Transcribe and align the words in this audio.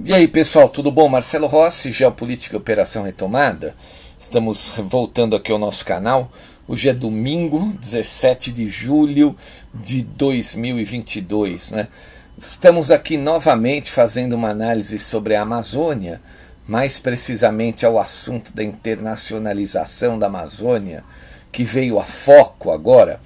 E 0.00 0.12
aí, 0.12 0.26
pessoal, 0.26 0.68
tudo 0.68 0.90
bom? 0.90 1.08
Marcelo 1.08 1.46
Rossi, 1.46 1.92
Geopolítica 1.92 2.56
e 2.56 2.58
Operação 2.58 3.04
Retomada. 3.04 3.76
Estamos 4.18 4.74
voltando 4.90 5.36
aqui 5.36 5.52
ao 5.52 5.58
nosso 5.58 5.84
canal. 5.84 6.32
Hoje 6.66 6.88
é 6.88 6.92
domingo, 6.92 7.72
17 7.80 8.50
de 8.50 8.68
julho 8.68 9.36
de 9.72 10.02
2022, 10.02 11.70
né? 11.70 11.86
Estamos 12.36 12.90
aqui 12.90 13.16
novamente 13.16 13.92
fazendo 13.92 14.34
uma 14.34 14.48
análise 14.48 14.98
sobre 14.98 15.36
a 15.36 15.42
Amazônia, 15.42 16.20
mais 16.66 16.98
precisamente 16.98 17.86
ao 17.86 17.96
assunto 17.96 18.52
da 18.52 18.64
internacionalização 18.64 20.18
da 20.18 20.26
Amazônia, 20.26 21.04
que 21.52 21.62
veio 21.62 22.00
a 22.00 22.04
foco 22.04 22.72
agora 22.72 23.20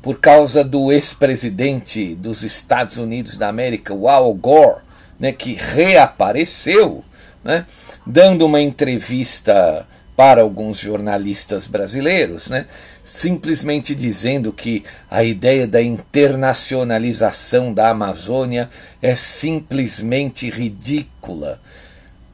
por 0.00 0.20
causa 0.20 0.62
do 0.62 0.92
ex-presidente 0.92 2.14
dos 2.14 2.44
Estados 2.44 2.96
Unidos 2.96 3.36
da 3.36 3.48
América, 3.48 3.92
o 3.92 4.08
Al 4.08 4.32
Gore, 4.34 4.82
né, 5.22 5.30
que 5.30 5.54
reapareceu, 5.54 7.04
né, 7.44 7.64
dando 8.04 8.44
uma 8.44 8.60
entrevista 8.60 9.86
para 10.16 10.42
alguns 10.42 10.78
jornalistas 10.78 11.64
brasileiros, 11.68 12.50
né, 12.50 12.66
simplesmente 13.04 13.94
dizendo 13.94 14.52
que 14.52 14.82
a 15.08 15.22
ideia 15.22 15.64
da 15.64 15.80
internacionalização 15.80 17.72
da 17.72 17.90
Amazônia 17.90 18.68
é 19.00 19.14
simplesmente 19.14 20.50
ridícula. 20.50 21.60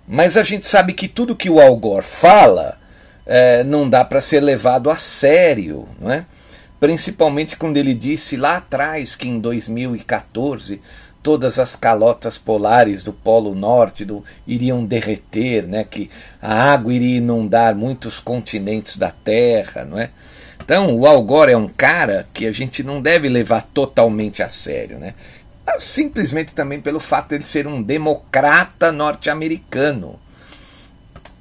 Mas 0.06 0.38
a 0.38 0.42
gente 0.42 0.64
sabe 0.64 0.94
que 0.94 1.08
tudo 1.08 1.36
que 1.36 1.50
o 1.50 1.60
Al 1.60 1.76
Gore 1.76 2.02
fala 2.02 2.78
é, 3.26 3.62
não 3.64 3.88
dá 3.88 4.02
para 4.02 4.22
ser 4.22 4.40
levado 4.40 4.88
a 4.88 4.96
sério, 4.96 5.86
não 6.00 6.10
é? 6.10 6.24
principalmente 6.80 7.56
quando 7.56 7.76
ele 7.76 7.94
disse 7.94 8.36
lá 8.36 8.56
atrás 8.56 9.14
que 9.16 9.28
em 9.28 9.38
2014 9.40 10.80
todas 11.22 11.58
as 11.58 11.76
calotas 11.76 12.38
polares 12.38 13.02
do 13.02 13.12
Polo 13.12 13.54
Norte 13.54 14.04
do, 14.04 14.24
iriam 14.46 14.84
derreter, 14.84 15.66
né, 15.66 15.84
que 15.84 16.10
a 16.40 16.72
água 16.72 16.92
iria 16.92 17.18
inundar 17.18 17.74
muitos 17.74 18.20
continentes 18.20 18.96
da 18.96 19.10
Terra, 19.10 19.84
não 19.84 19.98
é? 19.98 20.10
Então, 20.68 20.94
o 20.94 21.06
Al 21.06 21.22
Gore 21.22 21.52
é 21.52 21.56
um 21.56 21.68
cara 21.68 22.28
que 22.34 22.46
a 22.46 22.52
gente 22.52 22.82
não 22.82 23.00
deve 23.00 23.28
levar 23.28 23.62
totalmente 23.62 24.42
a 24.42 24.50
sério, 24.50 24.98
né? 24.98 25.14
Simplesmente 25.78 26.54
também 26.54 26.78
pelo 26.78 27.00
fato 27.00 27.30
de 27.30 27.36
ele 27.36 27.44
ser 27.44 27.66
um 27.66 27.82
democrata 27.82 28.92
norte-americano. 28.92 30.18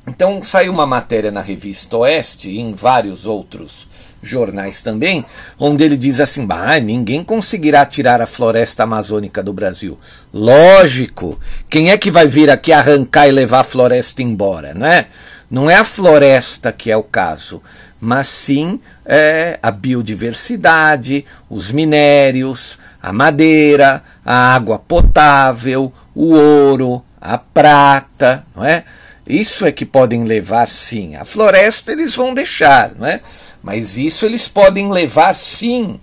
Então, 0.07 0.41
saiu 0.41 0.71
uma 0.71 0.85
matéria 0.85 1.29
na 1.29 1.41
revista 1.41 1.97
Oeste 1.97 2.49
e 2.49 2.59
em 2.59 2.73
vários 2.73 3.25
outros 3.25 3.89
jornais 4.27 4.81
também, 4.81 5.25
onde 5.59 5.83
ele 5.83 5.97
diz 5.97 6.19
assim: 6.19 6.45
bah, 6.45 6.79
ninguém 6.79 7.23
conseguirá 7.23 7.85
tirar 7.85 8.21
a 8.21 8.27
floresta 8.27 8.83
amazônica 8.83 9.41
do 9.41 9.53
Brasil. 9.53 9.97
Lógico, 10.33 11.39
quem 11.69 11.91
é 11.91 11.97
que 11.97 12.11
vai 12.11 12.27
vir 12.27 12.49
aqui 12.49 12.71
arrancar 12.71 13.27
e 13.27 13.31
levar 13.31 13.61
a 13.61 13.63
floresta 13.63 14.21
embora, 14.21 14.73
né? 14.73 15.07
Não 15.49 15.69
é 15.69 15.75
a 15.75 15.85
floresta 15.85 16.73
que 16.73 16.91
é 16.91 16.97
o 16.97 17.03
caso, 17.03 17.61
mas 17.99 18.27
sim 18.27 18.79
é, 19.05 19.57
a 19.63 19.71
biodiversidade, 19.71 21.25
os 21.49 21.71
minérios, 21.71 22.77
a 23.01 23.13
madeira, 23.13 24.03
a 24.25 24.53
água 24.53 24.77
potável, 24.77 25.93
o 26.13 26.33
ouro, 26.33 27.03
a 27.21 27.37
prata, 27.37 28.45
não 28.55 28.65
é? 28.65 28.83
Isso 29.27 29.65
é 29.65 29.71
que 29.71 29.85
podem 29.85 30.23
levar 30.23 30.69
sim. 30.69 31.15
A 31.15 31.25
floresta 31.25 31.91
eles 31.91 32.15
vão 32.15 32.33
deixar, 32.33 32.91
não 32.97 33.07
é? 33.07 33.21
Mas 33.67 33.97
isso 33.97 34.25
eles 34.25 34.47
podem 34.47 34.89
levar 34.89 35.35
sim. 35.35 35.99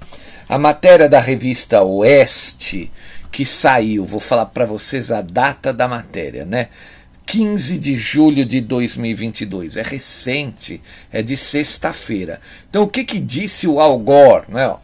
A 0.47 0.59
matéria 0.59 1.09
da 1.09 1.19
revista 1.19 1.83
Oeste 1.83 2.93
que 3.33 3.47
saiu, 3.47 4.05
vou 4.05 4.21
falar 4.21 4.45
para 4.45 4.67
vocês 4.67 5.11
a 5.11 5.23
data 5.23 5.73
da 5.73 5.89
matéria, 5.89 6.45
né? 6.45 6.69
15 7.25 7.79
de 7.79 7.95
julho 7.95 8.45
de 8.45 8.61
2022, 8.61 9.79
é 9.79 9.83
recente, 9.83 10.83
é 11.11 11.23
de 11.23 11.39
sexta-feira. 11.39 12.39
Então 12.69 12.83
o 12.83 12.89
que 12.89 13.03
que 13.03 13.19
disse 13.19 13.67
o 13.67 13.81
Al 13.81 13.99
Gore, 13.99 14.45
né? 14.51 14.77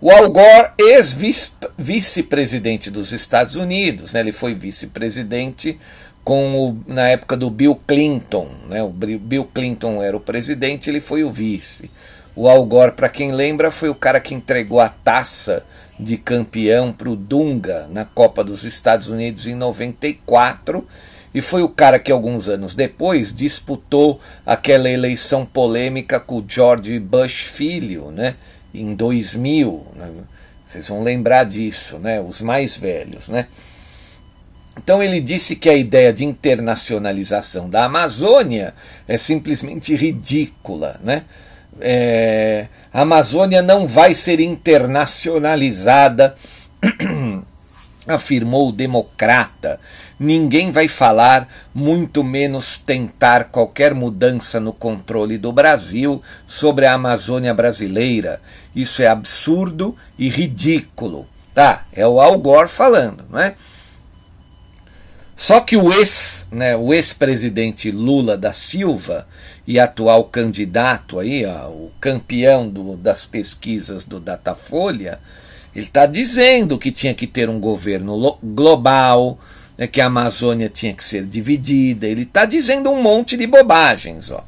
O 0.00 0.10
Al 0.10 0.30
Gore, 0.30 0.70
ex-vice-presidente 0.78 2.90
dos 2.90 3.12
Estados 3.12 3.56
Unidos, 3.56 4.14
né? 4.14 4.20
ele 4.20 4.32
foi 4.32 4.54
vice-presidente 4.54 5.78
com 6.24 6.70
o, 6.70 6.78
na 6.86 7.08
época 7.08 7.36
do 7.36 7.50
Bill 7.50 7.78
Clinton, 7.86 8.48
né? 8.70 8.82
O 8.82 8.88
Bill 8.88 9.44
Clinton 9.52 10.02
era 10.02 10.16
o 10.16 10.20
presidente, 10.20 10.88
ele 10.88 11.00
foi 11.00 11.22
o 11.24 11.30
vice. 11.30 11.90
O 12.34 12.48
Al 12.48 12.64
Gore, 12.64 12.92
para 12.92 13.08
quem 13.08 13.32
lembra, 13.32 13.70
foi 13.70 13.88
o 13.88 13.94
cara 13.94 14.20
que 14.20 14.34
entregou 14.34 14.80
a 14.80 14.88
taça 14.88 15.64
de 15.98 16.16
campeão 16.16 16.92
para 16.92 17.10
o 17.10 17.16
Dunga 17.16 17.86
na 17.90 18.04
Copa 18.04 18.42
dos 18.42 18.64
Estados 18.64 19.08
Unidos 19.08 19.46
em 19.46 19.54
94 19.54 20.86
e 21.34 21.40
foi 21.40 21.62
o 21.62 21.68
cara 21.68 21.98
que 21.98 22.12
alguns 22.12 22.48
anos 22.48 22.74
depois 22.74 23.34
disputou 23.34 24.20
aquela 24.44 24.90
eleição 24.90 25.46
polêmica 25.46 26.20
com 26.20 26.36
o 26.38 26.44
George 26.46 26.98
Bush 26.98 27.44
filho, 27.44 28.10
né, 28.10 28.36
em 28.72 28.94
2000. 28.94 29.86
Né? 29.96 30.10
Vocês 30.64 30.88
vão 30.88 31.02
lembrar 31.02 31.44
disso, 31.44 31.98
né, 31.98 32.20
os 32.20 32.42
mais 32.42 32.76
velhos, 32.76 33.28
né? 33.28 33.46
Então 34.76 35.02
ele 35.02 35.20
disse 35.20 35.54
que 35.54 35.68
a 35.68 35.76
ideia 35.76 36.14
de 36.14 36.24
internacionalização 36.24 37.68
da 37.68 37.84
Amazônia 37.84 38.72
é 39.06 39.18
simplesmente 39.18 39.94
ridícula, 39.94 40.98
né? 41.04 41.24
É, 41.80 42.66
a 42.92 43.02
Amazônia 43.02 43.62
não 43.62 43.86
vai 43.86 44.14
ser 44.14 44.40
internacionalizada, 44.40 46.36
afirmou 48.06 48.68
o 48.68 48.72
democrata. 48.72 49.80
Ninguém 50.18 50.70
vai 50.70 50.86
falar, 50.88 51.48
muito 51.74 52.22
menos 52.22 52.78
tentar 52.78 53.44
qualquer 53.44 53.94
mudança 53.94 54.60
no 54.60 54.72
controle 54.72 55.38
do 55.38 55.52
Brasil 55.52 56.22
sobre 56.46 56.86
a 56.86 56.94
Amazônia 56.94 57.52
brasileira. 57.54 58.40
Isso 58.74 59.02
é 59.02 59.06
absurdo 59.06 59.96
e 60.18 60.28
ridículo. 60.28 61.26
Tá, 61.54 61.86
é 61.92 62.06
o 62.06 62.20
Al 62.20 62.38
Gore 62.38 62.68
falando, 62.68 63.24
não 63.30 63.38
é? 63.38 63.54
Só 65.42 65.58
que 65.58 65.76
o 65.76 65.92
ex, 65.92 66.46
né, 66.52 66.76
o 66.76 66.94
ex-presidente 66.94 67.90
Lula 67.90 68.38
da 68.38 68.52
Silva 68.52 69.26
e 69.66 69.76
atual 69.80 70.22
candidato 70.22 71.18
aí, 71.18 71.44
ó, 71.44 71.66
o 71.66 71.90
campeão 72.00 72.68
do, 72.68 72.96
das 72.96 73.26
pesquisas 73.26 74.04
do 74.04 74.20
Datafolha, 74.20 75.18
ele 75.74 75.86
está 75.86 76.06
dizendo 76.06 76.78
que 76.78 76.92
tinha 76.92 77.12
que 77.12 77.26
ter 77.26 77.50
um 77.50 77.58
governo 77.58 78.38
global, 78.40 79.36
né, 79.76 79.88
que 79.88 80.00
a 80.00 80.06
Amazônia 80.06 80.68
tinha 80.68 80.94
que 80.94 81.02
ser 81.02 81.26
dividida. 81.26 82.06
Ele 82.06 82.22
está 82.22 82.44
dizendo 82.44 82.88
um 82.92 83.02
monte 83.02 83.36
de 83.36 83.44
bobagens, 83.44 84.30
ó. 84.30 84.44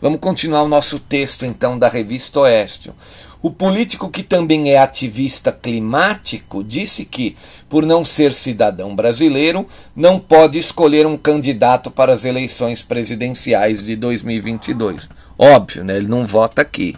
Vamos 0.00 0.20
continuar 0.20 0.62
o 0.62 0.68
nosso 0.68 1.00
texto 1.00 1.44
então 1.44 1.76
da 1.76 1.88
revista 1.88 2.38
Oeste. 2.38 2.92
O 3.40 3.52
político 3.52 4.10
que 4.10 4.24
também 4.24 4.72
é 4.72 4.78
ativista 4.78 5.52
climático 5.52 6.64
disse 6.64 7.04
que, 7.04 7.36
por 7.68 7.86
não 7.86 8.04
ser 8.04 8.32
cidadão 8.32 8.96
brasileiro, 8.96 9.64
não 9.94 10.18
pode 10.18 10.58
escolher 10.58 11.06
um 11.06 11.16
candidato 11.16 11.88
para 11.88 12.12
as 12.12 12.24
eleições 12.24 12.82
presidenciais 12.82 13.80
de 13.80 13.94
2022. 13.94 15.08
Óbvio, 15.38 15.84
né? 15.84 15.96
ele 15.96 16.08
não 16.08 16.26
vota 16.26 16.62
aqui. 16.62 16.96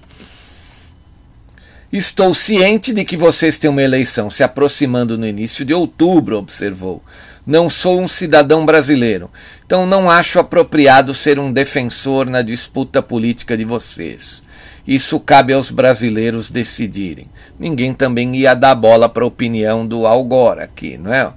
Estou 1.93 2.33
ciente 2.33 2.93
de 2.95 3.05
que 3.05 3.19
vocês 3.19 3.59
têm 3.59 3.69
uma 3.69 3.83
eleição 3.83 4.31
se 4.31 4.43
aproximando 4.43 5.19
no 5.19 5.27
início 5.27 5.63
de 5.65 5.75
outubro, 5.75 6.39
observou. 6.39 7.03
Não 7.45 7.69
sou 7.69 8.01
um 8.01 8.09
cidadão 8.09 8.65
brasileiro, 8.65 9.29
então 9.67 9.85
não 9.85 10.09
acho 10.09 10.39
apropriado 10.39 11.13
ser 11.13 11.39
um 11.39 11.53
defensor 11.53 12.27
na 12.27 12.43
disputa 12.43 13.03
política 13.03 13.57
de 13.57 13.65
vocês. 13.65 14.43
Isso 14.91 15.21
cabe 15.21 15.53
aos 15.53 15.71
brasileiros 15.71 16.51
decidirem. 16.51 17.29
Ninguém 17.57 17.95
também 17.95 18.35
ia 18.35 18.55
dar 18.55 18.75
bola 18.75 19.09
para 19.09 19.23
a 19.23 19.27
opinião 19.29 19.87
do 19.87 20.05
Algor 20.05 20.59
aqui, 20.59 20.99
não 20.99 21.15
é? 21.15 21.33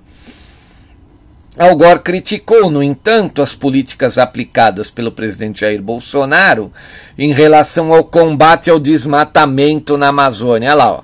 Al 1.55 1.75
Gore 1.75 1.99
criticou, 1.99 2.71
no 2.71 2.81
entanto, 2.81 3.43
as 3.43 3.53
políticas 3.53 4.17
aplicadas 4.17 4.89
pelo 4.89 5.11
presidente 5.11 5.61
Jair 5.61 5.83
Bolsonaro 5.83 6.73
em 7.15 7.31
relação 7.31 7.93
ao 7.93 8.03
combate 8.03 8.71
ao 8.71 8.79
desmatamento 8.79 9.99
na 9.99 10.07
Amazônia. 10.07 10.69
Olha 10.69 10.75
lá, 10.75 10.91
ó. 10.91 11.03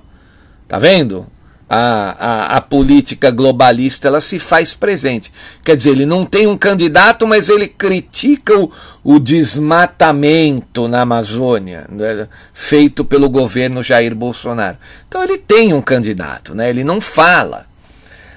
tá 0.67 0.79
vendo? 0.79 1.27
A, 1.69 2.15
a, 2.19 2.57
a, 2.57 2.61
política 2.61 3.29
globalista 3.29 4.07
ela 4.07 4.19
se 4.19 4.39
faz 4.39 4.73
presente. 4.73 5.31
Quer 5.63 5.75
dizer, 5.75 5.91
ele 5.91 6.05
não 6.05 6.25
tem 6.25 6.47
um 6.47 6.57
candidato, 6.57 7.27
mas 7.27 7.47
ele 7.47 7.67
critica 7.67 8.57
o, 8.57 8.71
o 9.03 9.19
desmatamento 9.19 10.87
na 10.87 11.01
Amazônia, 11.01 11.85
né, 11.87 12.27
feito 12.53 13.05
pelo 13.05 13.29
governo 13.29 13.83
Jair 13.83 14.15
Bolsonaro. 14.15 14.77
Então 15.07 15.23
ele 15.23 15.37
tem 15.37 15.71
um 15.71 15.81
candidato, 15.81 16.55
né, 16.55 16.71
ele 16.71 16.83
não 16.83 16.99
fala 16.99 17.69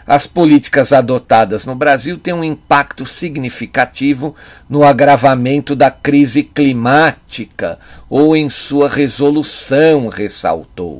as 0.07 0.27
políticas 0.27 0.93
adotadas 0.93 1.65
no 1.65 1.75
Brasil 1.75 2.19
têm 2.19 2.35
um 2.35 2.43
impacto 2.43 3.07
significativo 3.07 4.35
no 4.69 4.83
agravamento 4.83 5.77
da 5.77 5.91
crise 5.91 6.43
climática 6.43 7.79
ou 8.11 8.37
em 8.37 8.51
sua 8.51 8.89
resolução, 8.89 10.09
ressaltou. 10.09 10.99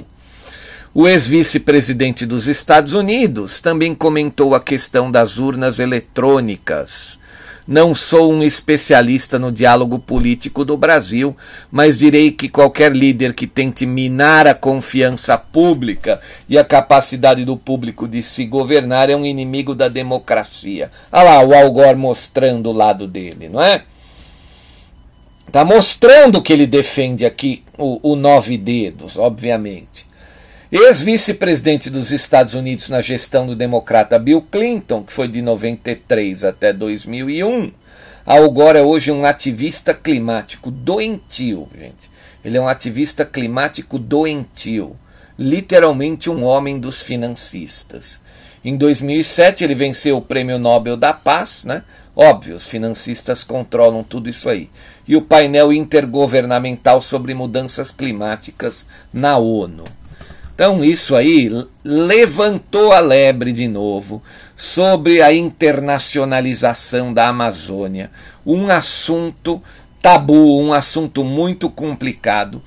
O 0.95 1.09
ex-vice-presidente 1.09 2.27
dos 2.27 2.47
Estados 2.47 2.95
Unidos 2.95 3.61
também 3.61 3.95
comentou 3.95 4.55
a 4.55 4.61
questão 4.61 5.11
das 5.11 5.39
urnas 5.39 5.79
eletrônicas 5.79 7.19
não 7.67 7.95
sou 7.95 8.33
um 8.33 8.43
especialista 8.43 9.39
no 9.39 9.53
diálogo 9.53 9.99
político 9.99 10.65
do 10.65 10.77
Brasil, 10.77 11.37
mas 11.71 11.97
direi 11.97 12.33
que 12.33 12.49
qualquer 12.49 12.95
líder 12.95 13.35
que 13.35 13.47
tente 13.47 13.87
minar 13.87 14.49
a 14.49 14.55
confiança 14.55 15.39
pública 15.39 16.21
e 16.49 16.59
a 16.59 16.65
capacidade 16.65 17.45
do 17.45 17.57
público 17.57 18.09
de 18.09 18.23
se 18.23 18.45
governar 18.45 19.11
é 19.11 19.17
um 19.17 19.25
inimigo 19.25 19.75
da 19.75 19.89
democracia. 19.89 20.91
Olha 21.13 21.25
lá 21.25 21.45
o 21.45 21.55
Algor 21.55 21.97
mostrando 21.97 22.71
o 22.71 22.73
lado 22.73 23.07
dele, 23.07 23.49
não 23.49 23.63
é? 23.63 23.85
Está 25.47 25.65
mostrando 25.65 26.43
que 26.43 26.53
ele 26.53 26.67
defende 26.67 27.25
aqui 27.25 27.63
o, 27.79 28.13
o 28.13 28.17
nove 28.17 28.59
dedos, 28.59 29.17
obviamente. 29.17 30.11
Ex-vice-presidente 30.75 31.91
dos 31.91 32.11
Estados 32.11 32.55
Unidos 32.55 32.89
na 32.89 33.03
gestão 33.03 33.47
do 33.47 33.55
democrata 33.55 34.19
Bill 34.19 34.41
Clinton, 34.41 35.03
que 35.03 35.13
foi 35.13 35.29
de 35.29 35.43
93 35.43 36.45
até 36.45 36.73
2001, 36.73 37.71
Al 38.25 38.51
Gore 38.51 38.79
é 38.79 38.83
hoje 38.83 39.13
um 39.13 39.27
ativista 39.27 39.93
climático 39.93 40.71
doentio, 40.71 41.69
gente. 41.79 42.11
Ele 42.43 42.57
é 42.57 42.61
um 42.61 42.69
ativista 42.69 43.23
climático 43.23 43.99
doentio, 43.99 44.97
literalmente 45.39 46.31
um 46.31 46.43
homem 46.43 46.81
dos 46.81 47.03
financistas. 47.03 48.19
Em 48.65 48.75
2007 48.75 49.63
ele 49.63 49.75
venceu 49.75 50.17
o 50.17 50.23
Prêmio 50.23 50.59
Nobel 50.59 50.97
da 50.97 51.13
Paz, 51.13 51.65
né? 51.65 51.85
Óbvio, 52.17 52.57
os 52.57 52.65
financistas 52.65 53.45
controlam 53.45 54.03
tudo 54.03 54.31
isso 54.31 54.49
aí. 54.49 54.71
E 55.07 55.17
o 55.17 55.21
painel 55.21 55.71
intergovernamental 55.71 57.03
sobre 57.03 57.35
mudanças 57.35 57.91
climáticas 57.91 58.87
na 59.13 59.37
ONU. 59.37 59.85
Então, 60.55 60.85
isso 60.85 61.17
aí 61.17 61.51
levantou 61.83 62.93
a 62.93 63.01
lebre 63.01 63.53
de 63.53 63.67
novo 63.67 64.23
sobre 64.55 65.23
a 65.23 65.33
internacionalização 65.33 67.13
da 67.13 67.29
Amazônia. 67.29 68.11
Um 68.45 68.69
assunto 68.69 69.63
tabu, 70.01 70.61
um 70.61 70.73
assunto 70.73 71.25
muito 71.25 71.71
complicado. 71.71 72.63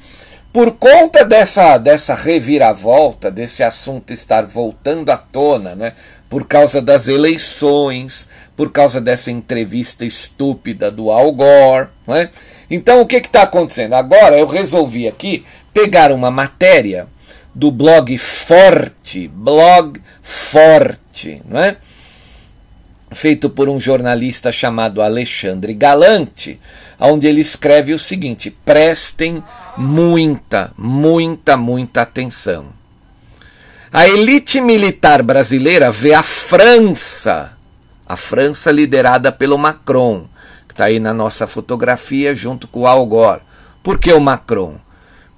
Por 0.52 0.72
conta 0.72 1.24
dessa, 1.24 1.78
dessa 1.78 2.16
reviravolta, 2.16 3.30
desse 3.30 3.62
assunto 3.62 4.14
estar 4.14 4.46
voltando 4.46 5.10
à 5.12 5.18
tona, 5.18 5.76
né? 5.76 5.94
por 6.30 6.48
causa 6.48 6.81
das 6.81 7.08
eleições, 7.08 8.28
por 8.56 8.72
causa 8.72 9.00
dessa 9.00 9.30
entrevista 9.30 10.06
estúpida 10.06 10.90
do 10.90 11.12
Al 11.12 11.31
Gore. 11.34 11.90
Né? 12.08 12.30
Então, 12.70 13.02
o 13.02 13.06
que 13.06 13.18
está 13.18 13.44
acontecendo? 13.44 13.94
Agora 13.94 14.40
eu 14.40 14.48
resolvi 14.48 15.08
aqui 15.08 15.46
pegar 15.74 16.12
uma 16.12 16.31
matéria 16.31 17.08
do 17.56 17.72
blog 17.72 18.18
Forte, 18.18 19.30
blog 19.30 20.02
Forte, 20.21 21.42
não 21.47 21.62
é? 21.62 21.78
Feito 23.12 23.50
por 23.50 23.69
um 23.69 23.80
jornalista 23.80 24.52
chamado 24.52 25.02
Alexandre 25.02 25.74
Galante, 25.74 26.59
onde 27.00 27.28
ele 27.28 27.40
escreve 27.40 27.94
o 27.94 28.00
seguinte: 28.00 28.52
prestem 28.52 29.42
muita, 29.78 30.74
muita, 30.78 31.56
muita 31.56 32.02
atenção. 32.02 32.68
A 33.94 34.06
elite 34.06 34.59
militar 34.59 35.24
brasileira 35.24 35.90
vê 35.90 36.14
a 36.14 36.24
França, 36.24 37.54
a 38.06 38.18
França 38.18 38.69
liderada 38.69 39.31
pelo 39.31 39.57
Macron, 39.57 40.28
que 40.68 40.74
está 40.74 40.85
aí 40.85 41.00
na 41.00 41.14
nossa 41.14 41.47
fotografia 41.47 42.35
junto 42.35 42.68
com 42.68 42.81
o 42.81 42.88
Al 42.88 43.06
Gore. 43.06 43.44
Por 43.81 43.97
que 43.97 44.12
o 44.12 44.19
Macron? 44.19 44.78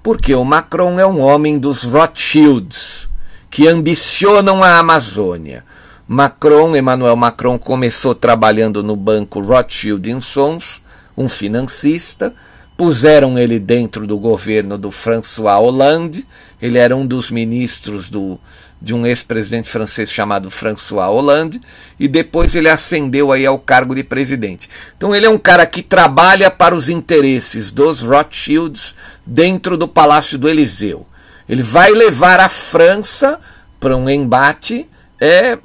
Porque 0.08 0.34
o 0.34 0.42
Macron 0.42 0.98
é 0.98 1.06
um 1.06 1.20
homem 1.20 1.58
dos 1.58 1.82
Rothschilds, 1.82 3.06
que 3.50 3.68
ambicionam 3.68 4.64
a 4.64 4.78
Amazônia. 4.78 5.62
Macron, 6.08 6.74
Emmanuel 6.74 7.14
Macron, 7.14 7.58
começou 7.58 8.14
trabalhando 8.14 8.82
no 8.82 8.96
banco 8.96 9.38
Rothschild 9.38 10.22
Sons, 10.22 10.80
um 11.14 11.28
financista, 11.28 12.34
puseram 12.74 13.38
ele 13.38 13.58
dentro 13.58 14.06
do 14.06 14.16
governo 14.18 14.78
do 14.78 14.90
François 14.90 15.58
Hollande, 15.60 16.26
ele 16.60 16.78
era 16.78 16.96
um 16.96 17.06
dos 17.06 17.30
ministros 17.30 18.08
do, 18.08 18.38
de 18.80 18.94
um 18.94 19.06
ex-presidente 19.06 19.68
francês 19.68 20.10
chamado 20.10 20.50
François 20.50 21.08
Hollande, 21.08 21.60
e 21.98 22.06
depois 22.06 22.54
ele 22.54 22.68
ascendeu 22.68 23.32
aí 23.32 23.44
ao 23.44 23.58
cargo 23.58 23.94
de 23.94 24.04
presidente. 24.04 24.68
Então 24.96 25.14
ele 25.14 25.26
é 25.26 25.30
um 25.30 25.38
cara 25.38 25.66
que 25.66 25.82
trabalha 25.82 26.50
para 26.50 26.74
os 26.74 26.88
interesses 26.88 27.72
dos 27.72 28.02
Rothschilds 28.02 28.94
dentro 29.26 29.76
do 29.76 29.88
Palácio 29.88 30.38
do 30.38 30.48
Eliseu. 30.48 31.06
Ele 31.48 31.62
vai 31.62 31.90
levar 31.92 32.40
a 32.40 32.48
França 32.48 33.40
para 33.80 33.96
um 33.96 34.08
embate 34.08 34.86
é 35.20 35.58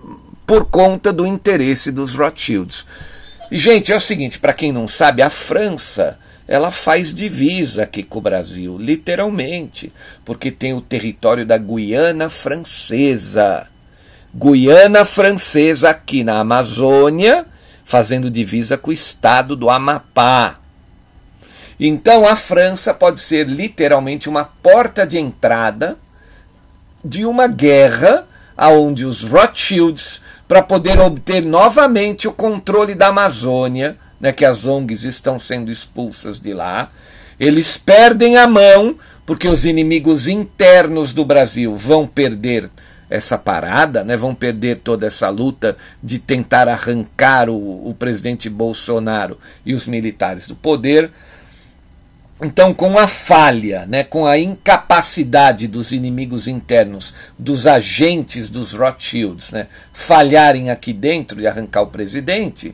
por 0.45 0.65
conta 0.65 1.13
do 1.13 1.25
interesse 1.25 1.91
dos 1.91 2.13
Rothschilds. 2.13 2.85
E 3.51 3.57
gente, 3.57 3.91
é 3.91 3.95
o 3.95 4.01
seguinte, 4.01 4.39
para 4.39 4.53
quem 4.53 4.71
não 4.71 4.87
sabe, 4.87 5.21
a 5.21 5.29
França 5.29 6.17
ela 6.47 6.71
faz 6.71 7.13
divisa 7.13 7.83
aqui 7.83 8.03
com 8.03 8.19
o 8.19 8.21
Brasil, 8.21 8.77
literalmente, 8.77 9.93
porque 10.25 10.51
tem 10.51 10.73
o 10.73 10.81
território 10.81 11.45
da 11.45 11.57
Guiana 11.57 12.29
Francesa. 12.29 13.67
Guiana 14.33 15.05
Francesa 15.05 15.89
aqui 15.89 16.23
na 16.23 16.39
Amazônia, 16.39 17.45
fazendo 17.85 18.29
divisa 18.29 18.77
com 18.77 18.89
o 18.89 18.93
estado 18.93 19.55
do 19.55 19.69
Amapá. 19.69 20.59
Então 21.79 22.27
a 22.27 22.35
França 22.35 22.93
pode 22.93 23.21
ser 23.21 23.47
literalmente 23.47 24.27
uma 24.27 24.45
porta 24.45 25.05
de 25.05 25.17
entrada 25.17 25.97
de 27.03 27.25
uma 27.25 27.47
guerra 27.47 28.25
aonde 28.55 29.05
os 29.05 29.23
Rothschilds, 29.23 30.21
para 30.47 30.61
poder 30.61 30.99
obter 30.99 31.43
novamente 31.43 32.27
o 32.27 32.33
controle 32.33 32.93
da 32.93 33.07
Amazônia, 33.07 33.97
né, 34.23 34.31
que 34.31 34.45
as 34.45 34.65
ONGs 34.65 35.03
estão 35.03 35.37
sendo 35.37 35.69
expulsas 35.69 36.39
de 36.39 36.53
lá. 36.53 36.89
Eles 37.37 37.77
perdem 37.77 38.37
a 38.37 38.47
mão 38.47 38.95
porque 39.25 39.49
os 39.49 39.65
inimigos 39.65 40.29
internos 40.29 41.11
do 41.11 41.25
Brasil 41.25 41.75
vão 41.75 42.07
perder 42.07 42.71
essa 43.09 43.37
parada, 43.37 44.01
né, 44.01 44.15
vão 44.15 44.33
perder 44.33 44.77
toda 44.77 45.05
essa 45.05 45.27
luta 45.27 45.75
de 46.01 46.19
tentar 46.19 46.69
arrancar 46.69 47.49
o, 47.49 47.89
o 47.89 47.93
presidente 47.93 48.49
Bolsonaro 48.49 49.37
e 49.65 49.73
os 49.73 49.87
militares 49.87 50.47
do 50.47 50.55
poder. 50.55 51.11
Então, 52.41 52.73
com 52.73 52.97
a 52.97 53.07
falha, 53.07 53.85
né, 53.85 54.05
com 54.05 54.25
a 54.25 54.37
incapacidade 54.37 55.67
dos 55.67 55.91
inimigos 55.91 56.47
internos, 56.47 57.13
dos 57.37 57.67
agentes 57.67 58.49
dos 58.49 58.71
Rothschilds, 58.71 59.51
né, 59.51 59.67
falharem 59.91 60.69
aqui 60.69 60.93
dentro 60.93 61.37
de 61.37 61.45
arrancar 61.45 61.81
o 61.81 61.87
presidente, 61.87 62.73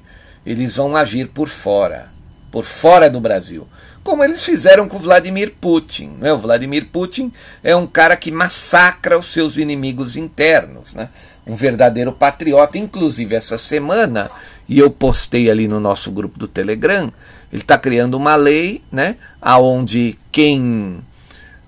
eles 0.51 0.75
vão 0.77 0.95
agir 0.95 1.27
por 1.27 1.47
fora, 1.47 2.09
por 2.51 2.63
fora 2.63 3.09
do 3.09 3.19
Brasil, 3.19 3.67
como 4.03 4.23
eles 4.23 4.43
fizeram 4.43 4.87
com 4.87 4.97
Vladimir 4.97 5.53
Putin. 5.59 6.17
Né? 6.19 6.33
O 6.33 6.39
Vladimir 6.39 6.87
Putin 6.87 7.31
é 7.63 7.75
um 7.75 7.85
cara 7.85 8.15
que 8.15 8.31
massacra 8.31 9.17
os 9.17 9.27
seus 9.27 9.57
inimigos 9.57 10.15
internos, 10.15 10.93
né? 10.93 11.09
um 11.45 11.55
verdadeiro 11.55 12.11
patriota. 12.11 12.77
Inclusive, 12.77 13.35
essa 13.35 13.57
semana, 13.57 14.31
e 14.67 14.79
eu 14.79 14.89
postei 14.89 15.49
ali 15.49 15.67
no 15.67 15.79
nosso 15.79 16.11
grupo 16.11 16.39
do 16.39 16.47
Telegram, 16.47 17.11
ele 17.51 17.61
está 17.61 17.77
criando 17.77 18.15
uma 18.15 18.35
lei 18.35 18.83
né, 18.91 19.15
onde 19.41 20.17
quem 20.31 20.99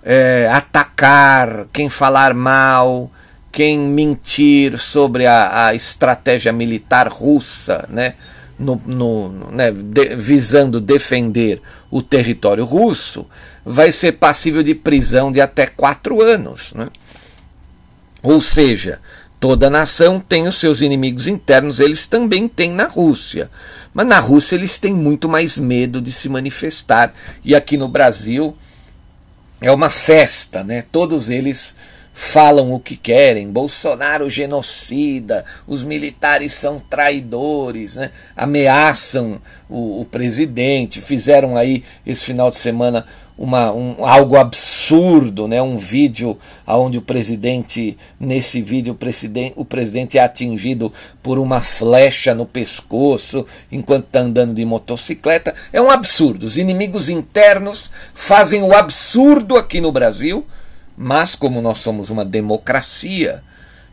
é, 0.03 0.47
atacar, 0.51 1.65
quem 1.73 1.89
falar 1.89 2.33
mal, 2.33 3.11
quem 3.51 3.79
mentir 3.79 4.77
sobre 4.77 5.25
a, 5.25 5.67
a 5.67 5.75
estratégia 5.75 6.53
militar 6.53 7.07
russa, 7.07 7.85
né, 7.89 8.13
no, 8.61 8.81
no, 8.85 9.29
né, 9.51 9.71
de, 9.71 10.15
visando 10.15 10.79
defender 10.79 11.61
o 11.89 12.01
território 12.01 12.63
russo, 12.63 13.25
vai 13.65 13.91
ser 13.91 14.13
passível 14.13 14.61
de 14.61 14.75
prisão 14.75 15.31
de 15.31 15.41
até 15.41 15.65
quatro 15.65 16.21
anos. 16.21 16.73
Né? 16.73 16.89
Ou 18.21 18.39
seja, 18.39 18.99
toda 19.39 19.69
nação 19.69 20.19
tem 20.19 20.47
os 20.47 20.59
seus 20.59 20.81
inimigos 20.81 21.27
internos, 21.27 21.79
eles 21.79 22.05
também 22.05 22.47
têm 22.47 22.71
na 22.71 22.85
Rússia. 22.85 23.49
Mas 23.93 24.07
na 24.07 24.19
Rússia 24.19 24.55
eles 24.55 24.77
têm 24.77 24.93
muito 24.93 25.27
mais 25.27 25.57
medo 25.57 26.01
de 26.01 26.11
se 26.11 26.29
manifestar. 26.29 27.13
E 27.43 27.55
aqui 27.55 27.75
no 27.75 27.89
Brasil 27.89 28.55
é 29.59 29.71
uma 29.71 29.89
festa, 29.89 30.63
né? 30.63 30.85
Todos 30.91 31.29
eles 31.29 31.75
falam 32.13 32.73
o 32.73 32.79
que 32.79 32.95
querem. 32.95 33.51
Bolsonaro 33.51 34.29
genocida, 34.29 35.45
os 35.65 35.83
militares 35.83 36.53
são 36.53 36.79
traidores, 36.79 37.95
né? 37.95 38.11
ameaçam 38.35 39.41
o, 39.69 40.01
o 40.01 40.05
presidente. 40.05 41.01
Fizeram 41.01 41.57
aí 41.57 41.83
esse 42.05 42.25
final 42.25 42.49
de 42.49 42.57
semana 42.57 43.05
uma, 43.37 43.71
um, 43.71 44.05
algo 44.05 44.37
absurdo, 44.37 45.47
né? 45.47 45.61
um 45.61 45.77
vídeo 45.77 46.37
onde 46.67 46.97
o 46.97 47.01
presidente, 47.01 47.97
nesse 48.19 48.61
vídeo, 48.61 48.93
o 48.93 48.95
presidente, 48.95 49.53
o 49.55 49.65
presidente 49.65 50.17
é 50.17 50.23
atingido 50.23 50.93
por 51.23 51.39
uma 51.39 51.61
flecha 51.61 52.35
no 52.35 52.45
pescoço 52.45 53.45
enquanto 53.71 54.05
está 54.05 54.19
andando 54.19 54.53
de 54.53 54.65
motocicleta. 54.65 55.55
É 55.73 55.81
um 55.81 55.89
absurdo. 55.89 56.45
Os 56.45 56.57
inimigos 56.57 57.09
internos 57.09 57.91
fazem 58.13 58.61
o 58.61 58.73
absurdo 58.73 59.57
aqui 59.57 59.81
no 59.81 59.91
Brasil 59.91 60.45
mas, 60.97 61.35
como 61.35 61.61
nós 61.61 61.79
somos 61.79 62.09
uma 62.09 62.25
democracia, 62.25 63.43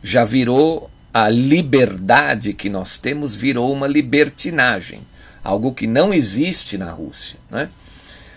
já 0.03 0.25
virou 0.25 0.91
a 1.13 1.29
liberdade 1.29 2.53
que 2.53 2.69
nós 2.69 2.99
temos, 2.99 3.35
virou 3.35 3.73
uma 3.73 3.87
libertinagem, 3.87 5.01
algo 5.43 5.73
que 5.73 5.87
não 5.87 6.13
existe 6.13 6.77
na 6.77 6.91
Rússia. 6.91 7.39
Né? 7.51 7.69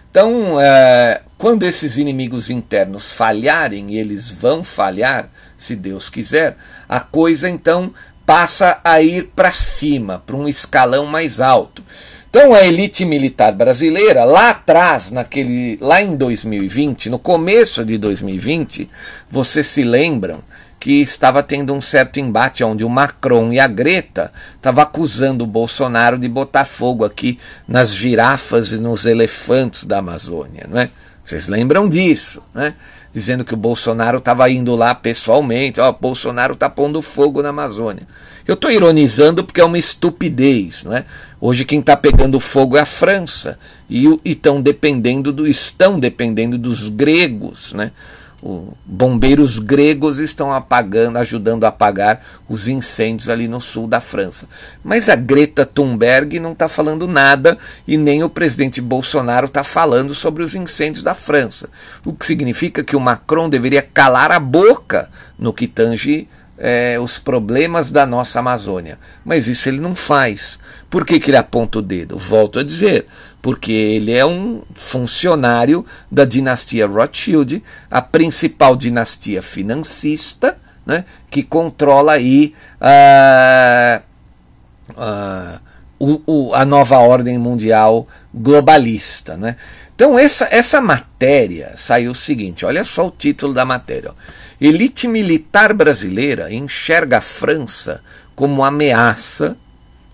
Então, 0.09 0.59
é, 0.59 1.21
quando 1.37 1.63
esses 1.63 1.97
inimigos 1.97 2.49
internos 2.49 3.13
falharem, 3.13 3.91
e 3.91 3.97
eles 3.97 4.29
vão 4.29 4.63
falhar, 4.63 5.29
se 5.57 5.75
Deus 5.75 6.09
quiser, 6.09 6.57
a 6.87 6.99
coisa 6.99 7.49
então 7.49 7.93
passa 8.25 8.79
a 8.83 9.01
ir 9.01 9.31
para 9.35 9.51
cima, 9.51 10.19
para 10.25 10.35
um 10.35 10.47
escalão 10.47 11.05
mais 11.05 11.39
alto. 11.39 11.83
Então 12.31 12.53
a 12.53 12.65
elite 12.65 13.03
militar 13.03 13.51
brasileira, 13.51 14.23
lá 14.23 14.51
atrás, 14.51 15.11
naquele, 15.11 15.77
lá 15.81 16.01
em 16.01 16.15
2020, 16.15 17.09
no 17.09 17.19
começo 17.19 17.83
de 17.83 17.97
2020, 17.97 18.89
vocês 19.29 19.67
se 19.67 19.83
lembram 19.83 20.41
que 20.79 21.01
estava 21.01 21.43
tendo 21.43 21.73
um 21.73 21.81
certo 21.81 22.21
embate 22.21 22.63
onde 22.63 22.85
o 22.85 22.89
Macron 22.89 23.51
e 23.51 23.59
a 23.59 23.67
Greta 23.67 24.31
estavam 24.55 24.81
acusando 24.81 25.43
o 25.43 25.47
Bolsonaro 25.47 26.17
de 26.17 26.29
botar 26.29 26.63
fogo 26.63 27.03
aqui 27.03 27.37
nas 27.67 27.93
girafas 27.93 28.71
e 28.71 28.79
nos 28.79 29.05
elefantes 29.05 29.83
da 29.83 29.97
Amazônia, 29.97 30.65
não 30.69 30.79
é? 30.79 30.89
Vocês 31.25 31.49
lembram 31.49 31.89
disso, 31.89 32.41
né? 32.53 32.75
Dizendo 33.13 33.43
que 33.43 33.53
o 33.53 33.57
Bolsonaro 33.57 34.19
estava 34.19 34.49
indo 34.49 34.73
lá 34.73 34.95
pessoalmente, 34.95 35.81
ó, 35.81 35.91
Bolsonaro 35.91 36.53
está 36.53 36.69
pondo 36.69 37.01
fogo 37.01 37.41
na 37.41 37.49
Amazônia. 37.49 38.07
Eu 38.47 38.55
estou 38.55 38.71
ironizando 38.71 39.43
porque 39.43 39.61
é 39.61 39.65
uma 39.65 39.77
estupidez, 39.77 40.83
não 40.83 40.95
é? 40.95 41.05
Hoje 41.39 41.65
quem 41.65 41.79
está 41.79 41.95
pegando 41.95 42.39
fogo 42.39 42.77
é 42.77 42.81
a 42.81 42.85
França 42.85 43.57
e 43.89 44.05
estão 44.23 44.61
dependendo 44.61 45.31
do 45.31 45.47
estão 45.47 45.99
dependendo 45.99 46.57
dos 46.57 46.89
gregos, 46.89 47.73
né? 47.73 47.91
Os 48.41 48.73
bombeiros 48.83 49.59
gregos 49.59 50.17
estão 50.17 50.51
apagando, 50.51 51.17
ajudando 51.17 51.63
a 51.63 51.67
apagar 51.67 52.21
os 52.49 52.67
incêndios 52.67 53.29
ali 53.29 53.47
no 53.47 53.61
sul 53.61 53.87
da 53.87 54.01
França. 54.01 54.49
Mas 54.83 55.09
a 55.09 55.15
Greta 55.15 55.63
Thunberg 55.63 56.39
não 56.39 56.53
está 56.53 56.67
falando 56.67 57.07
nada 57.07 57.59
e 57.87 57.97
nem 57.97 58.23
o 58.23 58.29
presidente 58.29 58.81
Bolsonaro 58.81 59.45
está 59.45 59.63
falando 59.63 60.15
sobre 60.15 60.41
os 60.41 60.55
incêndios 60.55 61.03
da 61.03 61.13
França. 61.13 61.69
O 62.03 62.13
que 62.13 62.25
significa 62.25 62.83
que 62.83 62.95
o 62.95 62.99
Macron 62.99 63.47
deveria 63.47 63.83
calar 63.83 64.31
a 64.31 64.39
boca 64.39 65.09
no 65.37 65.53
que 65.53 65.67
tange 65.67 66.27
é, 66.63 66.99
os 66.99 67.17
problemas 67.17 67.89
da 67.89 68.05
nossa 68.05 68.39
Amazônia. 68.39 68.99
Mas 69.25 69.47
isso 69.47 69.67
ele 69.67 69.79
não 69.79 69.95
faz. 69.95 70.59
Por 70.91 71.03
que, 71.03 71.19
que 71.19 71.31
ele 71.31 71.37
aponta 71.37 71.79
o 71.79 71.81
dedo? 71.81 72.17
Volto 72.17 72.59
a 72.59 72.63
dizer, 72.63 73.07
porque 73.41 73.71
ele 73.71 74.13
é 74.13 74.23
um 74.23 74.61
funcionário 74.75 75.83
da 76.09 76.23
dinastia 76.23 76.85
Rothschild, 76.85 77.63
a 77.89 77.99
principal 77.99 78.75
dinastia 78.75 79.41
financista, 79.41 80.57
né, 80.85 81.05
que 81.31 81.41
controla 81.41 82.13
aí 82.13 82.53
uh, 82.79 84.01
uh, 84.91 85.59
o, 85.97 86.21
o, 86.25 86.53
a 86.53 86.63
nova 86.63 86.99
ordem 86.99 87.39
mundial 87.39 88.07
globalista. 88.31 89.35
Né? 89.35 89.55
Então, 89.95 90.17
essa, 90.17 90.47
essa 90.51 90.79
matéria 90.79 91.73
saiu 91.75 92.11
o 92.11 92.15
seguinte: 92.15 92.65
olha 92.65 92.83
só 92.83 93.07
o 93.07 93.11
título 93.11 93.53
da 93.53 93.65
matéria. 93.65 94.11
Ó. 94.11 94.13
Elite 94.61 95.07
militar 95.07 95.73
brasileira 95.73 96.53
enxerga 96.53 97.17
a 97.17 97.21
França 97.21 98.03
como 98.35 98.63
ameaça 98.63 99.57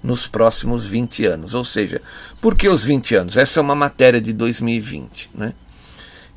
nos 0.01 0.25
próximos 0.25 0.85
20 0.85 1.25
anos. 1.25 1.53
Ou 1.53 1.65
seja, 1.65 2.01
por 2.39 2.55
que 2.55 2.69
os 2.69 2.85
20 2.85 3.15
anos? 3.15 3.35
Essa 3.35 3.59
é 3.59 3.61
uma 3.61 3.75
matéria 3.75 4.21
de 4.21 4.31
2020. 4.31 5.31
Né? 5.35 5.53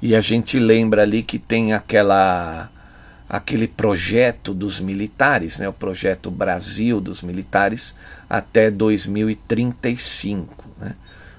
E 0.02 0.16
a 0.16 0.20
gente 0.20 0.58
lembra 0.58 1.02
ali 1.02 1.22
que 1.22 1.38
tem 1.38 1.72
aquela 1.72 2.68
aquele 3.28 3.68
projeto 3.68 4.52
dos 4.52 4.80
militares, 4.80 5.60
né, 5.60 5.68
o 5.68 5.72
projeto 5.72 6.32
Brasil 6.32 7.00
dos 7.00 7.22
militares 7.22 7.94
até 8.28 8.72
2035, 8.72 10.64
né? 10.80 10.96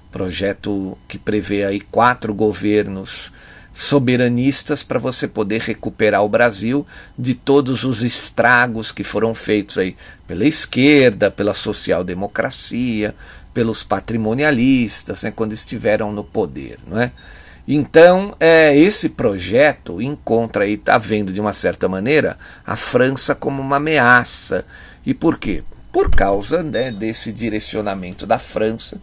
projeto 0.10 0.98
que 1.06 1.20
prevê 1.20 1.66
aí 1.66 1.82
quatro 1.82 2.34
governos 2.34 3.34
soberanistas 3.74 4.84
para 4.84 5.00
você 5.00 5.28
poder 5.28 5.62
recuperar 5.62 6.24
o 6.24 6.30
Brasil 6.30 6.86
de 7.18 7.34
todos 7.34 7.84
os 7.84 8.04
estragos 8.04 8.92
que 8.92 9.04
foram 9.04 9.34
feitos 9.34 9.78
aí 9.78 9.96
pela 10.28 10.46
esquerda, 10.46 11.32
pela 11.32 11.54
social-democracia, 11.54 13.16
pelos 13.54 13.84
patrimonialistas, 13.84 15.24
né, 15.24 15.32
quando 15.32 15.54
estiveram 15.54 16.12
no 16.12 16.24
poder, 16.24 16.80
não 16.88 17.00
é? 17.00 17.12
Então, 17.68 18.36
é, 18.40 18.76
esse 18.76 19.08
projeto 19.08 20.02
encontra 20.02 20.64
aí, 20.64 20.74
está 20.74 20.98
vendo 20.98 21.32
de 21.32 21.40
uma 21.40 21.54
certa 21.54 21.88
maneira, 21.88 22.38
a 22.66 22.76
França 22.76 23.36
como 23.36 23.62
uma 23.62 23.78
ameaça. 23.78 24.66
E 25.06 25.14
por 25.14 25.38
quê? 25.38 25.64
Por 25.92 26.10
causa 26.10 26.64
né, 26.64 26.92
desse 26.92 27.32
direcionamento 27.32 28.26
da 28.26 28.40
França 28.40 29.00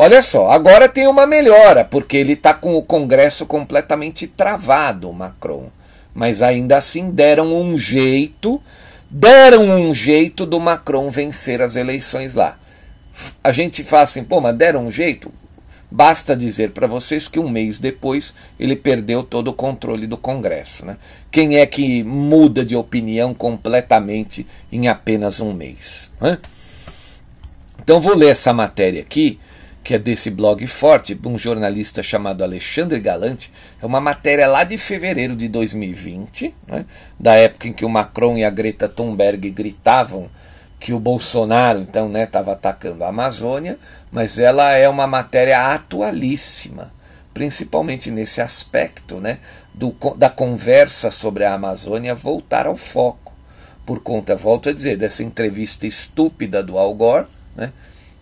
Olha 0.00 0.22
só, 0.22 0.48
agora 0.48 0.88
tem 0.88 1.08
uma 1.08 1.26
melhora, 1.26 1.84
porque 1.84 2.16
ele 2.16 2.34
está 2.34 2.54
com 2.54 2.76
o 2.76 2.82
Congresso 2.84 3.44
completamente 3.44 4.28
travado, 4.28 5.12
Macron. 5.12 5.72
Mas 6.14 6.40
ainda 6.40 6.76
assim 6.76 7.10
deram 7.10 7.52
um 7.60 7.76
jeito, 7.76 8.62
deram 9.10 9.64
um 9.64 9.92
jeito 9.92 10.46
do 10.46 10.60
Macron 10.60 11.10
vencer 11.10 11.60
as 11.60 11.74
eleições 11.74 12.32
lá. 12.32 12.56
A 13.42 13.50
gente 13.50 13.82
fala 13.82 14.04
assim, 14.04 14.22
pô, 14.22 14.40
mas 14.40 14.56
deram 14.56 14.86
um 14.86 14.90
jeito? 14.90 15.32
Basta 15.90 16.36
dizer 16.36 16.70
para 16.70 16.86
vocês 16.86 17.26
que 17.26 17.40
um 17.40 17.48
mês 17.48 17.80
depois 17.80 18.32
ele 18.56 18.76
perdeu 18.76 19.24
todo 19.24 19.48
o 19.48 19.52
controle 19.52 20.06
do 20.06 20.16
Congresso. 20.16 20.86
Né? 20.86 20.96
Quem 21.28 21.56
é 21.56 21.66
que 21.66 22.04
muda 22.04 22.64
de 22.64 22.76
opinião 22.76 23.34
completamente 23.34 24.46
em 24.70 24.86
apenas 24.86 25.40
um 25.40 25.52
mês? 25.52 26.12
Né? 26.20 26.38
Então 27.82 28.00
vou 28.00 28.14
ler 28.14 28.28
essa 28.28 28.52
matéria 28.52 29.00
aqui 29.00 29.40
que 29.88 29.94
é 29.94 29.98
desse 29.98 30.30
blog 30.30 30.66
forte, 30.66 31.18
um 31.24 31.38
jornalista 31.38 32.02
chamado 32.02 32.44
Alexandre 32.44 33.00
Galante, 33.00 33.50
é 33.80 33.86
uma 33.86 34.02
matéria 34.02 34.46
lá 34.46 34.62
de 34.62 34.76
fevereiro 34.76 35.34
de 35.34 35.48
2020, 35.48 36.54
né, 36.66 36.84
da 37.18 37.36
época 37.36 37.68
em 37.68 37.72
que 37.72 37.86
o 37.86 37.88
Macron 37.88 38.36
e 38.36 38.44
a 38.44 38.50
Greta 38.50 38.86
Thunberg 38.86 39.48
gritavam 39.48 40.28
que 40.78 40.92
o 40.92 41.00
Bolsonaro 41.00 41.80
então 41.80 42.14
estava 42.14 42.50
né, 42.50 42.52
atacando 42.52 43.02
a 43.02 43.08
Amazônia, 43.08 43.78
mas 44.12 44.38
ela 44.38 44.72
é 44.72 44.86
uma 44.90 45.06
matéria 45.06 45.72
atualíssima, 45.72 46.92
principalmente 47.32 48.10
nesse 48.10 48.42
aspecto 48.42 49.18
né, 49.18 49.38
do, 49.72 49.96
da 50.18 50.28
conversa 50.28 51.10
sobre 51.10 51.46
a 51.46 51.54
Amazônia 51.54 52.14
voltar 52.14 52.66
ao 52.66 52.76
foco, 52.76 53.32
por 53.86 54.00
conta, 54.00 54.36
volto 54.36 54.68
a 54.68 54.72
dizer, 54.74 54.98
dessa 54.98 55.22
entrevista 55.22 55.86
estúpida 55.86 56.62
do 56.62 56.76
Al 56.76 56.92
Gore, 56.92 57.26
né, 57.56 57.72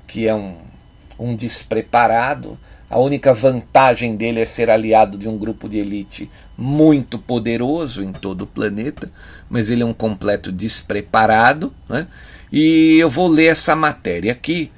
que 0.07 0.29
é 0.29 0.35
um 0.37 0.76
um 1.19 1.35
despreparado, 1.35 2.59
A 2.89 2.99
única 2.99 3.35
vantagem 3.35 4.15
dele 4.17 4.41
é 4.41 4.45
ser 4.45 4.71
aliado 4.71 5.19
de 5.19 5.27
um 5.27 5.37
grupo 5.37 5.69
de 5.69 5.79
elite 5.79 6.31
muito 6.57 7.19
poderoso 7.19 8.03
em 8.03 8.13
todo 8.13 8.43
o 8.43 8.47
planeta, 8.47 9.11
mas 9.51 9.71
ele 9.71 9.83
é 9.83 9.87
um 9.87 9.93
completo 9.93 10.53
despreparado. 10.53 11.75
Né? 11.89 12.07
E 12.53 12.97
eu 12.99 13.11
vou 13.11 13.27
ler 13.27 13.47
essa 13.47 13.75
matéria 13.75 14.31
aqui, 14.31 14.71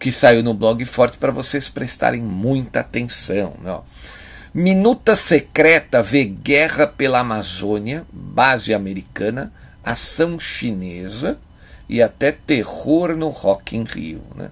que 0.00 0.10
saiu 0.10 0.42
no 0.42 0.52
blog 0.52 0.84
Forte, 0.84 1.16
para 1.16 1.30
vocês 1.30 1.68
prestarem 1.68 2.22
muita 2.22 2.80
atenção. 2.80 3.54
Né? 3.62 3.78
Minuta 4.52 5.14
secreta 5.14 6.02
vê 6.02 6.24
guerra 6.24 6.88
pela 6.88 7.20
Amazônia, 7.20 8.04
base 8.12 8.74
americana, 8.74 9.52
ação 9.82 10.40
chinesa 10.40 11.38
e 11.88 12.02
até 12.02 12.32
terror 12.32 13.16
no 13.16 13.28
Rock 13.28 13.76
in 13.76 13.84
Rio. 13.84 14.22
Né? 14.34 14.50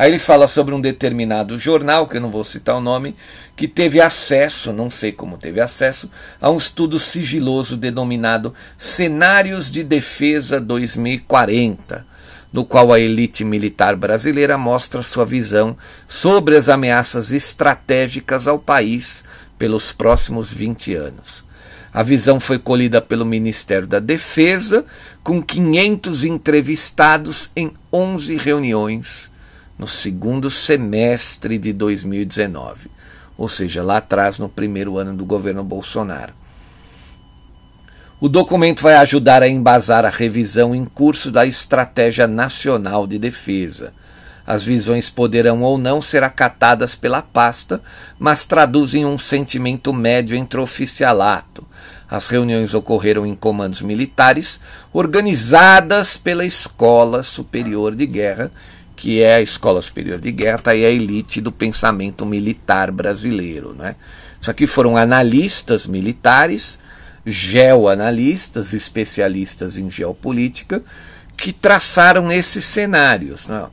Aí 0.00 0.10
ele 0.10 0.18
fala 0.18 0.48
sobre 0.48 0.74
um 0.74 0.80
determinado 0.80 1.58
jornal, 1.58 2.08
que 2.08 2.16
eu 2.16 2.22
não 2.22 2.30
vou 2.30 2.42
citar 2.42 2.74
o 2.74 2.80
nome, 2.80 3.14
que 3.54 3.68
teve 3.68 4.00
acesso, 4.00 4.72
não 4.72 4.88
sei 4.88 5.12
como 5.12 5.36
teve 5.36 5.60
acesso, 5.60 6.10
a 6.40 6.50
um 6.50 6.56
estudo 6.56 6.98
sigiloso 6.98 7.76
denominado 7.76 8.54
Cenários 8.78 9.70
de 9.70 9.84
Defesa 9.84 10.58
2040, 10.58 12.06
no 12.50 12.64
qual 12.64 12.94
a 12.94 12.98
elite 12.98 13.44
militar 13.44 13.94
brasileira 13.94 14.56
mostra 14.56 15.02
sua 15.02 15.26
visão 15.26 15.76
sobre 16.08 16.56
as 16.56 16.70
ameaças 16.70 17.30
estratégicas 17.30 18.48
ao 18.48 18.58
país 18.58 19.22
pelos 19.58 19.92
próximos 19.92 20.50
20 20.50 20.94
anos. 20.94 21.44
A 21.92 22.02
visão 22.02 22.40
foi 22.40 22.58
colhida 22.58 23.02
pelo 23.02 23.26
Ministério 23.26 23.86
da 23.86 23.98
Defesa, 23.98 24.82
com 25.22 25.42
500 25.42 26.24
entrevistados 26.24 27.50
em 27.54 27.70
11 27.92 28.38
reuniões 28.38 29.29
no 29.80 29.88
segundo 29.88 30.50
semestre 30.50 31.56
de 31.56 31.72
2019, 31.72 32.90
ou 33.38 33.48
seja, 33.48 33.82
lá 33.82 33.96
atrás, 33.96 34.38
no 34.38 34.46
primeiro 34.46 34.98
ano 34.98 35.14
do 35.14 35.24
governo 35.24 35.64
Bolsonaro. 35.64 36.34
O 38.20 38.28
documento 38.28 38.82
vai 38.82 38.92
ajudar 38.96 39.42
a 39.42 39.48
embasar 39.48 40.04
a 40.04 40.10
revisão 40.10 40.74
em 40.74 40.84
curso 40.84 41.30
da 41.30 41.46
Estratégia 41.46 42.26
Nacional 42.26 43.06
de 43.06 43.18
Defesa. 43.18 43.94
As 44.46 44.62
visões 44.62 45.08
poderão 45.08 45.62
ou 45.62 45.78
não 45.78 46.02
ser 46.02 46.22
acatadas 46.22 46.94
pela 46.94 47.22
pasta, 47.22 47.80
mas 48.18 48.44
traduzem 48.44 49.06
um 49.06 49.16
sentimento 49.16 49.94
médio 49.94 50.36
entre 50.36 50.60
oficialato. 50.60 51.66
As 52.06 52.28
reuniões 52.28 52.74
ocorreram 52.74 53.24
em 53.24 53.34
comandos 53.34 53.80
militares, 53.80 54.60
organizadas 54.92 56.18
pela 56.18 56.44
Escola 56.44 57.22
Superior 57.22 57.94
de 57.94 58.04
Guerra 58.04 58.50
que 59.00 59.22
é 59.22 59.36
a 59.36 59.40
Escola 59.40 59.80
Superior 59.80 60.20
de 60.20 60.30
Guerra, 60.30 60.58
tá 60.58 60.70
aí 60.72 60.84
a 60.84 60.90
elite 60.90 61.40
do 61.40 61.50
pensamento 61.50 62.26
militar 62.26 62.90
brasileiro. 62.90 63.72
Né? 63.72 63.96
Isso 64.38 64.50
aqui 64.50 64.66
foram 64.66 64.94
analistas 64.94 65.86
militares, 65.86 66.78
geoanalistas, 67.24 68.74
especialistas 68.74 69.78
em 69.78 69.90
geopolítica, 69.90 70.82
que 71.34 71.50
traçaram 71.50 72.30
esses 72.30 72.62
cenários. 72.62 73.46
Né? 73.46 73.66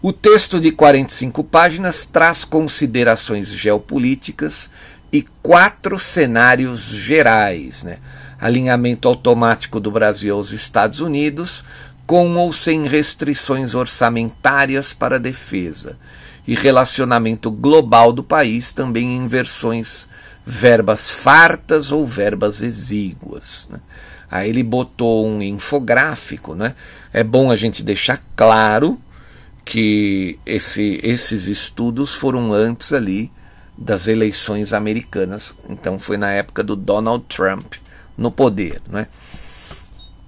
O 0.00 0.12
texto 0.12 0.60
de 0.60 0.70
45 0.70 1.42
páginas 1.42 2.06
traz 2.06 2.44
considerações 2.44 3.48
geopolíticas 3.48 4.70
e 5.12 5.22
quatro 5.42 5.98
cenários 5.98 6.84
gerais. 6.84 7.82
Né? 7.82 7.98
Alinhamento 8.40 9.08
automático 9.08 9.80
do 9.80 9.90
Brasil 9.90 10.36
aos 10.36 10.52
Estados 10.52 11.00
Unidos, 11.00 11.64
com 12.12 12.34
ou 12.34 12.52
sem 12.52 12.86
restrições 12.86 13.74
orçamentárias 13.74 14.92
para 14.92 15.16
a 15.16 15.18
defesa, 15.18 15.96
e 16.46 16.54
relacionamento 16.54 17.50
global 17.50 18.12
do 18.12 18.22
país 18.22 18.70
também 18.70 19.16
em 19.16 19.26
versões 19.26 20.10
verbas 20.44 21.10
fartas 21.10 21.90
ou 21.90 22.06
verbas 22.06 22.60
exíguas. 22.60 23.66
Né? 23.70 23.80
Aí 24.30 24.50
ele 24.50 24.62
botou 24.62 25.26
um 25.26 25.40
infográfico, 25.40 26.54
né? 26.54 26.74
É 27.14 27.24
bom 27.24 27.50
a 27.50 27.56
gente 27.56 27.82
deixar 27.82 28.22
claro 28.36 29.00
que 29.64 30.38
esse, 30.44 31.00
esses 31.02 31.46
estudos 31.46 32.14
foram 32.14 32.52
antes 32.52 32.92
ali 32.92 33.32
das 33.78 34.06
eleições 34.06 34.74
americanas, 34.74 35.54
então 35.66 35.98
foi 35.98 36.18
na 36.18 36.30
época 36.30 36.62
do 36.62 36.76
Donald 36.76 37.24
Trump 37.26 37.76
no 38.18 38.30
poder, 38.30 38.82
né? 38.86 39.06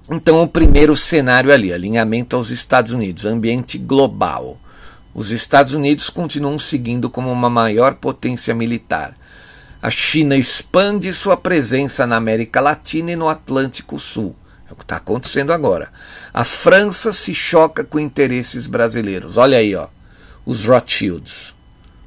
Então, 0.09 0.41
o 0.43 0.47
primeiro 0.47 0.95
cenário 0.95 1.51
ali, 1.51 1.73
alinhamento 1.73 2.35
aos 2.35 2.51
Estados 2.51 2.91
Unidos, 2.91 3.25
ambiente 3.25 3.77
global. 3.77 4.59
Os 5.15 5.31
Estados 5.31 5.73
Unidos 5.73 6.09
continuam 6.11 6.59
seguindo 6.59 7.09
como 7.09 7.31
uma 7.31 7.49
maior 7.49 7.95
potência 7.95 8.53
militar. 8.53 9.15
A 9.81 9.89
China 9.89 10.35
expande 10.35 11.11
sua 11.11 11.35
presença 11.35 12.05
na 12.05 12.17
América 12.17 12.59
Latina 12.59 13.13
e 13.13 13.15
no 13.15 13.27
Atlântico 13.27 13.99
Sul. 13.99 14.35
É 14.69 14.73
o 14.73 14.75
que 14.75 14.83
está 14.83 14.97
acontecendo 14.97 15.51
agora. 15.51 15.91
A 16.33 16.43
França 16.43 17.11
se 17.11 17.33
choca 17.33 17.83
com 17.83 17.99
interesses 17.99 18.67
brasileiros. 18.67 19.37
Olha 19.37 19.57
aí, 19.57 19.75
ó, 19.75 19.87
os 20.45 20.65
Rothschilds. 20.65 21.55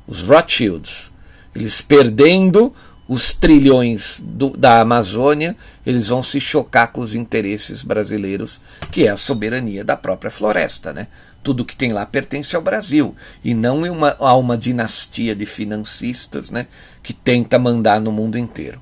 Os 0.06 0.22
Rothschilds. 0.22 1.10
Eles 1.54 1.80
perdendo 1.80 2.72
os 3.08 3.32
trilhões 3.32 4.22
do, 4.22 4.50
da 4.50 4.82
Amazônia, 4.82 5.56
eles 5.86 6.08
vão 6.08 6.22
se 6.22 6.38
chocar 6.38 6.88
com 6.88 7.00
os 7.00 7.14
interesses 7.14 7.82
brasileiros, 7.82 8.60
que 8.92 9.06
é 9.06 9.08
a 9.08 9.16
soberania 9.16 9.82
da 9.82 9.96
própria 9.96 10.30
floresta. 10.30 10.92
Né? 10.92 11.06
Tudo 11.42 11.64
que 11.64 11.74
tem 11.74 11.90
lá 11.90 12.04
pertence 12.04 12.54
ao 12.54 12.60
Brasil, 12.60 13.16
e 13.42 13.54
não 13.54 13.80
uma, 13.90 14.14
a 14.18 14.36
uma 14.36 14.58
dinastia 14.58 15.34
de 15.34 15.46
financistas 15.46 16.50
né, 16.50 16.66
que 17.02 17.14
tenta 17.14 17.58
mandar 17.58 17.98
no 17.98 18.12
mundo 18.12 18.36
inteiro. 18.36 18.78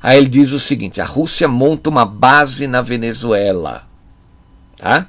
Aí 0.00 0.18
ele 0.18 0.28
diz 0.28 0.52
o 0.52 0.60
seguinte: 0.60 1.00
a 1.00 1.04
Rússia 1.04 1.48
monta 1.48 1.90
uma 1.90 2.04
base 2.04 2.68
na 2.68 2.80
Venezuela. 2.80 3.88
Tá? 4.76 5.08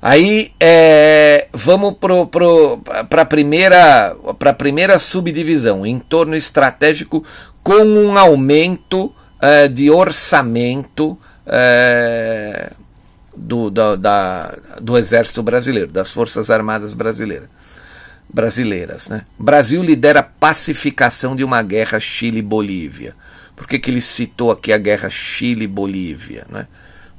Aí 0.00 0.52
é, 0.58 1.48
vamos 1.52 1.94
para 1.98 3.22
a 3.22 3.24
primeira, 3.24 4.16
primeira 4.56 4.98
subdivisão, 4.98 5.84
entorno 5.84 6.34
estratégico 6.34 7.24
com 7.68 7.84
um 7.84 8.16
aumento 8.16 9.14
uh, 9.42 9.68
de 9.70 9.90
orçamento 9.90 11.18
uh, 11.46 12.74
do, 13.36 13.68
do, 13.68 13.94
da, 13.94 14.56
do 14.80 14.96
Exército 14.96 15.42
Brasileiro, 15.42 15.92
das 15.92 16.10
Forças 16.10 16.50
Armadas 16.50 16.94
Brasileiras. 16.94 17.50
Brasileiras 18.26 19.10
né? 19.10 19.26
Brasil 19.38 19.82
lidera 19.82 20.20
a 20.20 20.22
pacificação 20.22 21.36
de 21.36 21.44
uma 21.44 21.62
guerra 21.62 22.00
Chile-Bolívia. 22.00 23.14
Por 23.54 23.68
que, 23.68 23.78
que 23.78 23.90
ele 23.90 24.00
citou 24.00 24.50
aqui 24.50 24.72
a 24.72 24.78
guerra 24.78 25.10
Chile-Bolívia? 25.10 26.46
Né? 26.48 26.66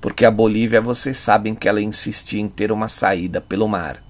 Porque 0.02 0.26
a 0.26 0.32
Bolívia, 0.32 0.82
vocês 0.82 1.16
sabem 1.20 1.54
que 1.54 1.70
ela 1.70 1.80
insistia 1.80 2.42
em 2.42 2.48
ter 2.48 2.72
uma 2.72 2.88
saída 2.88 3.40
pelo 3.40 3.68
mar. 3.68 4.02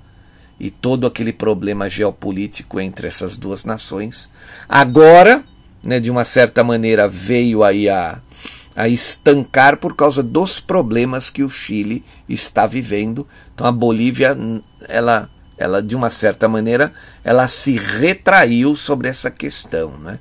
E 0.58 0.72
todo 0.72 1.06
aquele 1.06 1.34
problema 1.34 1.90
geopolítico 1.90 2.80
entre 2.80 3.10
essas 3.10 3.36
duas 3.36 3.66
nações. 3.66 4.32
Agora, 4.70 5.44
né, 5.84 6.00
de 6.00 6.12
uma 6.12 6.24
certa 6.24 6.64
maneira, 6.64 7.08
veio 7.08 7.64
aí 7.64 7.90
a, 7.90 8.20
a 8.76 8.88
estancar 8.88 9.78
por 9.78 9.96
causa 9.96 10.22
dos 10.22 10.60
problemas 10.60 11.30
que 11.30 11.44
o 11.44 11.50
Chile 11.50 12.04
está 12.28 12.68
vivendo. 12.68 13.28
Então 13.54 13.68
a 13.68 13.72
Bolívia, 13.72 14.38
ela, 14.88 15.30
ela 15.58 15.82
de 15.82 15.96
uma 15.96 16.10
certa 16.10 16.48
maneira, 16.48 16.94
ela 17.24 17.48
se 17.48 17.78
retraiu 17.78 18.76
sobre 18.76 19.08
essa 19.08 19.30
questão, 19.30 19.98
né? 19.98 20.20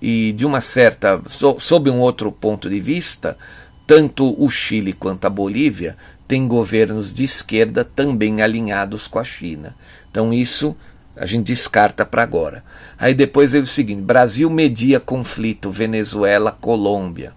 E 0.00 0.32
de 0.32 0.44
uma 0.44 0.60
certa, 0.60 1.22
so, 1.28 1.60
sob 1.60 1.88
um 1.88 2.00
outro 2.00 2.32
ponto 2.32 2.68
de 2.68 2.80
vista, 2.80 3.38
tanto 3.86 4.34
o 4.42 4.50
Chile 4.50 4.92
quanto 4.92 5.26
a 5.26 5.30
Bolívia 5.30 5.96
têm 6.26 6.48
governos 6.48 7.12
de 7.12 7.24
esquerda 7.24 7.84
também 7.84 8.42
alinhados 8.42 9.06
com 9.06 9.18
a 9.18 9.24
China. 9.24 9.76
Então 10.10 10.32
isso 10.32 10.76
a 11.16 11.26
gente 11.26 11.46
descarta 11.46 12.04
para 12.04 12.22
agora. 12.22 12.64
Aí 12.98 13.14
depois 13.14 13.54
é 13.54 13.58
o 13.58 13.66
seguinte: 13.66 14.02
Brasil 14.02 14.48
media 14.50 14.98
conflito 15.00 15.70
Venezuela-Colômbia. 15.70 17.32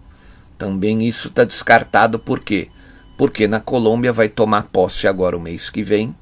Também 0.58 1.06
isso 1.06 1.28
está 1.28 1.44
descartado 1.44 2.18
por 2.18 2.40
quê? 2.40 2.70
Porque 3.18 3.48
na 3.48 3.60
Colômbia 3.60 4.14
vai 4.14 4.30
tomar 4.30 4.64
posse 4.64 5.08
agora 5.08 5.38
o 5.38 5.42
mês 5.42 5.70
que 5.70 5.84
vem, 5.84 6.16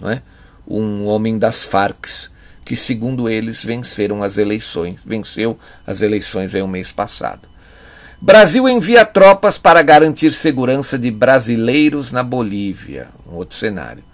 não 0.00 0.10
é? 0.10 0.22
um 0.68 1.06
homem 1.06 1.38
das 1.38 1.64
Farc, 1.64 2.06
que 2.64 2.76
segundo 2.76 3.28
eles 3.28 3.64
venceram 3.64 4.22
as 4.22 4.36
eleições, 4.36 5.00
venceu 5.04 5.58
as 5.86 6.02
eleições 6.02 6.54
aí 6.54 6.60
o 6.60 6.68
mês 6.68 6.92
passado. 6.92 7.48
Brasil 8.20 8.68
envia 8.68 9.06
tropas 9.06 9.56
para 9.56 9.80
garantir 9.80 10.32
segurança 10.32 10.98
de 10.98 11.10
brasileiros 11.10 12.12
na 12.12 12.22
Bolívia, 12.22 13.08
um 13.26 13.36
outro 13.36 13.56
cenário. 13.56 14.04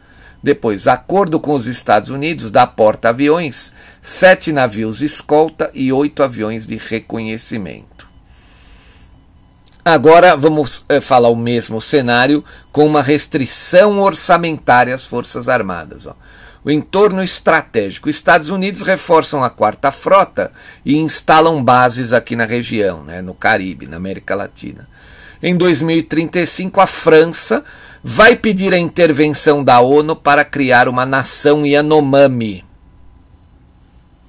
Depois, 0.45 0.87
acordo 0.87 1.41
com 1.41 1.55
os 1.55 1.67
Estados 1.67 2.11
Unidos 2.11 2.51
dá 2.51 2.67
porta-aviões, 2.67 3.73
sete 4.03 4.53
navios 4.53 5.01
escolta 5.01 5.71
e 5.73 5.91
oito 5.91 6.23
aviões 6.23 6.67
de 6.67 6.77
reconhecimento. 6.77 8.07
Agora 9.83 10.37
vamos 10.37 10.85
é, 10.87 11.01
falar 11.01 11.31
o 11.31 11.35
mesmo 11.35 11.81
cenário 11.81 12.45
com 12.71 12.85
uma 12.85 13.01
restrição 13.01 13.99
orçamentária 13.99 14.95
às 14.95 15.07
Forças 15.07 15.49
Armadas. 15.49 16.05
Ó. 16.05 16.15
o 16.63 16.71
entorno 16.71 17.23
estratégico. 17.23 18.11
Estados 18.11 18.51
Unidos 18.51 18.83
reforçam 18.83 19.43
a 19.43 19.49
quarta 19.49 19.91
frota 19.91 20.53
e 20.85 20.99
instalam 20.99 21.65
bases 21.65 22.13
aqui 22.13 22.37
na 22.37 22.45
região, 22.45 23.03
né, 23.03 23.23
no 23.23 23.33
Caribe, 23.33 23.87
na 23.87 23.97
América 23.97 24.35
Latina. 24.35 24.87
Em 25.43 25.57
2035, 25.57 26.83
a 26.83 26.87
França 26.87 27.65
vai 28.07 28.37
pedir 28.37 28.75
a 28.75 28.79
intervenção 28.79 29.65
da 29.65 29.81
ONU 29.81 30.15
para 30.15 30.45
criar 30.45 30.91
uma 30.91 31.07
nação 31.07 31.65
Yanomami. 31.65 32.63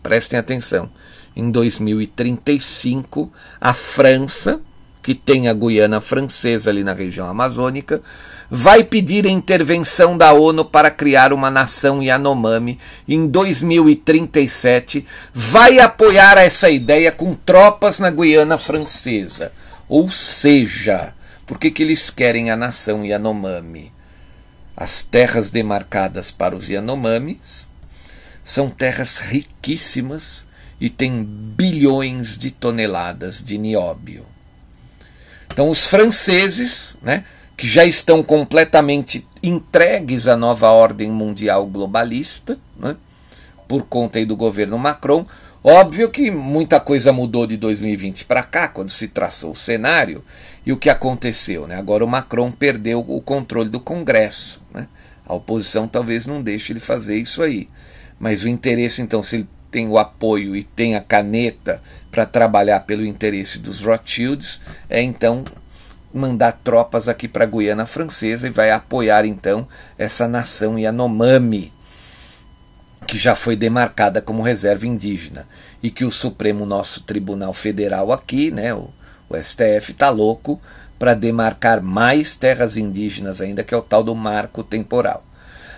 Prestem 0.02 0.40
atenção. 0.40 0.90
Em 1.36 1.52
2035, 1.52 3.30
a 3.60 3.74
França, 3.74 4.62
que 5.04 5.14
tem 5.14 5.50
a 5.50 5.54
Guiana 5.54 6.00
Francesa 6.00 6.70
ali 6.70 6.86
na 6.86 6.94
região 6.94 7.28
amazônica, 7.28 8.02
vai 8.50 8.82
pedir 8.82 9.26
a 9.26 9.30
intervenção 9.30 10.18
da 10.18 10.32
ONU 10.32 10.64
para 10.64 10.90
criar 10.90 11.34
uma 11.34 11.52
nação 11.52 12.02
Yanomami. 12.02 12.80
Em 13.06 13.28
2037, 13.28 15.06
vai 15.34 15.80
apoiar 15.80 16.38
essa 16.38 16.70
ideia 16.70 17.12
com 17.12 17.36
tropas 17.36 18.00
na 18.00 18.10
Guiana 18.10 18.58
Francesa. 18.58 19.52
Ou 19.90 20.10
seja, 20.10 21.14
por 21.46 21.60
que, 21.60 21.70
que 21.70 21.84
eles 21.84 22.10
querem 22.10 22.50
a 22.50 22.56
nação 22.56 23.06
Yanomami? 23.06 23.92
As 24.76 25.04
terras 25.04 25.52
demarcadas 25.52 26.32
para 26.32 26.56
os 26.56 26.68
Yanomamis 26.68 27.70
são 28.44 28.70
terras 28.70 29.20
riquíssimas 29.20 30.46
e 30.80 30.90
têm 30.90 31.24
bilhões 31.24 32.38
de 32.38 32.52
toneladas 32.52 33.42
de 33.42 33.58
nióbio. 33.58 34.26
Então, 35.52 35.70
os 35.70 35.88
franceses, 35.88 36.98
né, 37.02 37.24
que 37.56 37.66
já 37.66 37.86
estão 37.86 38.22
completamente 38.22 39.26
entregues 39.42 40.28
à 40.28 40.36
nova 40.36 40.70
ordem 40.70 41.10
mundial 41.10 41.66
globalista, 41.66 42.60
né, 42.78 42.98
por 43.68 43.84
conta 43.84 44.20
aí 44.20 44.26
do 44.26 44.36
governo 44.36 44.78
Macron. 44.78 45.26
Óbvio 45.64 46.10
que 46.10 46.30
muita 46.30 46.80
coisa 46.80 47.12
mudou 47.12 47.48
de 47.48 47.58
2020 47.58 48.26
para 48.26 48.44
cá, 48.44 48.68
quando 48.68 48.90
se 48.90 49.08
traçou 49.08 49.52
o 49.52 49.56
cenário, 49.56 50.24
e 50.66 50.72
o 50.72 50.78
que 50.78 50.90
aconteceu? 50.90 51.68
Né? 51.68 51.76
Agora 51.76 52.06
o 52.06 52.08
Macron 52.08 52.52
perdeu 52.52 53.00
o 53.00 53.22
controle 53.22 53.70
do 53.70 53.80
Congresso. 53.80 54.62
Né? 54.74 54.88
A 55.26 55.34
oposição 55.34 55.88
talvez 55.88 56.28
não 56.28 56.42
deixe 56.42 56.72
ele 56.72 56.80
fazer 56.80 57.18
isso 57.18 57.42
aí. 57.42 57.68
Mas 58.20 58.44
o 58.44 58.48
interesse, 58.48 59.02
então, 59.02 59.24
se 59.24 59.38
ele 59.38 59.50
tem 59.72 59.90
o 59.90 59.98
apoio 59.98 60.56
e 60.56 60.64
tem 60.64 60.96
a 60.96 61.02
caneta 61.02 61.82
para 62.10 62.26
trabalhar 62.26 62.82
pelo 62.82 63.06
interesse 63.06 63.60
dos 63.60 63.82
Rothschilds, 63.82 64.62
é 64.90 65.02
então 65.02 65.44
mandar 66.14 66.54
tropas 66.64 67.10
aqui 67.10 67.28
para 67.28 67.44
a 67.44 67.48
Guiana 67.48 67.86
Francesa 67.86 68.48
e 68.48 68.52
vai 68.52 68.72
apoiar 68.72 69.26
então 69.26 69.68
essa 69.98 70.30
nação 70.30 70.80
Yanomami, 70.80 71.74
que 73.08 73.18
já 73.18 73.36
foi 73.36 73.56
demarcada 73.56 74.22
como 74.22 74.42
reserva 74.42 74.88
indígena 74.88 75.48
e 75.82 75.92
que 75.92 76.06
o 76.06 76.12
Supremo 76.12 76.66
nosso 76.66 77.04
Tribunal 77.04 77.54
Federal 77.54 78.12
aqui, 78.12 78.52
né, 78.52 78.74
o, 78.74 78.90
o 79.30 79.38
STF 79.38 79.92
está 79.92 80.10
louco 80.10 80.60
para 80.98 81.14
demarcar 81.14 81.82
mais 81.82 82.36
terras 82.36 82.78
indígenas 82.78 83.42
ainda, 83.42 83.64
que 83.64 83.74
é 83.74 83.78
o 83.78 83.82
tal 83.82 84.04
do 84.04 84.16
marco 84.16 84.64
temporal. 84.64 85.24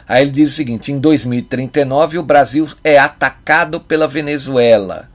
Aí 0.07 0.21
ele 0.21 0.31
diz 0.31 0.51
o 0.51 0.55
seguinte: 0.55 0.91
em 0.91 0.99
2039 0.99 2.19
o 2.19 2.23
Brasil 2.23 2.67
é 2.83 2.97
atacado 2.97 3.79
pela 3.81 4.07
Venezuela 4.07 5.09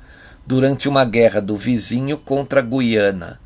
durante 0.47 0.88
uma 0.88 1.05
guerra 1.05 1.41
do 1.41 1.57
vizinho 1.57 2.19
contra 2.19 2.61
a 2.61 2.62
Guiana 2.62 3.41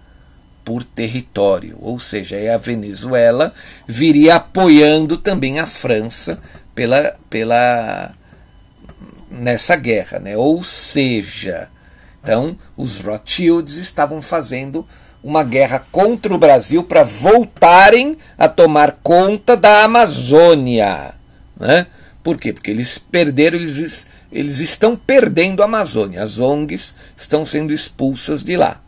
por 0.65 0.83
território, 0.83 1.79
ou 1.81 2.01
seja, 2.01 2.37
a 2.53 2.59
Venezuela 2.59 3.55
viria 3.87 4.35
apoiando 4.35 5.17
também 5.17 5.61
a 5.61 5.67
França 5.67 6.41
pela, 6.75 7.15
pela 7.31 8.13
nessa 9.31 9.77
guerra, 9.77 10.19
né? 10.19 10.37
Ou 10.37 10.63
seja, 10.63 11.69
então 12.23 12.57
os 12.77 13.01
Rothschilds 13.01 13.77
estavam 13.77 14.21
fazendo 14.21 14.87
uma 15.23 15.43
guerra 15.43 15.85
contra 15.91 16.33
o 16.33 16.39
Brasil 16.39 16.85
para 16.85 17.03
voltarem 17.03 18.17
a 18.39 18.49
tomar 18.49 18.99
conta 19.03 19.57
da 19.57 19.85
Amazônia, 19.85 21.15
né? 21.59 21.87
Por 22.23 22.39
quê? 22.39 22.53
Porque 22.53 22.71
eles 22.71 22.99
perderam, 22.99 23.57
eles, 23.57 24.07
eles 24.33 24.59
estão 24.59 24.97
perdendo 24.97 25.63
a 25.63 25.67
Amazônia. 25.67 26.23
As 26.23 26.41
ONGs 26.41 26.95
estão 27.17 27.47
sendo 27.47 27.73
expulsas 27.73 28.43
de 28.43 28.57
lá. 28.57 28.81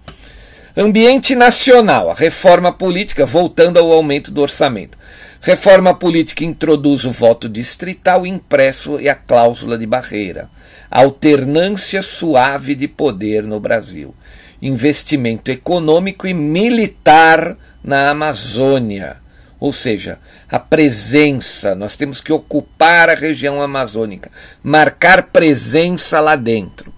Ambiente 0.77 1.35
nacional, 1.35 2.11
a 2.11 2.15
reforma 2.15 2.73
política, 2.73 3.27
voltando 3.27 3.79
ao 3.79 3.93
aumento 3.93 4.31
do 4.31 4.41
orçamento. 4.43 4.99
Reforma 5.49 5.95
política 5.95 6.45
introduz 6.45 7.07
o 7.07 7.11
voto 7.11 7.49
distrital 7.49 8.27
impresso 8.27 9.01
e 9.01 9.09
a 9.09 9.15
cláusula 9.15 9.79
de 9.79 9.87
barreira. 9.87 10.51
Alternância 10.91 12.03
suave 12.03 12.75
de 12.75 12.87
poder 12.87 13.45
no 13.45 13.59
Brasil. 13.59 14.15
Investimento 14.61 15.51
econômico 15.51 16.27
e 16.27 16.35
militar 16.35 17.57
na 17.83 18.11
Amazônia. 18.11 19.23
Ou 19.59 19.73
seja, 19.73 20.19
a 20.51 20.59
presença, 20.59 21.75
nós 21.75 21.97
temos 21.97 22.21
que 22.21 22.31
ocupar 22.31 23.09
a 23.09 23.15
região 23.15 23.63
amazônica, 23.63 24.31
marcar 24.63 25.29
presença 25.29 26.21
lá 26.21 26.37
dentro 26.37 26.93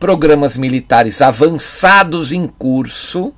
programas 0.00 0.56
militares 0.56 1.22
avançados 1.22 2.32
em 2.32 2.48
curso. 2.48 3.32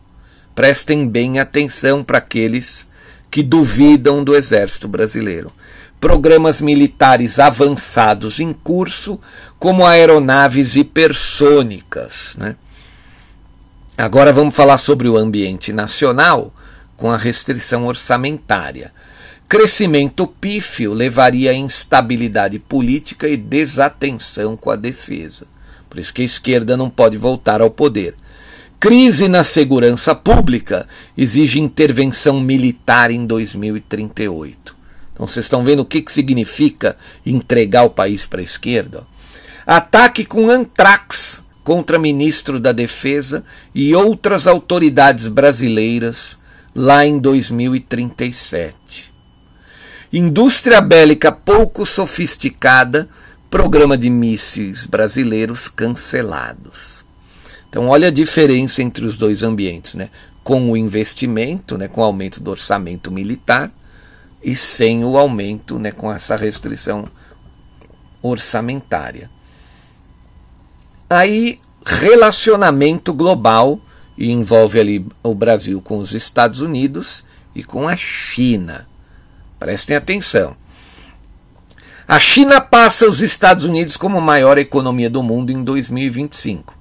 Prestem 0.55 1.07
bem 1.07 1.41
atenção 1.41 2.03
para 2.03 2.17
aqueles 2.17 2.89
que 3.37 3.43
duvidam 3.43 4.25
do 4.25 4.35
exército 4.35 4.89
brasileiro. 4.89 5.53
Programas 6.01 6.63
militares 6.63 7.39
avançados 7.39 8.41
em 8.41 8.51
curso, 8.51 9.21
como 9.59 9.85
aeronaves 9.85 10.75
hipersônicas. 10.75 12.35
Né? 12.39 12.57
Agora 13.95 14.33
vamos 14.33 14.55
falar 14.55 14.79
sobre 14.79 15.07
o 15.07 15.19
ambiente 15.19 15.71
nacional 15.71 16.51
com 16.97 17.11
a 17.11 17.19
restrição 17.19 17.85
orçamentária. 17.85 18.91
Crescimento 19.47 20.27
pífio 20.27 20.95
levaria 20.95 21.51
a 21.51 21.55
instabilidade 21.55 22.59
política 22.59 23.29
e 23.29 23.37
desatenção 23.37 24.57
com 24.57 24.71
a 24.71 24.77
defesa. 24.77 25.47
Por 25.91 25.99
isso 25.99 26.15
que 26.15 26.23
a 26.23 26.25
esquerda 26.25 26.75
não 26.75 26.89
pode 26.89 27.19
voltar 27.19 27.61
ao 27.61 27.69
poder. 27.69 28.15
Crise 28.79 29.27
na 29.27 29.43
segurança 29.43 30.15
pública 30.15 30.87
exige 31.17 31.59
intervenção 31.59 32.39
militar 32.41 33.11
em 33.11 33.25
2038. 33.25 34.77
Então 35.15 35.27
vocês 35.27 35.47
estão 35.47 35.65
vendo 35.65 35.81
o 35.81 35.85
que, 35.85 36.03
que 36.03 36.13
significa 36.13 36.95
entregar 37.25 37.85
o 37.85 37.91
país 37.91 38.27
para 38.27 38.41
a 38.41 38.45
esquerda? 38.45 39.07
Ataque 39.67 40.27
com 40.27 40.51
antrax 40.51 41.43
contra 41.65 41.99
ministro 41.99 42.61
da 42.61 42.71
Defesa 42.71 43.43
e 43.75 43.95
outras 43.95 44.47
autoridades 44.47 45.27
brasileiras 45.27 46.39
lá 46.75 47.07
em 47.07 47.19
2037. 47.19 49.11
Indústria 50.13 50.83
bélica 50.83 51.33
pouco 51.33 51.87
sofisticada 51.87 53.09
programa 53.49 53.97
de 53.97 54.11
mísseis 54.11 54.85
brasileiros 54.85 55.67
cancelados. 55.67 57.06
Então, 57.77 57.91
olha 57.91 58.09
a 58.09 58.11
diferença 58.11 58.83
entre 58.83 59.05
os 59.05 59.19
dois 59.19 59.43
ambientes, 59.43 59.97
né? 59.97 60.09
Com 60.43 60.71
o 60.71 60.79
investimento, 60.79 61.77
né, 61.77 61.87
com 61.87 62.01
o 62.01 62.05
aumento 62.05 62.43
do 62.43 62.51
orçamento 62.51 63.11
militar, 63.11 63.71
e 64.43 64.57
sem 64.57 65.05
o 65.05 65.19
aumento, 65.19 65.79
né, 65.79 65.93
com 65.93 66.11
essa 66.11 66.37
restrição 66.37 67.07
orçamentária. 68.23 69.31
Aí, 71.11 71.61
relacionamento 71.85 73.13
global, 73.13 73.79
e 74.17 74.31
envolve 74.31 74.81
ali 74.81 75.07
o 75.23 75.35
Brasil 75.35 75.83
com 75.83 75.99
os 75.99 76.15
Estados 76.15 76.63
Unidos 76.63 77.23
e 77.55 77.63
com 77.63 77.87
a 77.87 77.95
China. 77.95 78.89
Prestem 79.59 79.99
atenção. 79.99 80.57
A 82.09 82.19
China 82.19 82.59
passa 82.59 83.07
os 83.07 83.21
Estados 83.21 83.67
Unidos 83.67 83.99
como 83.99 84.19
maior 84.19 84.57
economia 84.57 85.11
do 85.11 85.23
mundo 85.23 85.53
em 85.53 85.63
2025, 85.63 86.76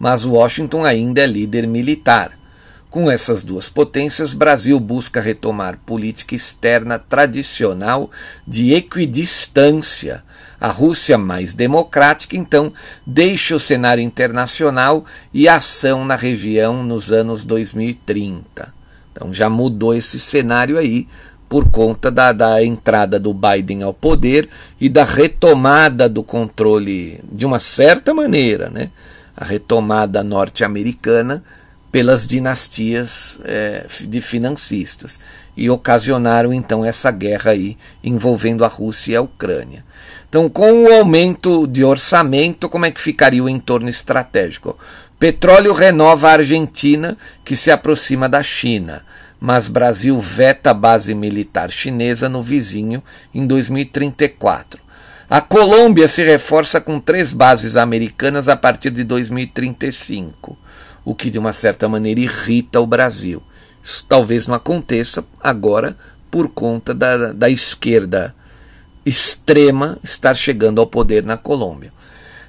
mas 0.00 0.24
Washington 0.24 0.82
ainda 0.82 1.20
é 1.20 1.26
líder 1.26 1.66
militar. 1.66 2.40
Com 2.88 3.08
essas 3.08 3.44
duas 3.44 3.68
potências, 3.68 4.34
Brasil 4.34 4.80
busca 4.80 5.20
retomar 5.20 5.78
política 5.84 6.34
externa 6.34 6.98
tradicional 6.98 8.10
de 8.44 8.72
equidistância. 8.72 10.24
A 10.58 10.68
Rússia, 10.68 11.16
mais 11.16 11.54
democrática, 11.54 12.34
então, 12.34 12.72
deixa 13.06 13.54
o 13.54 13.60
cenário 13.60 14.02
internacional 14.02 15.04
e 15.32 15.46
ação 15.46 16.04
na 16.04 16.16
região 16.16 16.82
nos 16.82 17.12
anos 17.12 17.44
2030. 17.44 18.74
Então 19.12 19.32
já 19.34 19.50
mudou 19.50 19.94
esse 19.94 20.18
cenário 20.18 20.78
aí 20.78 21.06
por 21.48 21.68
conta 21.68 22.10
da, 22.10 22.32
da 22.32 22.64
entrada 22.64 23.18
do 23.18 23.34
Biden 23.34 23.82
ao 23.82 23.92
poder 23.92 24.48
e 24.80 24.88
da 24.88 25.04
retomada 25.04 26.08
do 26.08 26.22
controle, 26.22 27.20
de 27.30 27.44
uma 27.44 27.58
certa 27.58 28.14
maneira, 28.14 28.70
né? 28.70 28.90
A 29.40 29.44
retomada 29.44 30.22
norte-americana 30.22 31.42
pelas 31.90 32.26
dinastias 32.26 33.40
é, 33.44 33.86
de 34.02 34.20
financistas 34.20 35.18
e 35.56 35.68
ocasionaram 35.68 36.52
então 36.52 36.84
essa 36.84 37.10
guerra 37.10 37.52
aí 37.52 37.76
envolvendo 38.04 38.64
a 38.64 38.68
Rússia 38.68 39.12
e 39.12 39.16
a 39.16 39.22
Ucrânia. 39.22 39.84
Então, 40.28 40.48
com 40.48 40.84
o 40.84 40.92
aumento 40.92 41.66
de 41.66 41.82
orçamento, 41.82 42.68
como 42.68 42.86
é 42.86 42.90
que 42.90 43.00
ficaria 43.00 43.42
o 43.42 43.48
entorno 43.48 43.88
estratégico? 43.88 44.78
Petróleo 45.18 45.72
renova 45.72 46.28
a 46.28 46.32
Argentina, 46.34 47.18
que 47.44 47.56
se 47.56 47.70
aproxima 47.70 48.28
da 48.28 48.42
China, 48.42 49.02
mas 49.40 49.68
Brasil 49.68 50.20
veta 50.20 50.70
a 50.70 50.74
base 50.74 51.14
militar 51.14 51.70
chinesa 51.70 52.28
no 52.28 52.42
vizinho 52.42 53.02
em 53.34 53.46
2034. 53.46 54.80
A 55.30 55.40
Colômbia 55.40 56.08
se 56.08 56.24
reforça 56.24 56.80
com 56.80 56.98
três 56.98 57.32
bases 57.32 57.76
americanas 57.76 58.48
a 58.48 58.56
partir 58.56 58.90
de 58.90 59.04
2035, 59.04 60.58
o 61.04 61.14
que 61.14 61.30
de 61.30 61.38
uma 61.38 61.52
certa 61.52 61.88
maneira 61.88 62.18
irrita 62.18 62.80
o 62.80 62.86
Brasil. 62.86 63.40
Isso 63.80 64.04
talvez 64.08 64.48
não 64.48 64.56
aconteça 64.56 65.24
agora 65.40 65.96
por 66.32 66.48
conta 66.48 66.92
da, 66.92 67.32
da 67.32 67.48
esquerda 67.48 68.34
extrema 69.06 69.98
estar 70.02 70.34
chegando 70.34 70.80
ao 70.80 70.86
poder 70.88 71.24
na 71.24 71.36
Colômbia. 71.36 71.92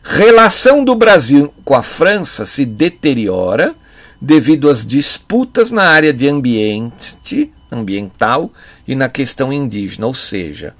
Relação 0.02 0.84
do 0.84 0.96
Brasil 0.96 1.54
com 1.64 1.76
a 1.76 1.84
França 1.84 2.48
se 2.48 2.66
deteriora 2.66 3.76
devido 4.20 4.68
às 4.68 4.84
disputas 4.84 5.70
na 5.70 5.84
área 5.84 6.12
de 6.12 6.28
ambiente, 6.28 7.54
ambiental 7.72 8.52
e 8.88 8.96
na 8.96 9.08
questão 9.08 9.54
indígena, 9.54 10.08
ou 10.08 10.16
seja, 10.16 10.74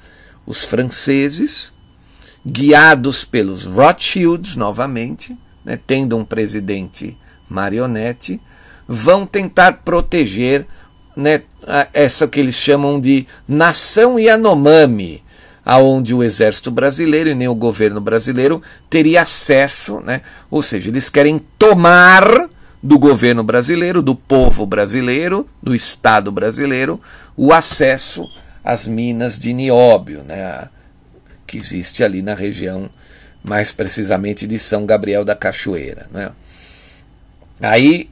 os 0.48 0.66
franceses, 0.66 1.72
guiados 2.46 3.24
pelos 3.24 3.66
Rothschilds 3.66 4.56
novamente, 4.56 5.38
né, 5.64 5.80
tendo 5.86 6.18
um 6.18 6.26
presidente 6.26 7.18
marionete, 7.48 8.42
vão 8.88 9.26
tentar 9.26 9.82
proteger 9.84 10.66
né, 11.16 11.44
essa 11.94 12.28
que 12.28 12.40
eles 12.40 12.56
chamam 12.56 13.00
de 13.00 13.28
nação 13.48 14.20
Yanomami, 14.20 15.24
aonde 15.64 16.14
o 16.14 16.24
exército 16.24 16.72
brasileiro 16.72 17.30
e 17.30 17.36
nem 17.36 17.48
o 17.48 17.56
governo 17.56 18.02
brasileiro 18.02 18.62
teria 18.90 19.22
acesso, 19.22 20.00
né? 20.00 20.22
ou 20.50 20.62
seja, 20.62 20.90
eles 20.90 21.10
querem 21.10 21.40
tomar 21.60 22.50
do 22.82 22.98
governo 22.98 23.44
brasileiro, 23.44 24.02
do 24.02 24.16
povo 24.16 24.66
brasileiro, 24.66 25.48
do 25.62 25.76
Estado 25.76 26.32
brasileiro, 26.32 27.00
o 27.38 27.54
acesso 27.54 28.28
às 28.64 28.88
minas 28.88 29.38
de 29.38 29.54
nióbio, 29.54 30.24
né? 30.24 30.68
Que 31.52 31.58
existe 31.58 32.02
ali 32.02 32.22
na 32.22 32.34
região, 32.34 32.90
mais 33.44 33.74
precisamente 33.74 34.48
de 34.48 34.58
São 34.58 34.86
Gabriel 34.86 35.26
da 35.26 35.36
Cachoeira. 35.36 36.08
Né? 36.12 36.32
Aí 37.60 38.10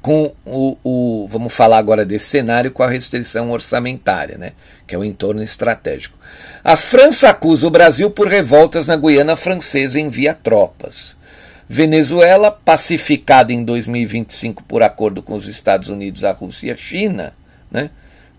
com 0.00 0.32
o, 0.46 0.76
o, 0.84 1.26
vamos 1.28 1.52
falar 1.52 1.78
agora 1.78 2.06
desse 2.06 2.26
cenário 2.26 2.70
com 2.70 2.84
a 2.84 2.88
restrição 2.88 3.50
orçamentária, 3.50 4.38
né, 4.38 4.52
que 4.86 4.94
é 4.94 4.98
o 4.98 5.04
entorno 5.04 5.42
estratégico. 5.42 6.16
A 6.62 6.76
França 6.76 7.28
acusa 7.30 7.66
o 7.66 7.70
Brasil 7.70 8.08
por 8.08 8.28
revoltas 8.28 8.86
na 8.86 8.96
Guiana 8.96 9.34
Francesa 9.34 9.98
e 9.98 10.02
envia 10.02 10.32
tropas. 10.32 11.16
Venezuela, 11.68 12.52
pacificada 12.52 13.52
em 13.52 13.64
2025 13.64 14.62
por 14.62 14.84
acordo 14.84 15.20
com 15.20 15.34
os 15.34 15.48
Estados 15.48 15.88
Unidos, 15.88 16.22
a 16.22 16.30
Rússia 16.30 16.68
e 16.68 16.70
a 16.70 16.76
China, 16.76 17.34
né, 17.68 17.90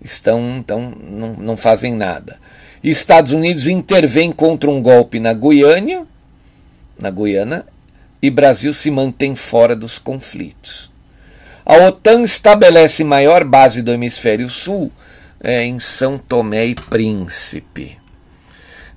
estão, 0.02 0.58
então, 0.58 0.90
não, 0.90 1.34
não 1.34 1.58
fazem 1.58 1.94
nada. 1.94 2.38
Estados 2.84 3.32
Unidos 3.32 3.68
intervém 3.68 4.32
contra 4.32 4.70
um 4.70 4.82
golpe 4.82 5.20
na 5.20 5.34
Guiânia, 5.34 6.06
na 7.00 7.10
Guiana, 7.10 7.66
e 8.22 8.30
Brasil 8.30 8.74
se 8.74 8.90
mantém 8.92 9.36
fora 9.36 9.76
dos 9.76 9.98
conflitos. 9.98 10.92
A 11.66 11.76
OTAN 11.88 12.22
estabelece 12.22 13.04
maior 13.04 13.44
base 13.44 13.82
do 13.82 13.92
hemisfério 13.92 14.50
sul 14.50 14.92
é, 15.42 15.64
em 15.64 15.80
São 15.80 16.18
Tomé 16.18 16.66
e 16.66 16.76
Príncipe. 16.76 17.98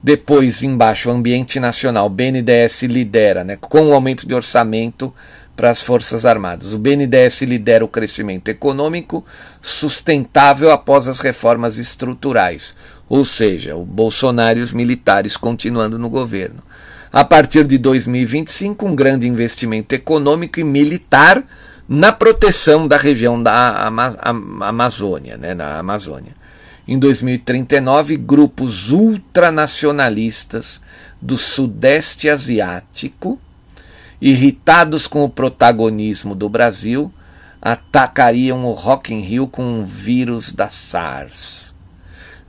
Depois, 0.02 0.62
embaixo, 0.62 1.08
o 1.08 1.12
ambiente 1.12 1.60
nacional. 1.60 2.08
BNDES 2.08 2.82
lidera, 2.82 3.44
né, 3.44 3.56
com 3.60 3.86
o 3.88 3.94
aumento 3.94 4.26
de 4.26 4.34
orçamento 4.34 5.14
para 5.54 5.70
as 5.70 5.80
Forças 5.80 6.24
Armadas. 6.24 6.72
O 6.74 6.78
BNDES 6.78 7.42
lidera 7.42 7.84
o 7.84 7.88
crescimento 7.88 8.48
econômico 8.48 9.24
sustentável 9.60 10.72
após 10.72 11.06
as 11.06 11.20
reformas 11.20 11.76
estruturais, 11.78 12.74
ou 13.12 13.26
seja, 13.26 13.76
o 13.76 13.84
Bolsonaro 13.84 14.58
e 14.58 14.62
os 14.62 14.72
militares 14.72 15.36
continuando 15.36 15.98
no 15.98 16.08
governo. 16.08 16.62
A 17.12 17.22
partir 17.22 17.66
de 17.66 17.76
2025, 17.76 18.86
um 18.86 18.96
grande 18.96 19.28
investimento 19.28 19.94
econômico 19.94 20.58
e 20.58 20.64
militar 20.64 21.44
na 21.86 22.10
proteção 22.10 22.88
da 22.88 22.96
região 22.96 23.42
da 23.42 23.86
Ama 23.86 24.16
Amazônia, 24.62 25.36
né, 25.36 25.52
na 25.52 25.78
Amazônia. 25.78 26.34
Em 26.88 26.98
2039, 26.98 28.16
grupos 28.16 28.90
ultranacionalistas 28.90 30.80
do 31.20 31.36
Sudeste 31.36 32.30
Asiático, 32.30 33.38
irritados 34.22 35.06
com 35.06 35.22
o 35.22 35.28
protagonismo 35.28 36.34
do 36.34 36.48
Brasil, 36.48 37.12
atacariam 37.60 38.64
o 38.64 38.72
Rock 38.72 39.12
in 39.12 39.20
Rio 39.20 39.46
com 39.46 39.62
um 39.62 39.84
vírus 39.84 40.50
da 40.50 40.70
SARS. 40.70 41.71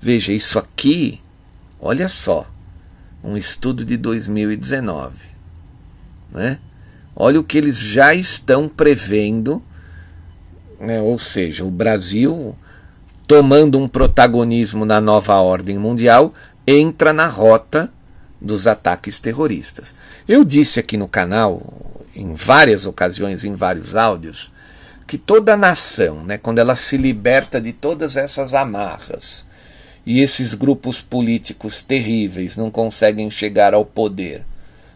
Veja, 0.04 0.34
isso 0.34 0.60
aqui, 0.60 1.22
olha 1.80 2.10
só, 2.10 2.46
um 3.24 3.38
estudo 3.38 3.86
de 3.86 3.96
2019, 3.96 5.16
né? 6.30 6.60
Olha 7.16 7.40
o 7.40 7.44
que 7.46 7.58
eles 7.58 7.78
já 7.78 8.14
estão 8.14 8.68
prevendo, 8.68 9.64
né? 10.78 11.00
ou 11.00 11.18
seja, 11.18 11.64
o 11.64 11.72
Brasil 11.72 12.54
tomando 13.26 13.80
um 13.80 13.88
protagonismo 13.88 14.84
na 14.84 15.00
nova 15.00 15.36
ordem 15.36 15.78
mundial 15.78 16.34
entra 16.68 17.14
na 17.14 17.28
rota 17.28 17.90
dos 18.42 18.68
ataques 18.68 19.20
terroristas. 19.20 19.96
Eu 20.28 20.44
disse 20.44 20.82
aqui 20.82 20.98
no 20.98 21.08
canal, 21.08 22.04
em 22.14 22.34
várias 22.34 22.86
ocasiões, 22.86 23.46
em 23.46 23.56
vários 23.56 23.96
áudios, 23.96 24.52
que 25.08 25.18
toda 25.18 25.56
nação, 25.56 26.26
né, 26.26 26.38
quando 26.38 26.60
ela 26.60 26.76
se 26.76 26.98
liberta 26.98 27.62
de 27.62 27.72
todas 27.72 28.18
essas 28.18 28.54
amarras 28.54 29.46
e 30.06 30.20
esses 30.22 30.54
grupos 30.54 31.02
políticos 31.02 31.82
terríveis 31.82 32.58
não 32.58 32.70
conseguem 32.70 33.30
chegar 33.32 33.74
ao 33.74 33.86
poder 33.86 34.44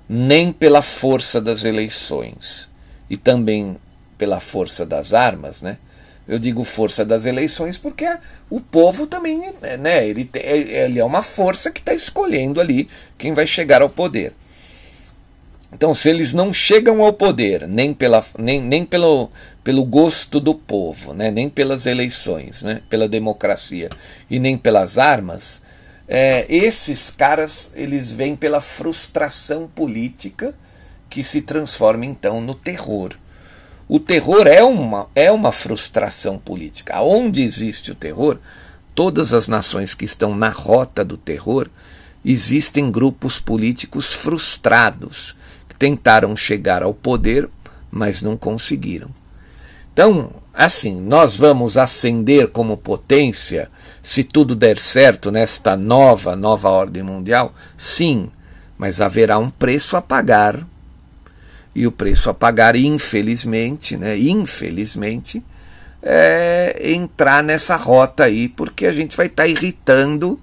nem 0.10 0.52
pela 0.54 0.82
força 0.82 1.42
das 1.42 1.66
eleições 1.66 2.70
e 3.10 3.18
também 3.18 3.78
pela 4.18 4.40
força 4.40 4.86
das 4.86 5.14
armas, 5.14 5.62
né? 5.62 5.78
Eu 6.28 6.38
digo 6.38 6.64
força 6.64 7.06
das 7.06 7.26
eleições 7.26 7.78
porque 7.78 8.06
o 8.50 8.60
povo 8.60 9.08
também, 9.08 9.54
né? 9.80 10.08
Ele, 10.08 10.30
ele 10.34 11.00
é 11.00 11.06
uma 11.06 11.22
força 11.22 11.72
que 11.72 11.80
está 11.80 11.94
escolhendo 11.94 12.60
ali 12.60 12.90
quem 13.18 13.34
vai 13.34 13.46
chegar 13.46 13.82
ao 13.82 13.90
poder. 13.90 14.34
Então, 15.72 15.94
se 15.94 16.10
eles 16.10 16.34
não 16.34 16.54
chegam 16.54 17.02
ao 17.02 17.12
poder, 17.12 17.68
nem, 17.68 17.94
pela, 17.94 18.24
nem, 18.38 18.62
nem 18.62 18.86
pelo, 18.86 19.30
pelo 19.68 19.84
gosto 19.84 20.40
do 20.40 20.56
povo, 20.56 21.14
né? 21.14 21.30
nem 21.30 21.50
pelas 21.50 21.86
eleições, 21.86 22.64
né? 22.64 22.82
pela 22.90 23.06
democracia 23.06 23.90
e 24.30 24.40
nem 24.40 24.58
pelas 24.58 24.98
armas, 24.98 25.62
é, 26.08 26.46
esses 26.48 27.10
caras 27.10 27.74
eles 27.76 28.10
vêm 28.10 28.34
pela 28.34 28.62
frustração 28.62 29.68
política 29.68 30.56
que 31.10 31.22
se 31.22 31.42
transforma 31.42 32.06
então 32.06 32.40
no 32.40 32.56
terror. 32.56 33.18
O 33.90 34.00
terror 34.00 34.48
é 34.48 34.64
uma, 34.64 35.10
é 35.14 35.30
uma 35.30 35.52
frustração 35.52 36.40
política. 36.40 37.02
Onde 37.02 37.42
existe 37.42 37.92
o 37.92 37.96
terror, 37.96 38.40
todas 38.96 39.34
as 39.34 39.50
nações 39.50 39.94
que 39.94 40.06
estão 40.06 40.34
na 40.34 40.48
rota 40.48 41.04
do 41.04 41.18
terror, 41.18 41.68
existem 42.24 42.90
grupos 42.90 43.38
políticos 43.38 44.14
frustrados 44.14 45.36
que 45.68 45.76
tentaram 45.76 46.38
chegar 46.38 46.84
ao 46.84 46.94
poder, 46.94 47.50
mas 47.92 48.22
não 48.22 48.38
conseguiram. 48.38 49.17
Então, 49.98 50.30
assim, 50.54 51.02
nós 51.02 51.38
vamos 51.38 51.76
ascender 51.76 52.50
como 52.50 52.78
potência 52.78 53.68
se 54.04 54.24
tudo 54.24 54.56
der 54.56 54.78
certo 54.78 55.32
nesta 55.32 55.76
nova, 55.76 56.36
nova 56.36 56.70
ordem 56.70 57.02
mundial? 57.02 57.52
Sim, 57.76 58.30
mas 58.78 59.02
haverá 59.02 59.40
um 59.40 59.50
preço 59.50 59.98
a 59.98 60.02
pagar. 60.02 60.64
E 61.74 61.88
o 61.88 61.92
preço 61.92 62.30
a 62.30 62.34
pagar, 62.36 62.76
infelizmente, 62.76 63.98
né, 63.98 64.16
infelizmente, 64.20 65.44
é 66.04 66.92
entrar 66.94 67.42
nessa 67.42 67.76
rota 67.76 68.26
aí, 68.26 68.48
porque 68.48 68.86
a 68.86 68.92
gente 68.92 69.18
vai 69.18 69.26
estar 69.26 69.46
tá 69.46 69.50
irritando 69.50 70.40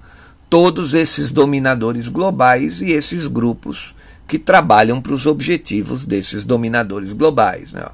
todos 0.50 0.94
esses 0.94 1.30
dominadores 1.30 2.08
globais 2.08 2.82
e 2.82 2.90
esses 2.90 3.28
grupos 3.28 3.94
que 4.26 4.36
trabalham 4.36 5.00
para 5.00 5.12
os 5.12 5.28
objetivos 5.28 6.04
desses 6.04 6.44
dominadores 6.44 7.12
globais. 7.12 7.70
Né? 7.70 7.86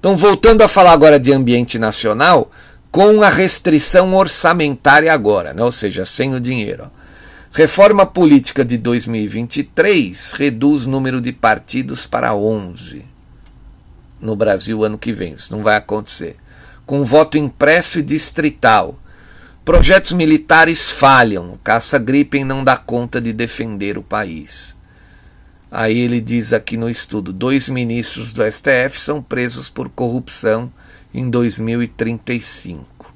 Então, 0.00 0.16
voltando 0.16 0.62
a 0.62 0.68
falar 0.68 0.92
agora 0.92 1.20
de 1.20 1.30
ambiente 1.30 1.78
nacional, 1.78 2.50
com 2.90 3.22
a 3.22 3.28
restrição 3.28 4.14
orçamentária 4.14 5.12
agora, 5.12 5.52
né? 5.52 5.62
ou 5.62 5.70
seja, 5.70 6.06
sem 6.06 6.34
o 6.34 6.40
dinheiro. 6.40 6.90
Reforma 7.52 8.06
política 8.06 8.64
de 8.64 8.78
2023 8.78 10.32
reduz 10.32 10.86
o 10.86 10.90
número 10.90 11.20
de 11.20 11.32
partidos 11.32 12.06
para 12.06 12.34
11. 12.34 13.04
no 14.20 14.34
Brasil 14.34 14.84
ano 14.84 14.96
que 14.96 15.12
vem. 15.12 15.34
Isso 15.34 15.54
não 15.54 15.62
vai 15.62 15.76
acontecer. 15.76 16.36
Com 16.86 17.04
voto 17.04 17.36
impresso 17.36 17.98
e 17.98 18.02
distrital. 18.02 18.98
Projetos 19.64 20.12
militares 20.12 20.90
falham. 20.90 21.52
O 21.52 21.58
caça-gripen 21.58 22.42
não 22.42 22.64
dá 22.64 22.76
conta 22.76 23.20
de 23.20 23.34
defender 23.34 23.98
o 23.98 24.02
país. 24.02 24.79
Aí 25.70 25.98
ele 25.98 26.20
diz 26.20 26.52
aqui 26.52 26.76
no 26.76 26.90
estudo: 26.90 27.32
dois 27.32 27.68
ministros 27.68 28.32
do 28.32 28.42
STF 28.50 29.00
são 29.00 29.22
presos 29.22 29.68
por 29.68 29.88
corrupção 29.88 30.72
em 31.14 31.30
2035. 31.30 33.12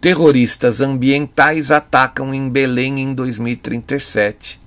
Terroristas 0.00 0.82
ambientais 0.82 1.70
atacam 1.70 2.34
em 2.34 2.50
Belém 2.50 3.00
em 3.00 3.14
2037. 3.14 4.60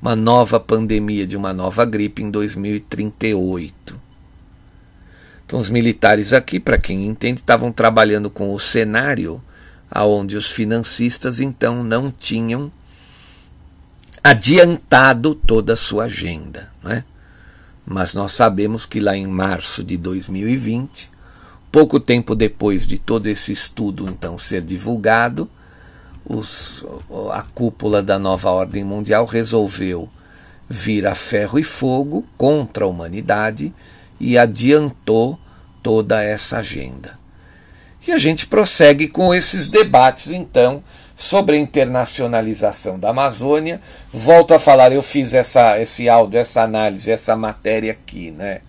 Uma 0.00 0.14
nova 0.14 0.60
pandemia 0.60 1.26
de 1.26 1.36
uma 1.36 1.52
nova 1.52 1.84
gripe 1.84 2.22
em 2.22 2.30
2038. 2.30 4.00
Então, 5.44 5.58
os 5.58 5.70
militares 5.70 6.32
aqui, 6.32 6.60
para 6.60 6.78
quem 6.78 7.06
entende, 7.06 7.40
estavam 7.40 7.72
trabalhando 7.72 8.30
com 8.30 8.54
o 8.54 8.60
cenário 8.60 9.42
aonde 9.90 10.36
os 10.36 10.50
financistas 10.50 11.40
então 11.40 11.82
não 11.82 12.10
tinham 12.10 12.70
adiantado 14.30 15.34
toda 15.34 15.74
a 15.74 15.76
sua 15.76 16.04
agenda. 16.04 16.70
Né? 16.82 17.04
Mas 17.84 18.14
nós 18.14 18.32
sabemos 18.32 18.86
que 18.86 19.00
lá 19.00 19.16
em 19.16 19.26
março 19.26 19.84
de 19.84 19.96
2020, 19.96 21.10
pouco 21.70 22.00
tempo 22.00 22.34
depois 22.34 22.86
de 22.86 22.98
todo 22.98 23.26
esse 23.26 23.52
estudo 23.52 24.08
então 24.08 24.38
ser 24.38 24.62
divulgado, 24.62 25.48
os, 26.24 26.84
a 27.32 27.42
cúpula 27.42 28.02
da 28.02 28.18
nova 28.18 28.50
ordem 28.50 28.82
mundial 28.82 29.24
resolveu 29.24 30.08
vir 30.68 31.06
a 31.06 31.14
ferro 31.14 31.58
e 31.58 31.62
fogo 31.62 32.24
contra 32.36 32.84
a 32.84 32.88
humanidade 32.88 33.72
e 34.18 34.36
adiantou 34.36 35.38
toda 35.82 36.20
essa 36.20 36.58
agenda. 36.58 37.16
E 38.06 38.10
a 38.12 38.18
gente 38.18 38.46
prossegue 38.46 39.06
com 39.08 39.34
esses 39.34 39.68
debates, 39.68 40.32
então, 40.32 40.82
sobre 41.16 41.56
a 41.56 41.58
internacionalização 41.58 42.98
da 42.98 43.08
Amazônia. 43.08 43.80
Volto 44.12 44.52
a 44.52 44.58
falar, 44.58 44.92
eu 44.92 45.02
fiz 45.02 45.32
essa, 45.32 45.80
esse 45.80 46.08
áudio, 46.08 46.38
essa 46.38 46.62
análise, 46.62 47.10
essa 47.10 47.34
matéria 47.34 47.92
aqui, 47.92 48.30
né? 48.30 48.60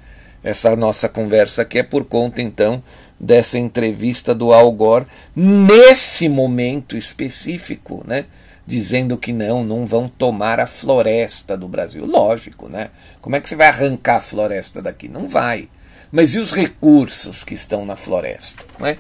Essa 0.42 0.76
nossa 0.78 1.10
conversa 1.10 1.64
aqui 1.64 1.80
é 1.80 1.84
por 1.84 2.06
conta, 2.06 2.42
então, 2.42 2.82
dessa 3.20 3.60
entrevista 3.60 4.34
do 4.34 4.54
Al 4.54 4.72
Gore, 4.72 5.08
nesse 5.36 6.30
momento 6.30 6.96
específico, 6.96 8.02
né? 8.08 8.26
Dizendo 8.66 9.18
que 9.18 9.34
não, 9.34 9.64
não 9.64 9.86
vão 9.86 10.08
tomar 10.08 10.60
a 10.60 10.66
floresta 10.66 11.58
do 11.58 11.68
Brasil. 11.68 12.06
Lógico, 12.06 12.70
né? 12.70 12.92
Como 13.20 13.36
é 13.36 13.42
que 13.42 13.50
você 13.50 13.56
vai 13.56 13.68
arrancar 13.68 14.18
a 14.18 14.22
floresta 14.22 14.82
daqui? 14.82 15.08
Não 15.10 15.28
vai. 15.28 15.68
Mas 16.12 16.34
e 16.34 16.40
os 16.40 16.54
recursos 16.54 17.44
que 17.44 17.54
estão 17.54 17.86
na 17.86 17.96
floresta? 17.96 18.64
Né? 18.80 18.98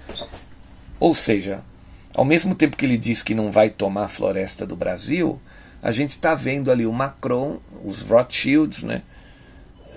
Ou 1.00 1.14
seja, 1.14 1.64
ao 2.18 2.26
mesmo 2.26 2.56
tempo 2.56 2.76
que 2.76 2.84
ele 2.84 2.98
diz 2.98 3.22
que 3.22 3.36
não 3.36 3.52
vai 3.52 3.70
tomar 3.70 4.06
a 4.06 4.10
floresta 4.10 4.66
do 4.66 4.76
Brasil, 4.76 5.40
a 5.84 5.92
gente 5.92 6.10
está 6.10 6.34
vendo 6.34 6.72
ali 6.72 6.84
o 6.84 6.92
Macron, 6.92 7.60
os 7.86 8.02
Rothschilds, 8.02 8.82
né, 8.82 9.04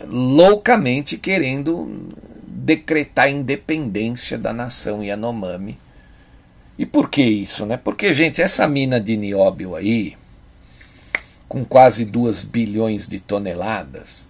loucamente 0.07 1.17
querendo 1.17 2.11
decretar 2.47 3.25
a 3.25 3.31
independência 3.31 4.37
da 4.37 4.53
nação 4.53 5.03
Yanomami. 5.03 5.79
E 6.79 6.85
por 6.85 7.09
que 7.09 7.23
isso? 7.23 7.65
Né? 7.65 7.79
Porque, 7.79 8.13
gente, 8.13 8.43
essa 8.43 8.69
mina 8.69 9.01
de 9.01 9.17
nióbio 9.17 9.75
aí, 9.75 10.15
com 11.49 11.65
quase 11.65 12.05
2 12.05 12.45
bilhões 12.45 13.07
de 13.07 13.19
toneladas, 13.19 14.29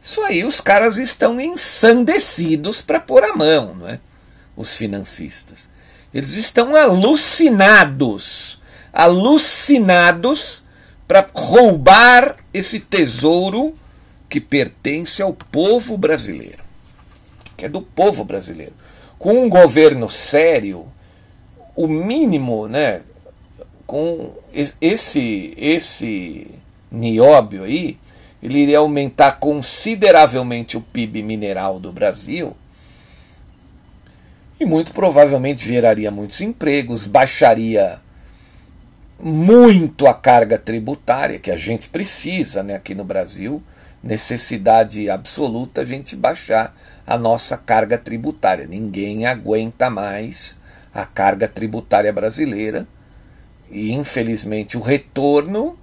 isso 0.00 0.22
aí 0.22 0.44
os 0.44 0.62
caras 0.62 0.96
estão 0.96 1.38
ensandecidos 1.38 2.80
para 2.80 2.98
pôr 2.98 3.22
a 3.22 3.36
mão, 3.36 3.74
não 3.74 3.88
é? 3.88 4.00
Os 4.56 4.74
financistas. 4.74 5.70
Eles 6.12 6.34
estão 6.34 6.76
alucinados, 6.76 8.60
alucinados 8.92 10.62
para 11.08 11.26
roubar 11.32 12.36
esse 12.52 12.78
tesouro 12.78 13.74
que 14.28 14.40
pertence 14.40 15.22
ao 15.22 15.32
povo 15.32 15.96
brasileiro, 15.96 16.62
que 17.56 17.64
é 17.64 17.68
do 17.68 17.80
povo 17.80 18.24
brasileiro. 18.24 18.74
Com 19.18 19.44
um 19.44 19.48
governo 19.48 20.10
sério, 20.10 20.86
o 21.74 21.86
mínimo, 21.86 22.68
né, 22.68 23.02
com 23.86 24.32
esse 24.80 25.54
esse 25.56 26.48
nióbio 26.90 27.64
aí, 27.64 27.98
ele 28.42 28.58
iria 28.58 28.78
aumentar 28.78 29.32
consideravelmente 29.32 30.76
o 30.76 30.80
PIB 30.80 31.22
mineral 31.22 31.78
do 31.78 31.92
Brasil 31.92 32.54
e 34.62 34.64
muito 34.64 34.92
provavelmente 34.92 35.66
geraria 35.66 36.10
muitos 36.10 36.40
empregos, 36.40 37.08
baixaria 37.08 38.00
muito 39.18 40.06
a 40.06 40.14
carga 40.14 40.56
tributária 40.56 41.38
que 41.38 41.50
a 41.50 41.56
gente 41.56 41.88
precisa 41.88 42.62
né, 42.62 42.76
aqui 42.76 42.94
no 42.94 43.04
Brasil, 43.04 43.60
necessidade 44.02 45.10
absoluta 45.10 45.80
a 45.80 45.84
gente 45.84 46.14
baixar 46.14 46.76
a 47.04 47.18
nossa 47.18 47.56
carga 47.56 47.98
tributária. 47.98 48.66
Ninguém 48.66 49.26
aguenta 49.26 49.90
mais 49.90 50.56
a 50.94 51.04
carga 51.04 51.48
tributária 51.48 52.12
brasileira 52.12 52.86
e 53.68 53.92
infelizmente 53.92 54.76
o 54.76 54.80
retorno 54.80 55.76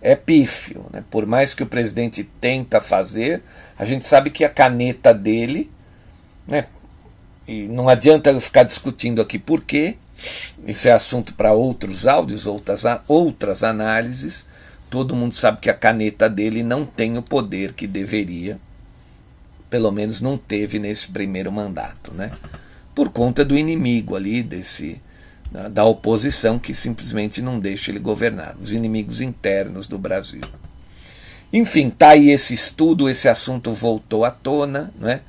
é 0.00 0.16
pífio. 0.16 0.86
Né? 0.92 1.04
Por 1.10 1.26
mais 1.26 1.54
que 1.54 1.62
o 1.62 1.66
presidente 1.66 2.24
tenta 2.40 2.80
fazer, 2.80 3.42
a 3.78 3.84
gente 3.84 4.04
sabe 4.04 4.30
que 4.30 4.44
a 4.44 4.50
caneta 4.50 5.14
dele 5.14 5.70
né, 6.46 6.66
e 7.46 7.68
não 7.68 7.88
adianta 7.88 8.30
eu 8.30 8.40
ficar 8.40 8.64
discutindo 8.64 9.20
aqui 9.22 9.38
por 9.38 9.62
quê, 9.62 9.96
isso 10.66 10.88
é 10.88 10.92
assunto 10.92 11.34
para 11.34 11.52
outros 11.52 12.06
áudios, 12.06 12.46
outras, 12.46 12.82
outras 13.06 13.62
análises. 13.62 14.46
Todo 14.90 15.14
mundo 15.14 15.34
sabe 15.34 15.60
que 15.60 15.70
a 15.70 15.74
caneta 15.74 16.28
dele 16.28 16.62
não 16.62 16.84
tem 16.84 17.18
o 17.18 17.22
poder 17.22 17.74
que 17.74 17.86
deveria, 17.86 18.58
pelo 19.68 19.90
menos 19.90 20.20
não 20.20 20.36
teve 20.36 20.78
nesse 20.78 21.08
primeiro 21.08 21.52
mandato, 21.52 22.12
né? 22.12 22.32
Por 22.94 23.10
conta 23.10 23.44
do 23.44 23.58
inimigo 23.58 24.16
ali, 24.16 24.42
desse 24.42 25.00
da, 25.50 25.68
da 25.68 25.84
oposição 25.84 26.58
que 26.58 26.74
simplesmente 26.74 27.42
não 27.42 27.58
deixa 27.58 27.90
ele 27.90 27.98
governar, 27.98 28.56
os 28.60 28.72
inimigos 28.72 29.20
internos 29.20 29.86
do 29.86 29.98
Brasil. 29.98 30.42
Enfim, 31.52 31.90
tá 31.90 32.10
aí 32.10 32.30
esse 32.30 32.54
estudo, 32.54 33.08
esse 33.08 33.28
assunto 33.28 33.72
voltou 33.72 34.24
à 34.24 34.30
tona, 34.30 34.92
né? 34.98 35.20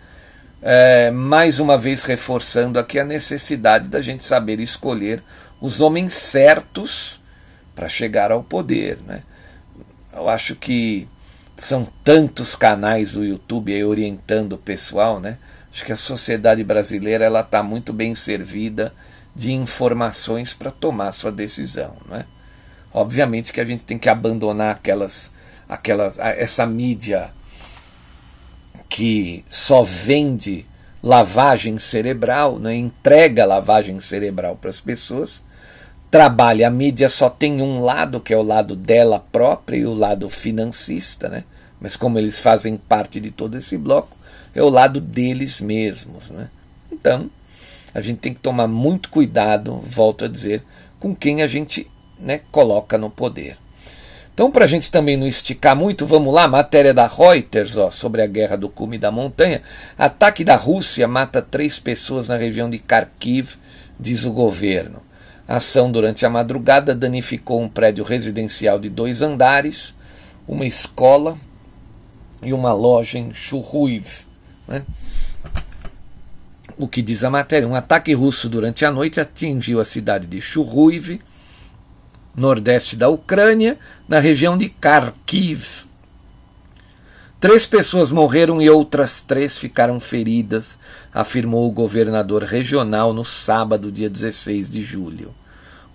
É, 0.61 1.11
mais 1.11 1.59
uma 1.59 1.77
vez 1.77 2.03
reforçando 2.03 2.79
aqui 2.79 2.99
a 2.99 3.05
necessidade 3.05 3.89
da 3.89 4.01
gente 4.01 4.25
saber 4.25 4.59
escolher 4.59 5.23
os 5.61 5.81
homens 5.81 6.13
certos 6.13 7.21
para 7.75 7.87
chegar 7.87 8.31
ao 8.31 8.43
poder. 8.43 8.97
Né? 9.05 9.21
Eu 10.13 10.27
acho 10.27 10.55
que 10.55 11.07
são 11.55 11.87
tantos 12.03 12.55
canais 12.55 13.13
do 13.13 13.23
YouTube 13.23 13.73
aí 13.73 13.83
orientando 13.83 14.53
o 14.53 14.57
pessoal, 14.57 15.19
né? 15.19 15.37
Acho 15.71 15.85
que 15.85 15.91
a 15.91 15.97
sociedade 15.97 16.63
brasileira 16.63 17.25
ela 17.25 17.41
está 17.41 17.61
muito 17.61 17.91
bem 17.91 18.13
servida 18.15 18.93
de 19.35 19.51
informações 19.51 20.53
para 20.53 20.71
tomar 20.71 21.11
sua 21.11 21.31
decisão, 21.31 21.95
né? 22.07 22.25
Obviamente 22.93 23.51
que 23.51 23.59
a 23.59 23.65
gente 23.65 23.83
tem 23.83 23.97
que 23.97 24.09
abandonar 24.09 24.75
aquelas, 24.75 25.31
aquelas, 25.67 26.17
essa 26.19 26.65
mídia 26.65 27.31
que 28.89 29.43
só 29.49 29.83
vende 29.83 30.65
lavagem 31.01 31.77
cerebral, 31.77 32.59
né, 32.59 32.75
entrega 32.75 33.45
lavagem 33.45 33.99
cerebral 33.99 34.55
para 34.55 34.69
as 34.69 34.79
pessoas, 34.79 35.41
trabalha, 36.09 36.67
a 36.67 36.71
mídia 36.71 37.09
só 37.09 37.29
tem 37.29 37.61
um 37.61 37.79
lado, 37.81 38.19
que 38.19 38.33
é 38.33 38.37
o 38.37 38.43
lado 38.43 38.75
dela 38.75 39.19
própria 39.19 39.77
e 39.77 39.85
o 39.85 39.93
lado 39.93 40.29
financista, 40.29 41.29
né? 41.29 41.43
mas 41.79 41.95
como 41.95 42.17
eles 42.17 42.39
fazem 42.39 42.77
parte 42.77 43.19
de 43.19 43.31
todo 43.31 43.57
esse 43.57 43.77
bloco, 43.77 44.17
é 44.55 44.61
o 44.61 44.69
lado 44.69 44.99
deles 44.99 45.61
mesmos. 45.61 46.29
Né? 46.29 46.49
Então, 46.91 47.29
a 47.93 48.01
gente 48.01 48.19
tem 48.19 48.33
que 48.33 48.39
tomar 48.39 48.67
muito 48.67 49.09
cuidado, 49.09 49.79
volto 49.79 50.25
a 50.25 50.27
dizer, 50.27 50.63
com 50.99 51.15
quem 51.15 51.41
a 51.41 51.47
gente 51.47 51.89
né, 52.19 52.41
coloca 52.51 52.97
no 52.97 53.09
poder. 53.09 53.57
Então, 54.37 54.51
para 54.51 54.65
a 54.65 54.67
gente 54.67 54.91
também 54.91 55.17
não 55.17 55.25
esticar 55.25 55.75
muito, 55.75 56.05
vamos 56.05 56.31
lá, 56.31 56.47
matéria 56.47 56.93
da 56.93 57.07
Reuters 57.07 57.75
ó, 57.75 57.89
sobre 57.89 58.21
a 58.21 58.27
guerra 58.27 58.55
do 58.55 58.69
cume 58.69 58.99
da 58.99 59.09
montanha. 59.09 59.63
Ataque 59.97 60.43
da 60.43 60.55
Rússia 60.55 61.07
mata 61.07 61.41
três 61.41 61.79
pessoas 61.79 62.27
na 62.27 62.37
região 62.37 62.69
de 62.69 62.77
Kharkiv, 62.77 63.55
diz 63.99 64.25
o 64.25 64.31
governo. 64.31 65.01
A 65.47 65.55
ação 65.55 65.91
durante 65.91 66.23
a 66.23 66.29
madrugada 66.29 66.93
danificou 66.93 67.59
um 67.59 67.67
prédio 67.67 68.03
residencial 68.03 68.77
de 68.77 68.89
dois 68.89 69.23
andares, 69.23 69.95
uma 70.47 70.67
escola 70.67 71.35
e 72.43 72.53
uma 72.53 72.73
loja 72.73 73.17
em 73.17 73.33
Chuhuiv. 73.33 74.27
Né? 74.67 74.83
O 76.77 76.87
que 76.87 77.01
diz 77.01 77.23
a 77.23 77.31
matéria? 77.31 77.67
Um 77.67 77.73
ataque 77.73 78.13
russo 78.13 78.47
durante 78.47 78.85
a 78.85 78.91
noite 78.91 79.19
atingiu 79.19 79.79
a 79.79 79.85
cidade 79.85 80.27
de 80.27 80.39
Chuhuiv, 80.39 81.19
nordeste 82.37 82.95
da 82.95 83.09
Ucrânia, 83.09 83.79
na 84.07 84.19
região 84.19 84.55
de 84.55 84.69
Kharkiv. 84.69 85.87
Três 87.39 87.65
pessoas 87.65 88.11
morreram 88.11 88.61
e 88.61 88.69
outras 88.69 89.21
três 89.21 89.57
ficaram 89.57 89.99
feridas, 89.99 90.79
afirmou 91.13 91.67
o 91.67 91.71
governador 91.71 92.43
regional 92.43 93.13
no 93.13 93.25
sábado, 93.25 93.91
dia 93.91 94.09
16 94.09 94.69
de 94.69 94.83
julho. 94.83 95.33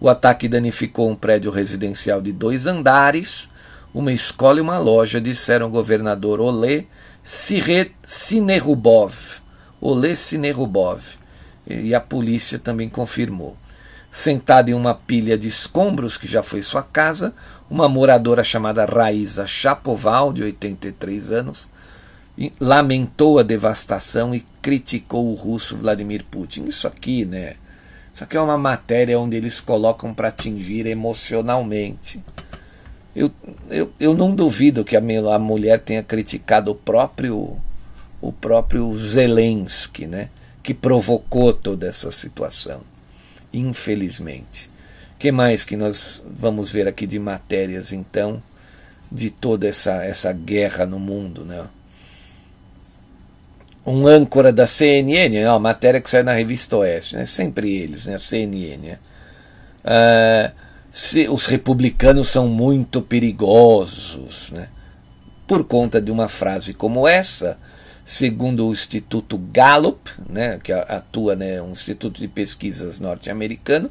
O 0.00 0.08
ataque 0.08 0.48
danificou 0.48 1.08
um 1.08 1.14
prédio 1.14 1.52
residencial 1.52 2.20
de 2.20 2.32
dois 2.32 2.66
andares, 2.66 3.48
uma 3.94 4.12
escola 4.12 4.58
e 4.58 4.60
uma 4.60 4.78
loja, 4.78 5.20
disseram 5.20 5.66
o 5.66 5.70
governador 5.70 6.40
Olê 6.40 6.86
Sinerubov. 8.04 9.14
Olê 9.80 10.16
Sinerubov. 10.16 11.02
E 11.66 11.94
a 11.94 12.00
polícia 12.00 12.58
também 12.58 12.88
confirmou. 12.88 13.56
Sentada 14.12 14.70
em 14.70 14.74
uma 14.74 14.94
pilha 14.94 15.38
de 15.38 15.48
escombros 15.48 16.18
que 16.18 16.28
já 16.28 16.42
foi 16.42 16.60
sua 16.60 16.82
casa, 16.82 17.32
uma 17.70 17.88
moradora 17.88 18.44
chamada 18.44 18.84
Raíza 18.84 19.46
Chapoval, 19.46 20.34
de 20.34 20.42
83 20.42 21.32
anos, 21.32 21.66
lamentou 22.60 23.38
a 23.38 23.42
devastação 23.42 24.34
e 24.34 24.44
criticou 24.60 25.32
o 25.32 25.34
russo 25.34 25.78
Vladimir 25.78 26.26
Putin. 26.30 26.64
Isso 26.64 26.86
aqui, 26.86 27.24
né? 27.24 27.54
Isso 28.14 28.22
aqui 28.22 28.36
é 28.36 28.40
uma 28.40 28.58
matéria 28.58 29.18
onde 29.18 29.34
eles 29.34 29.62
colocam 29.62 30.12
para 30.12 30.28
atingir 30.28 30.84
emocionalmente. 30.84 32.22
Eu, 33.16 33.32
eu, 33.70 33.90
eu 33.98 34.12
não 34.14 34.34
duvido 34.34 34.84
que 34.84 34.94
a, 34.94 35.00
a 35.34 35.38
mulher 35.38 35.80
tenha 35.80 36.02
criticado 36.02 36.70
o 36.70 36.74
próprio 36.74 37.56
o 38.20 38.30
próprio 38.30 38.94
Zelensky, 38.94 40.06
né? 40.06 40.28
Que 40.62 40.74
provocou 40.74 41.54
toda 41.54 41.88
essa 41.88 42.10
situação 42.10 42.91
infelizmente. 43.52 44.70
que 45.18 45.30
mais 45.30 45.64
que 45.64 45.76
nós 45.76 46.24
vamos 46.28 46.70
ver 46.70 46.88
aqui 46.88 47.06
de 47.06 47.18
matérias, 47.18 47.92
então, 47.92 48.42
de 49.10 49.30
toda 49.30 49.68
essa, 49.68 50.04
essa 50.04 50.32
guerra 50.32 50.86
no 50.86 50.98
mundo, 50.98 51.44
né? 51.44 51.64
Um 53.84 54.06
âncora 54.06 54.52
da 54.52 54.66
CNN, 54.66 55.28
né? 55.28 55.48
uma 55.48 55.58
matéria 55.58 56.00
que 56.00 56.08
sai 56.08 56.22
na 56.22 56.32
revista 56.32 56.76
Oeste, 56.76 57.16
né? 57.16 57.24
sempre 57.24 57.74
eles, 57.76 58.06
né? 58.06 58.16
CNN. 58.16 58.76
Né? 58.78 58.98
Uh, 59.84 60.52
se, 60.90 61.28
os 61.28 61.46
republicanos 61.46 62.28
são 62.28 62.46
muito 62.46 63.02
perigosos, 63.02 64.52
né? 64.52 64.68
por 65.46 65.64
conta 65.64 66.00
de 66.00 66.10
uma 66.10 66.28
frase 66.28 66.72
como 66.72 67.06
essa, 67.06 67.58
segundo 68.04 68.66
o 68.66 68.72
Instituto 68.72 69.38
Gallup, 69.38 70.10
né, 70.28 70.58
que 70.62 70.72
atua, 70.72 71.36
né, 71.36 71.62
um 71.62 71.72
instituto 71.72 72.20
de 72.20 72.28
pesquisas 72.28 72.98
norte-americano, 72.98 73.90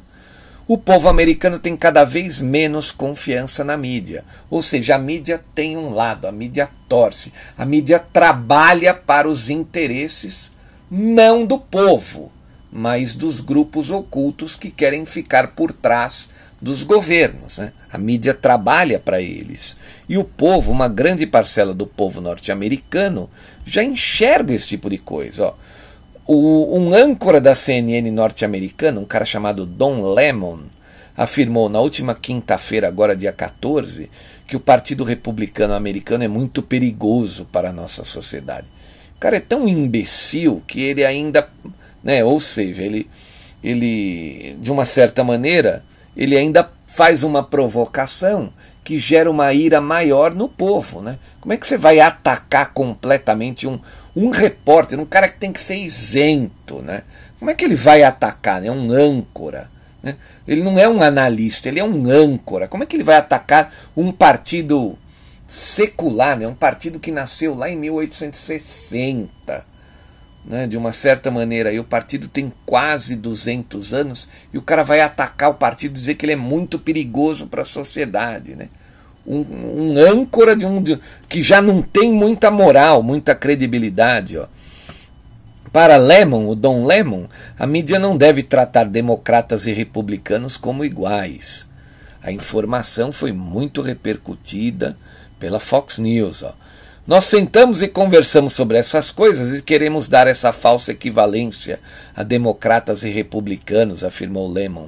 o 0.66 0.78
povo 0.78 1.08
americano 1.08 1.58
tem 1.58 1.76
cada 1.76 2.04
vez 2.04 2.40
menos 2.40 2.92
confiança 2.92 3.64
na 3.64 3.76
mídia. 3.76 4.24
Ou 4.48 4.62
seja, 4.62 4.94
a 4.94 4.98
mídia 4.98 5.42
tem 5.54 5.76
um 5.76 5.90
lado, 5.90 6.26
a 6.26 6.32
mídia 6.32 6.68
torce, 6.88 7.32
a 7.58 7.64
mídia 7.64 7.98
trabalha 7.98 8.94
para 8.94 9.28
os 9.28 9.50
interesses 9.50 10.52
não 10.90 11.44
do 11.44 11.58
povo, 11.58 12.30
mas 12.70 13.14
dos 13.14 13.40
grupos 13.40 13.90
ocultos 13.90 14.56
que 14.56 14.70
querem 14.70 15.04
ficar 15.04 15.48
por 15.48 15.72
trás 15.72 16.28
dos 16.62 16.84
governos. 16.84 17.58
Né? 17.58 17.72
A 17.92 17.98
mídia 17.98 18.32
trabalha 18.32 19.00
para 19.00 19.20
eles. 19.20 19.76
E 20.08 20.16
o 20.16 20.22
povo, 20.22 20.70
uma 20.70 20.88
grande 20.88 21.26
parcela 21.26 21.74
do 21.74 21.86
povo 21.86 22.20
norte-americano, 22.20 23.28
já 23.66 23.82
enxerga 23.82 24.54
esse 24.54 24.68
tipo 24.68 24.88
de 24.88 24.96
coisa. 24.96 25.46
Ó. 25.46 25.54
O, 26.24 26.78
um 26.78 26.94
âncora 26.94 27.40
da 27.40 27.52
CNN 27.52 28.08
norte-americana, 28.12 29.00
um 29.00 29.04
cara 29.04 29.24
chamado 29.24 29.66
Don 29.66 30.14
Lemon, 30.14 30.60
afirmou 31.16 31.68
na 31.68 31.80
última 31.80 32.14
quinta-feira, 32.14 32.86
agora 32.86 33.16
dia 33.16 33.32
14, 33.32 34.08
que 34.46 34.56
o 34.56 34.60
Partido 34.60 35.02
Republicano 35.02 35.74
Americano 35.74 36.22
é 36.22 36.28
muito 36.28 36.62
perigoso 36.62 37.44
para 37.46 37.70
a 37.70 37.72
nossa 37.72 38.04
sociedade. 38.04 38.68
O 39.16 39.18
cara 39.18 39.36
é 39.36 39.40
tão 39.40 39.68
imbecil 39.68 40.62
que 40.66 40.80
ele 40.80 41.04
ainda, 41.04 41.48
né, 42.02 42.24
ou 42.24 42.38
seja, 42.38 42.82
ele, 42.82 43.08
ele 43.62 44.56
de 44.60 44.70
uma 44.70 44.84
certa 44.84 45.24
maneira, 45.24 45.84
ele 46.16 46.36
ainda 46.36 46.70
faz 46.86 47.22
uma 47.22 47.42
provocação 47.42 48.52
que 48.84 48.98
gera 48.98 49.30
uma 49.30 49.52
ira 49.52 49.80
maior 49.80 50.34
no 50.34 50.48
povo. 50.48 51.00
Né? 51.00 51.18
Como 51.40 51.52
é 51.52 51.56
que 51.56 51.66
você 51.66 51.78
vai 51.78 52.00
atacar 52.00 52.72
completamente 52.72 53.66
um, 53.66 53.80
um 54.14 54.30
repórter, 54.30 54.98
um 54.98 55.06
cara 55.06 55.28
que 55.28 55.38
tem 55.38 55.52
que 55.52 55.60
ser 55.60 55.76
isento? 55.76 56.82
Né? 56.82 57.02
Como 57.38 57.50
é 57.50 57.54
que 57.54 57.64
ele 57.64 57.76
vai 57.76 58.02
atacar? 58.02 58.60
Né? 58.60 58.70
Um 58.70 58.90
âncora. 58.90 59.70
Né? 60.02 60.16
Ele 60.46 60.62
não 60.62 60.78
é 60.78 60.88
um 60.88 61.00
analista, 61.00 61.68
ele 61.68 61.80
é 61.80 61.84
um 61.84 62.10
âncora. 62.10 62.68
Como 62.68 62.82
é 62.82 62.86
que 62.86 62.96
ele 62.96 63.04
vai 63.04 63.16
atacar 63.16 63.72
um 63.96 64.10
partido 64.10 64.98
secular, 65.46 66.36
né? 66.36 66.46
um 66.48 66.54
partido 66.54 66.98
que 66.98 67.12
nasceu 67.12 67.54
lá 67.54 67.70
em 67.70 67.76
1860? 67.76 69.71
Né, 70.44 70.66
de 70.66 70.76
uma 70.76 70.92
certa 70.92 71.30
maneira, 71.30 71.72
e 71.72 71.78
o 71.78 71.84
partido 71.84 72.28
tem 72.28 72.52
quase 72.66 73.14
200 73.14 73.94
anos, 73.94 74.28
e 74.52 74.58
o 74.58 74.62
cara 74.62 74.82
vai 74.82 75.00
atacar 75.00 75.50
o 75.50 75.54
partido 75.54 75.94
dizer 75.94 76.16
que 76.16 76.26
ele 76.26 76.32
é 76.32 76.36
muito 76.36 76.78
perigoso 76.78 77.46
para 77.46 77.62
a 77.62 77.66
sociedade. 77.66 78.54
Né? 78.54 78.68
Um, 79.26 79.40
um 79.40 79.98
âncora 79.98 80.56
de 80.56 80.66
um 80.66 80.82
de, 80.82 80.98
que 81.28 81.42
já 81.42 81.62
não 81.62 81.80
tem 81.80 82.12
muita 82.12 82.50
moral, 82.50 83.02
muita 83.02 83.34
credibilidade. 83.34 84.36
Ó. 84.36 84.46
Para 85.72 85.96
Lemon, 85.96 86.48
o 86.48 86.54
Dom 86.54 86.84
Lemon, 86.84 87.26
a 87.58 87.66
mídia 87.66 87.98
não 87.98 88.16
deve 88.16 88.42
tratar 88.42 88.84
democratas 88.84 89.66
e 89.66 89.72
republicanos 89.72 90.56
como 90.56 90.84
iguais. 90.84 91.66
A 92.22 92.30
informação 92.30 93.10
foi 93.10 93.32
muito 93.32 93.80
repercutida 93.80 94.96
pela 95.38 95.58
Fox 95.58 95.98
News. 95.98 96.42
Ó. 96.42 96.52
Nós 97.04 97.24
sentamos 97.24 97.82
e 97.82 97.88
conversamos 97.88 98.52
sobre 98.52 98.78
essas 98.78 99.10
coisas 99.10 99.58
e 99.58 99.62
queremos 99.62 100.06
dar 100.06 100.28
essa 100.28 100.52
falsa 100.52 100.92
equivalência 100.92 101.80
a 102.14 102.22
democratas 102.22 103.02
e 103.02 103.10
republicanos, 103.10 104.04
afirmou 104.04 104.48
Lemon. 104.48 104.86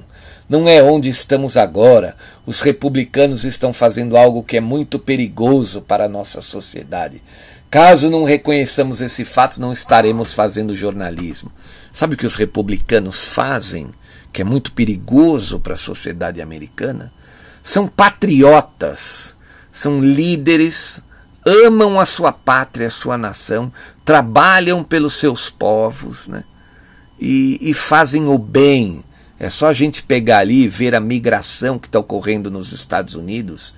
Não 0.49 0.69
é 0.69 0.81
onde 0.81 1.09
estamos 1.09 1.57
agora. 1.57 2.17
Os 2.47 2.61
republicanos 2.61 3.45
estão 3.45 3.73
fazendo 3.73 4.17
algo 4.17 4.45
que 4.45 4.57
é 4.57 4.61
muito 4.61 4.97
perigoso 4.97 5.83
para 5.83 6.05
a 6.05 6.09
nossa 6.09 6.41
sociedade. 6.41 7.21
Caso 7.69 8.09
não 8.09 8.23
reconheçamos 8.23 9.01
esse 9.01 9.25
fato, 9.25 9.61
não 9.61 9.73
estaremos 9.73 10.33
fazendo 10.33 10.73
jornalismo. 10.73 11.51
Sabe 11.93 12.15
o 12.15 12.17
que 12.17 12.27
os 12.27 12.37
republicanos 12.37 13.25
fazem, 13.25 13.89
que 14.33 14.41
é 14.41 14.45
muito 14.45 14.71
perigoso 14.71 15.59
para 15.59 15.75
a 15.75 15.77
sociedade 15.77 16.41
americana? 16.41 17.13
São 17.61 17.89
patriotas, 17.89 19.35
são 19.73 20.01
líderes 20.01 21.03
amam 21.45 22.01
a 22.01 22.07
sua 22.07 22.33
pátria, 22.33 22.87
a 22.87 22.91
sua 22.91 23.19
nação, 23.19 23.73
trabalham 24.05 24.83
pelos 24.83 25.15
seus 25.15 25.51
povos 25.51 26.27
né? 26.27 26.45
e, 27.21 27.59
e 27.61 27.75
fazem 27.75 28.27
o 28.27 28.39
bem. 28.39 29.05
É 29.39 29.51
só 29.51 29.69
a 29.69 29.73
gente 29.73 30.03
pegar 30.03 30.39
ali 30.39 30.63
e 30.63 30.69
ver 30.69 30.95
a 30.95 31.01
migração 31.01 31.79
que 31.79 31.89
está 31.89 31.99
ocorrendo 31.99 32.51
nos 32.51 32.73
Estados 32.73 33.15
Unidos, 33.15 33.75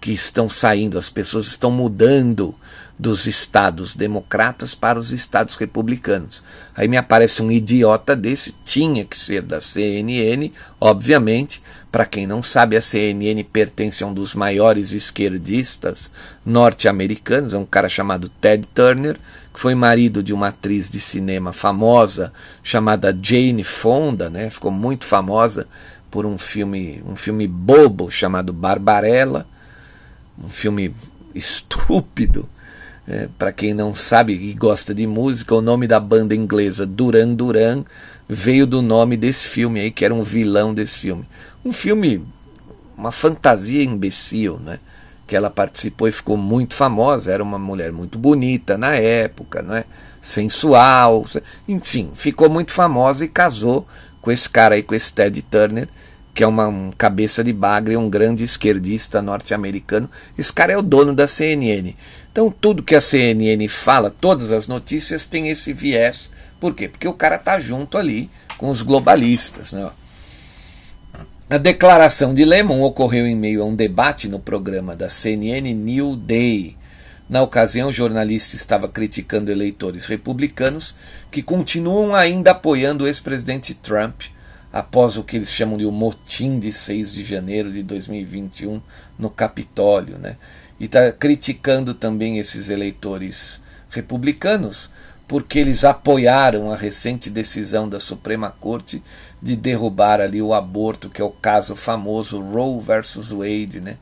que 0.00 0.12
estão 0.12 0.48
saindo, 0.48 0.98
as 0.98 1.08
pessoas 1.08 1.46
estão 1.46 1.70
mudando 1.70 2.54
dos 2.98 3.26
estados 3.26 3.94
democratas 3.94 4.74
para 4.74 4.98
os 4.98 5.12
estados 5.12 5.54
republicanos. 5.54 6.42
Aí 6.74 6.88
me 6.88 6.96
aparece 6.96 7.42
um 7.42 7.50
idiota 7.50 8.16
desse, 8.16 8.52
tinha 8.64 9.04
que 9.04 9.16
ser 9.16 9.42
da 9.42 9.60
CNN, 9.60 10.52
obviamente. 10.80 11.62
Para 11.92 12.04
quem 12.04 12.26
não 12.26 12.42
sabe, 12.42 12.76
a 12.76 12.80
CNN 12.80 13.42
pertence 13.44 14.02
a 14.02 14.06
um 14.06 14.12
dos 14.12 14.34
maiores 14.34 14.92
esquerdistas 14.92 16.10
norte-americanos, 16.44 17.54
é 17.54 17.58
um 17.58 17.64
cara 17.64 17.88
chamado 17.88 18.28
Ted 18.28 18.66
Turner, 18.68 19.18
que 19.54 19.60
foi 19.60 19.74
marido 19.74 20.22
de 20.22 20.32
uma 20.34 20.48
atriz 20.48 20.90
de 20.90 21.00
cinema 21.00 21.52
famosa 21.52 22.32
chamada 22.62 23.16
Jane 23.22 23.64
Fonda, 23.64 24.28
né? 24.28 24.50
Ficou 24.50 24.70
muito 24.70 25.06
famosa 25.06 25.66
por 26.10 26.26
um 26.26 26.36
filme, 26.36 27.02
um 27.06 27.16
filme 27.16 27.46
bobo 27.46 28.10
chamado 28.10 28.52
Barbarella, 28.52 29.46
um 30.36 30.50
filme 30.50 30.94
estúpido 31.34 32.48
é, 33.08 33.26
para 33.38 33.50
quem 33.52 33.72
não 33.72 33.94
sabe 33.94 34.34
e 34.34 34.52
gosta 34.52 34.94
de 34.94 35.06
música, 35.06 35.54
o 35.54 35.62
nome 35.62 35.86
da 35.86 35.98
banda 35.98 36.34
inglesa 36.34 36.84
Duran 36.84 37.32
Duran 37.32 37.84
veio 38.28 38.66
do 38.66 38.82
nome 38.82 39.16
desse 39.16 39.48
filme 39.48 39.80
aí, 39.80 39.90
que 39.90 40.04
era 40.04 40.12
um 40.12 40.22
vilão 40.22 40.74
desse 40.74 40.98
filme. 40.98 41.24
Um 41.64 41.72
filme, 41.72 42.22
uma 42.94 43.10
fantasia 43.10 43.82
imbecil, 43.82 44.58
né? 44.58 44.78
Que 45.26 45.34
ela 45.34 45.48
participou 45.48 46.06
e 46.06 46.12
ficou 46.12 46.36
muito 46.36 46.74
famosa. 46.74 47.32
Era 47.32 47.42
uma 47.42 47.58
mulher 47.58 47.90
muito 47.92 48.18
bonita 48.18 48.76
na 48.76 48.94
época, 48.94 49.62
não 49.62 49.74
é? 49.74 49.84
Sensual, 50.20 51.24
enfim, 51.66 52.10
ficou 52.14 52.50
muito 52.50 52.72
famosa 52.72 53.24
e 53.24 53.28
casou 53.28 53.86
com 54.20 54.30
esse 54.30 54.50
cara 54.50 54.74
aí, 54.74 54.82
com 54.82 54.94
esse 54.94 55.10
Ted 55.12 55.40
Turner, 55.42 55.88
que 56.34 56.44
é 56.44 56.46
uma 56.46 56.68
um 56.68 56.90
cabeça 56.90 57.42
de 57.42 57.52
bagre, 57.52 57.96
um 57.96 58.10
grande 58.10 58.44
esquerdista 58.44 59.22
norte-americano. 59.22 60.10
Esse 60.36 60.52
cara 60.52 60.72
é 60.72 60.76
o 60.76 60.82
dono 60.82 61.14
da 61.14 61.26
CNN. 61.26 61.94
Então, 62.38 62.52
tudo 62.52 62.84
que 62.84 62.94
a 62.94 63.00
CNN 63.00 63.66
fala, 63.66 64.10
todas 64.10 64.52
as 64.52 64.68
notícias 64.68 65.26
têm 65.26 65.48
esse 65.48 65.72
viés. 65.72 66.30
Por 66.60 66.72
quê? 66.72 66.86
Porque 66.86 67.08
o 67.08 67.12
cara 67.12 67.34
está 67.34 67.58
junto 67.58 67.98
ali 67.98 68.30
com 68.56 68.70
os 68.70 68.80
globalistas. 68.80 69.72
Né? 69.72 69.90
A 71.50 71.58
declaração 71.58 72.32
de 72.32 72.44
Lemon 72.44 72.80
ocorreu 72.82 73.26
em 73.26 73.34
meio 73.34 73.60
a 73.60 73.64
um 73.64 73.74
debate 73.74 74.28
no 74.28 74.38
programa 74.38 74.94
da 74.94 75.10
CNN 75.10 75.74
New 75.74 76.14
Day, 76.14 76.76
Na 77.28 77.42
ocasião, 77.42 77.88
o 77.88 77.92
jornalista 77.92 78.54
estava 78.54 78.86
criticando 78.86 79.50
eleitores 79.50 80.06
republicanos 80.06 80.94
que 81.32 81.42
continuam 81.42 82.14
ainda 82.14 82.52
apoiando 82.52 83.02
o 83.02 83.08
ex-presidente 83.08 83.74
Trump 83.74 84.22
após 84.72 85.16
o 85.16 85.24
que 85.24 85.36
eles 85.36 85.52
chamam 85.52 85.76
de 85.76 85.84
o 85.84 85.90
motim 85.90 86.60
de 86.60 86.72
6 86.72 87.12
de 87.12 87.24
janeiro 87.24 87.72
de 87.72 87.82
2021 87.82 88.80
no 89.18 89.28
Capitólio. 89.28 90.18
Né? 90.18 90.36
E 90.78 90.84
está 90.84 91.10
criticando 91.12 91.94
também 91.94 92.38
esses 92.38 92.68
eleitores 92.68 93.60
republicanos 93.90 94.90
porque 95.26 95.58
eles 95.58 95.84
apoiaram 95.84 96.72
a 96.72 96.76
recente 96.76 97.28
decisão 97.28 97.86
da 97.86 98.00
Suprema 98.00 98.50
Corte 98.50 99.02
de 99.42 99.54
derrubar 99.54 100.22
ali 100.22 100.40
o 100.40 100.54
aborto, 100.54 101.10
que 101.10 101.20
é 101.20 101.24
o 101.24 101.30
caso 101.30 101.76
famoso 101.76 102.40
Roe 102.40 102.80
versus 102.80 103.30
Wade, 103.30 103.80
né? 103.80 103.98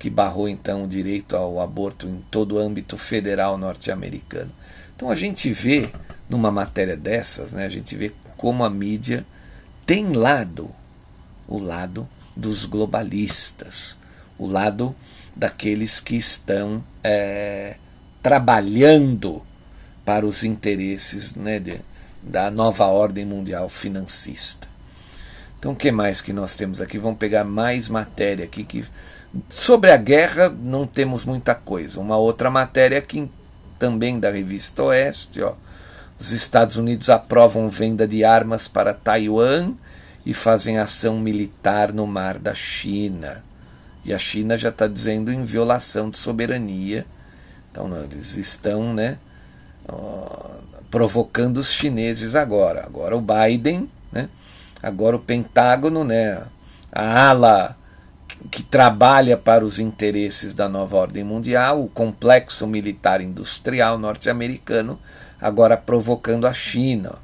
que 0.00 0.08
barrou 0.08 0.48
então 0.48 0.84
o 0.84 0.88
direito 0.88 1.36
ao 1.36 1.60
aborto 1.60 2.08
em 2.08 2.24
todo 2.30 2.54
o 2.54 2.58
âmbito 2.58 2.96
federal 2.96 3.58
norte-americano. 3.58 4.50
Então 4.96 5.10
a 5.10 5.14
gente 5.14 5.52
vê 5.52 5.90
numa 6.26 6.50
matéria 6.50 6.96
dessas, 6.96 7.52
né, 7.52 7.66
a 7.66 7.68
gente 7.68 7.94
vê 7.94 8.10
como 8.34 8.64
a 8.64 8.70
mídia 8.70 9.26
tem 9.84 10.12
lado, 10.14 10.70
o 11.46 11.58
lado 11.58 12.08
dos 12.34 12.64
globalistas, 12.64 13.94
o 14.38 14.46
lado 14.46 14.96
daqueles 15.40 16.00
que 16.00 16.16
estão 16.16 16.84
é, 17.02 17.76
trabalhando 18.22 19.42
para 20.04 20.26
os 20.26 20.44
interesses 20.44 21.34
né, 21.34 21.58
de, 21.58 21.80
da 22.22 22.50
nova 22.50 22.84
ordem 22.84 23.24
mundial 23.24 23.66
financista. 23.70 24.68
Então, 25.58 25.72
o 25.72 25.76
que 25.76 25.90
mais 25.90 26.20
que 26.20 26.30
nós 26.30 26.56
temos 26.56 26.82
aqui? 26.82 26.98
Vamos 26.98 27.18
pegar 27.18 27.42
mais 27.42 27.88
matéria 27.88 28.44
aqui 28.44 28.64
que 28.64 28.84
sobre 29.48 29.90
a 29.90 29.96
guerra 29.96 30.50
não 30.50 30.86
temos 30.86 31.24
muita 31.24 31.54
coisa. 31.54 32.00
Uma 32.00 32.18
outra 32.18 32.50
matéria 32.50 32.98
aqui 32.98 33.30
também 33.78 34.20
da 34.20 34.30
revista 34.30 34.82
Oeste, 34.82 35.40
ó. 35.40 35.54
Os 36.18 36.32
Estados 36.32 36.76
Unidos 36.76 37.08
aprovam 37.08 37.66
venda 37.70 38.06
de 38.06 38.24
armas 38.24 38.68
para 38.68 38.92
Taiwan 38.92 39.72
e 40.26 40.34
fazem 40.34 40.78
ação 40.78 41.18
militar 41.18 41.94
no 41.94 42.06
mar 42.06 42.38
da 42.38 42.52
China. 42.52 43.42
E 44.04 44.14
a 44.14 44.18
China 44.18 44.56
já 44.56 44.70
está 44.70 44.86
dizendo 44.86 45.32
em 45.32 45.44
violação 45.44 46.10
de 46.10 46.18
soberania. 46.18 47.06
Então, 47.70 47.88
eles 48.02 48.36
estão, 48.36 48.94
né, 48.94 49.18
provocando 50.90 51.58
os 51.58 51.72
chineses 51.72 52.34
agora. 52.34 52.84
Agora 52.84 53.16
o 53.16 53.20
Biden, 53.20 53.88
né? 54.12 54.28
agora 54.82 55.16
o 55.16 55.20
Pentágono, 55.20 56.04
né? 56.04 56.42
a 56.92 57.28
ala 57.30 57.76
que 58.50 58.62
trabalha 58.62 59.36
para 59.36 59.64
os 59.64 59.78
interesses 59.78 60.54
da 60.54 60.68
nova 60.68 60.96
ordem 60.96 61.22
mundial, 61.22 61.82
o 61.82 61.88
complexo 61.88 62.66
militar 62.66 63.20
industrial 63.20 63.98
norte-americano, 63.98 64.98
agora 65.40 65.76
provocando 65.76 66.46
a 66.46 66.52
China. 66.52 67.16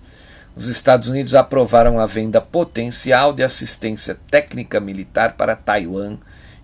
Os 0.54 0.68
Estados 0.68 1.08
Unidos 1.08 1.34
aprovaram 1.34 1.98
a 1.98 2.06
venda 2.06 2.40
potencial 2.40 3.32
de 3.32 3.42
assistência 3.42 4.16
técnica 4.30 4.78
militar 4.78 5.34
para 5.34 5.56
Taiwan, 5.56 6.18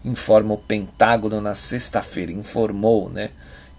informa 0.05 0.55
o 0.55 0.59
Pentágono 0.59 1.41
na 1.41 1.55
sexta-feira, 1.55 2.33
informou, 2.33 3.09
né? 3.09 3.31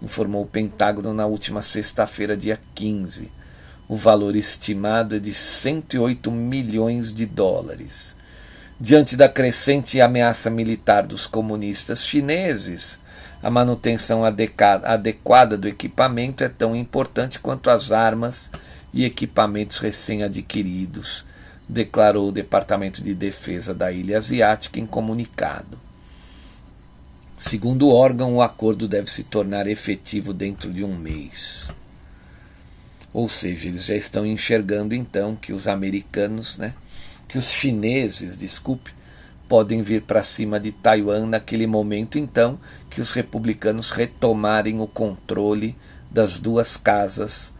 informou 0.01 0.43
o 0.43 0.47
Pentágono 0.47 1.13
na 1.13 1.26
última 1.26 1.61
sexta-feira, 1.61 2.36
dia 2.36 2.59
15. 2.76 3.32
O 3.88 3.95
valor 3.95 4.36
estimado 4.36 5.15
é 5.15 5.19
de 5.19 5.34
108 5.34 6.32
milhões 6.32 7.13
de 7.13 7.26
dólares. 7.26 8.15
Diante 8.80 9.15
da 9.15 9.30
crescente 9.30 10.01
ameaça 10.01 10.49
militar 10.49 11.03
dos 11.03 11.28
comunistas 11.28 12.05
chineses, 12.05 12.99
a 13.41 13.49
manutenção 13.49 14.24
adequada 14.26 15.57
do 15.57 15.67
equipamento 15.67 16.43
é 16.43 16.49
tão 16.49 16.76
importante 16.76 17.39
quanto 17.39 17.69
as 17.69 17.91
armas 17.91 18.51
e 18.93 19.05
equipamentos 19.05 19.80
recém-adquiridos, 19.80 21.26
declarou 21.67 22.30
o 22.30 22.32
Departamento 22.32 23.03
de 23.03 23.13
Defesa 23.13 23.74
da 23.74 23.91
Ilha 23.91 24.17
Asiática 24.17 24.80
em 24.80 24.86
comunicado. 24.86 25.78
Segundo 27.45 27.89
o 27.89 27.93
órgão, 27.93 28.35
o 28.35 28.41
acordo 28.41 28.87
deve 28.87 29.11
se 29.11 29.21
tornar 29.21 29.67
efetivo 29.67 30.33
dentro 30.33 30.71
de 30.71 30.81
um 30.81 30.95
mês. 30.95 31.73
Ou 33.11 33.27
seja, 33.27 33.67
eles 33.67 33.83
já 33.83 33.95
estão 33.95 34.25
enxergando 34.25 34.95
então 34.95 35.35
que 35.35 35.51
os 35.51 35.67
americanos, 35.67 36.57
né, 36.57 36.73
que 37.27 37.37
os 37.37 37.43
chineses, 37.43 38.37
desculpe, 38.37 38.93
podem 39.49 39.81
vir 39.81 40.03
para 40.03 40.23
cima 40.23 40.57
de 40.57 40.71
Taiwan 40.71 41.25
naquele 41.25 41.67
momento 41.67 42.17
então 42.17 42.57
que 42.89 43.01
os 43.01 43.11
republicanos 43.11 43.91
retomarem 43.91 44.79
o 44.79 44.87
controle 44.87 45.75
das 46.09 46.39
duas 46.39 46.77
casas 46.77 47.53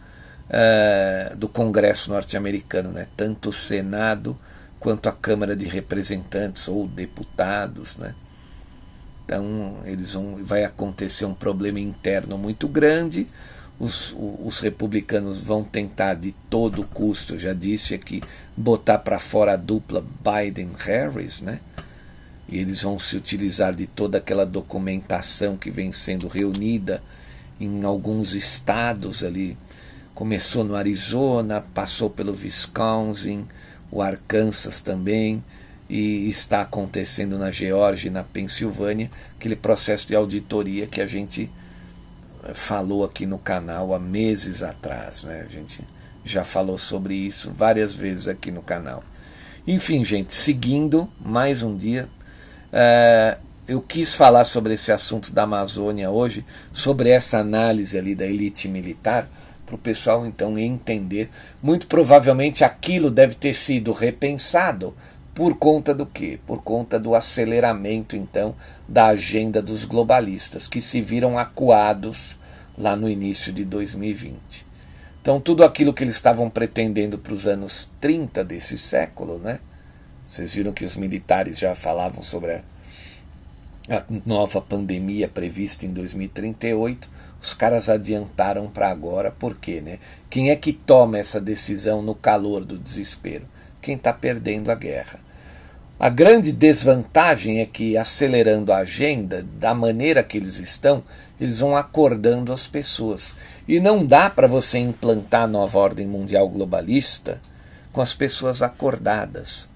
uh, 0.48 1.36
do 1.36 1.46
Congresso 1.46 2.10
norte-americano, 2.10 2.90
né, 2.90 3.06
tanto 3.14 3.50
o 3.50 3.52
Senado 3.52 4.34
quanto 4.80 5.10
a 5.10 5.12
Câmara 5.12 5.54
de 5.54 5.66
Representantes 5.66 6.68
ou 6.68 6.88
deputados, 6.88 7.98
né. 7.98 8.14
Então, 9.24 9.78
eles 9.84 10.12
vão, 10.12 10.36
vai 10.44 10.64
acontecer 10.64 11.24
um 11.24 11.34
problema 11.34 11.80
interno 11.80 12.36
muito 12.36 12.68
grande. 12.68 13.26
Os, 13.78 14.14
os 14.16 14.60
republicanos 14.60 15.40
vão 15.40 15.64
tentar 15.64 16.14
de 16.14 16.32
todo 16.48 16.84
custo, 16.84 17.38
já 17.38 17.52
disse 17.52 17.94
aqui, 17.94 18.22
botar 18.56 18.98
para 18.98 19.18
fora 19.18 19.54
a 19.54 19.56
dupla 19.56 20.04
Biden-Harris, 20.22 21.40
né? 21.40 21.60
E 22.48 22.58
eles 22.58 22.82
vão 22.82 22.98
se 22.98 23.16
utilizar 23.16 23.74
de 23.74 23.86
toda 23.86 24.18
aquela 24.18 24.44
documentação 24.44 25.56
que 25.56 25.70
vem 25.70 25.90
sendo 25.90 26.28
reunida 26.28 27.02
em 27.58 27.82
alguns 27.84 28.34
estados 28.34 29.24
ali. 29.24 29.56
Começou 30.14 30.62
no 30.62 30.76
Arizona, 30.76 31.64
passou 31.72 32.10
pelo 32.10 32.32
Wisconsin, 32.32 33.46
o 33.90 34.02
Arkansas 34.02 34.80
também 34.80 35.42
e 35.88 36.28
está 36.28 36.62
acontecendo 36.62 37.38
na 37.38 37.50
Geórgia 37.50 38.08
e 38.08 38.10
na 38.10 38.24
Pensilvânia, 38.24 39.10
aquele 39.36 39.56
processo 39.56 40.08
de 40.08 40.16
auditoria 40.16 40.86
que 40.86 41.00
a 41.00 41.06
gente 41.06 41.50
eh, 42.44 42.54
falou 42.54 43.04
aqui 43.04 43.26
no 43.26 43.38
canal 43.38 43.94
há 43.94 43.98
meses 43.98 44.62
atrás. 44.62 45.22
Né? 45.22 45.44
A 45.46 45.52
gente 45.52 45.80
já 46.24 46.42
falou 46.42 46.78
sobre 46.78 47.14
isso 47.14 47.52
várias 47.54 47.94
vezes 47.94 48.28
aqui 48.28 48.50
no 48.50 48.62
canal. 48.62 49.04
Enfim, 49.66 50.04
gente, 50.04 50.34
seguindo 50.34 51.08
mais 51.20 51.62
um 51.62 51.76
dia, 51.76 52.08
é, 52.72 53.38
eu 53.66 53.80
quis 53.80 54.14
falar 54.14 54.44
sobre 54.44 54.74
esse 54.74 54.92
assunto 54.92 55.32
da 55.32 55.44
Amazônia 55.44 56.10
hoje, 56.10 56.44
sobre 56.72 57.08
essa 57.10 57.38
análise 57.38 57.96
ali 57.96 58.14
da 58.14 58.26
elite 58.26 58.68
militar, 58.68 59.28
para 59.64 59.74
o 59.74 59.78
pessoal 59.78 60.26
então 60.26 60.58
entender. 60.58 61.30
Muito 61.62 61.86
provavelmente 61.86 62.62
aquilo 62.62 63.10
deve 63.10 63.34
ter 63.34 63.54
sido 63.54 63.92
repensado 63.92 64.94
por 65.34 65.56
conta 65.56 65.92
do 65.92 66.06
quê? 66.06 66.38
Por 66.46 66.62
conta 66.62 66.98
do 66.98 67.14
aceleramento, 67.14 68.16
então, 68.16 68.54
da 68.86 69.06
agenda 69.08 69.60
dos 69.60 69.84
globalistas, 69.84 70.68
que 70.68 70.80
se 70.80 71.00
viram 71.00 71.38
acuados 71.38 72.38
lá 72.78 72.94
no 72.94 73.08
início 73.08 73.52
de 73.52 73.64
2020. 73.64 74.64
Então, 75.20 75.40
tudo 75.40 75.64
aquilo 75.64 75.92
que 75.92 76.04
eles 76.04 76.14
estavam 76.14 76.48
pretendendo 76.48 77.18
para 77.18 77.32
os 77.32 77.46
anos 77.46 77.90
30 78.00 78.44
desse 78.44 78.78
século, 78.78 79.38
né? 79.38 79.58
Vocês 80.28 80.54
viram 80.54 80.72
que 80.72 80.84
os 80.84 80.96
militares 80.96 81.58
já 81.58 81.74
falavam 81.74 82.22
sobre 82.22 82.52
a, 82.52 82.62
a 83.90 84.04
nova 84.24 84.60
pandemia 84.60 85.28
prevista 85.28 85.84
em 85.86 85.92
2038. 85.92 87.08
Os 87.40 87.54
caras 87.54 87.88
adiantaram 87.88 88.68
para 88.68 88.88
agora, 88.88 89.30
por 89.30 89.56
quê? 89.56 89.80
Né? 89.80 89.98
Quem 90.30 90.50
é 90.50 90.56
que 90.56 90.72
toma 90.72 91.18
essa 91.18 91.40
decisão 91.40 92.00
no 92.00 92.14
calor 92.14 92.64
do 92.64 92.78
desespero? 92.78 93.46
quem 93.84 93.96
está 93.96 94.14
perdendo 94.14 94.70
a 94.70 94.74
guerra. 94.74 95.20
A 95.98 96.08
grande 96.08 96.50
desvantagem 96.50 97.60
é 97.60 97.66
que, 97.66 97.96
acelerando 97.96 98.72
a 98.72 98.78
agenda, 98.78 99.46
da 99.58 99.72
maneira 99.72 100.24
que 100.24 100.36
eles 100.36 100.58
estão, 100.58 101.04
eles 101.40 101.60
vão 101.60 101.76
acordando 101.76 102.52
as 102.52 102.66
pessoas. 102.66 103.34
E 103.66 103.78
não 103.78 104.04
dá 104.04 104.28
para 104.28 104.48
você 104.48 104.78
implantar 104.78 105.44
a 105.44 105.48
nova 105.48 105.78
ordem 105.78 106.06
mundial 106.06 106.48
globalista 106.48 107.40
com 107.92 108.00
as 108.00 108.12
pessoas 108.12 108.60
acordadas. 108.60 109.68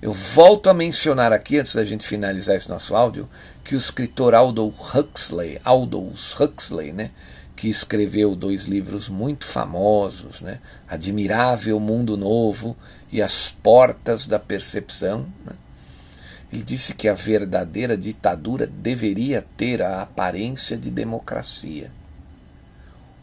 Eu 0.00 0.12
volto 0.12 0.70
a 0.70 0.74
mencionar 0.74 1.32
aqui, 1.32 1.58
antes 1.58 1.74
da 1.74 1.84
gente 1.84 2.06
finalizar 2.06 2.56
esse 2.56 2.68
nosso 2.68 2.94
áudio, 2.94 3.28
que 3.64 3.74
o 3.74 3.78
escritor 3.78 4.34
Aldous 4.34 4.94
Huxley, 4.94 5.60
Aldous 5.64 6.38
Huxley, 6.38 6.92
né, 6.92 7.10
que 7.62 7.68
escreveu 7.68 8.34
dois 8.34 8.64
livros 8.64 9.08
muito 9.08 9.46
famosos, 9.46 10.42
né? 10.42 10.58
Admirável 10.88 11.78
Mundo 11.78 12.16
Novo 12.16 12.76
e 13.08 13.22
As 13.22 13.50
Portas 13.50 14.26
da 14.26 14.36
Percepção. 14.36 15.26
Né? 15.46 15.52
Ele 16.52 16.60
disse 16.60 16.92
que 16.92 17.06
a 17.06 17.14
verdadeira 17.14 17.96
ditadura 17.96 18.66
deveria 18.66 19.46
ter 19.56 19.80
a 19.80 20.02
aparência 20.02 20.76
de 20.76 20.90
democracia. 20.90 21.92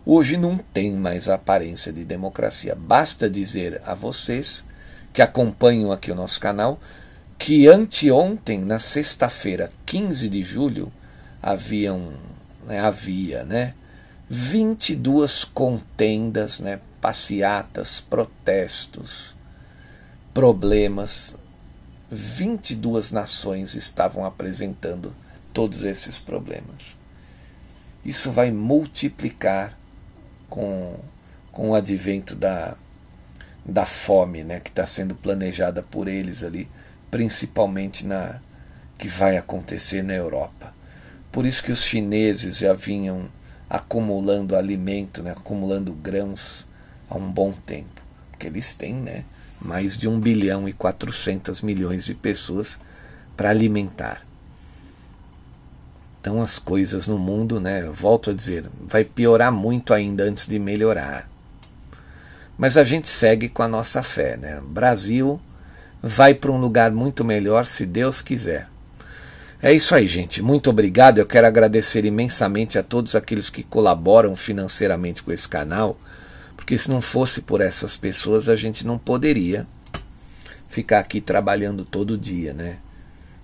Hoje 0.06 0.38
não 0.38 0.58
tem 0.58 0.96
mais 0.96 1.28
a 1.28 1.36
aparência 1.36 1.92
de 1.92 2.06
democracia. 2.06 2.74
Basta 2.76 3.30
dizer 3.30 3.82
a 3.86 3.94
vocês 3.94 4.64
que 5.12 5.22
acompanham 5.22 5.92
aqui 5.92 6.14
o 6.14 6.16
nosso 6.16 6.40
canal 6.40 6.80
que 7.38 7.68
anteontem, 7.68 8.62
na 8.62 8.80
sexta-feira, 8.80 9.70
15 9.86 10.30
de 10.30 10.42
julho, 10.44 10.90
haviam 11.44 12.14
né, 12.66 12.80
havia, 12.80 13.44
né? 13.44 13.74
22 14.30 15.44
contendas, 15.44 16.60
né, 16.60 16.80
passeatas, 17.02 18.00
protestos, 18.00 19.36
problemas. 20.34 21.36
22 22.12 23.12
nações 23.12 23.74
estavam 23.74 24.26
apresentando 24.26 25.16
todos 25.52 25.84
esses 25.84 26.20
problemas. 26.20 26.96
Isso 28.06 28.32
vai 28.32 28.52
multiplicar 28.52 29.78
com, 30.48 30.96
com 31.52 31.72
o 31.72 31.76
advento 31.76 32.36
da, 32.36 32.76
da 33.66 33.86
fome 33.86 34.44
né, 34.44 34.60
que 34.60 34.70
está 34.70 34.86
sendo 34.86 35.16
planejada 35.16 35.82
por 35.82 36.08
eles 36.08 36.44
ali, 36.44 36.70
principalmente 37.10 38.06
na 38.06 38.40
que 38.98 39.08
vai 39.08 39.38
acontecer 39.38 40.04
na 40.04 40.14
Europa. 40.14 40.74
Por 41.32 41.46
isso 41.46 41.64
que 41.64 41.72
os 41.72 41.84
chineses 41.84 42.58
já 42.58 42.74
vinham 42.74 43.30
acumulando 43.70 44.56
alimento, 44.56 45.22
né, 45.22 45.32
acumulando 45.32 45.94
grãos 45.94 46.66
há 47.10 47.16
um 47.16 47.32
bom 47.32 47.52
tempo, 47.52 48.02
porque 48.32 48.48
eles 48.48 48.74
têm 48.74 48.96
né, 48.96 49.24
mais 49.62 49.96
de 49.96 50.08
1 50.08 50.20
bilhão 50.20 50.68
e 50.68 50.74
400 50.74 51.62
milhões 51.62 52.04
de 52.04 52.14
pessoas 52.14 52.80
para 53.38 53.50
alimentar. 53.50 54.26
Então 56.20 56.42
as 56.42 56.60
coisas 56.60 57.08
no 57.08 57.18
mundo, 57.18 57.60
né, 57.60 57.84
volto 57.84 58.32
a 58.32 58.34
dizer, 58.34 58.66
vai 58.82 59.04
piorar 59.04 59.52
muito 59.52 59.94
ainda 59.94 60.24
antes 60.24 60.48
de 60.48 60.60
melhorar. 60.60 61.30
Mas 62.58 62.76
a 62.76 62.84
gente 62.84 63.08
segue 63.08 63.48
com 63.48 63.64
a 63.64 63.70
nossa 63.70 64.04
fé, 64.04 64.36
né? 64.36 64.60
Brasil 64.62 65.40
vai 66.04 66.34
para 66.34 66.52
um 66.52 66.60
lugar 66.60 66.92
muito 66.92 67.24
melhor 67.24 67.66
se 67.66 67.86
Deus 67.86 68.22
quiser. 68.22 68.68
É 69.62 69.74
isso 69.74 69.94
aí, 69.94 70.08
gente. 70.08 70.42
Muito 70.42 70.70
obrigado. 70.70 71.18
Eu 71.18 71.26
quero 71.26 71.46
agradecer 71.46 72.06
imensamente 72.06 72.80
a 72.80 72.84
todos 72.84 73.14
aqueles 73.14 73.50
que 73.50 73.62
colaboram 73.62 74.34
financeiramente 74.34 75.22
com 75.22 75.34
esse 75.34 75.50
canal, 75.50 76.00
porque 76.56 76.78
se 76.78 76.90
não 76.90 77.02
fosse 77.02 77.42
por 77.42 77.60
essas 77.60 77.98
pessoas, 77.98 78.48
a 78.48 78.56
gente 78.56 78.88
não 78.88 78.98
poderia 78.98 79.68
ficar 80.70 81.00
aqui 81.00 81.20
trabalhando 81.20 81.84
todo 81.84 82.18
dia, 82.18 82.54
né? 82.54 82.78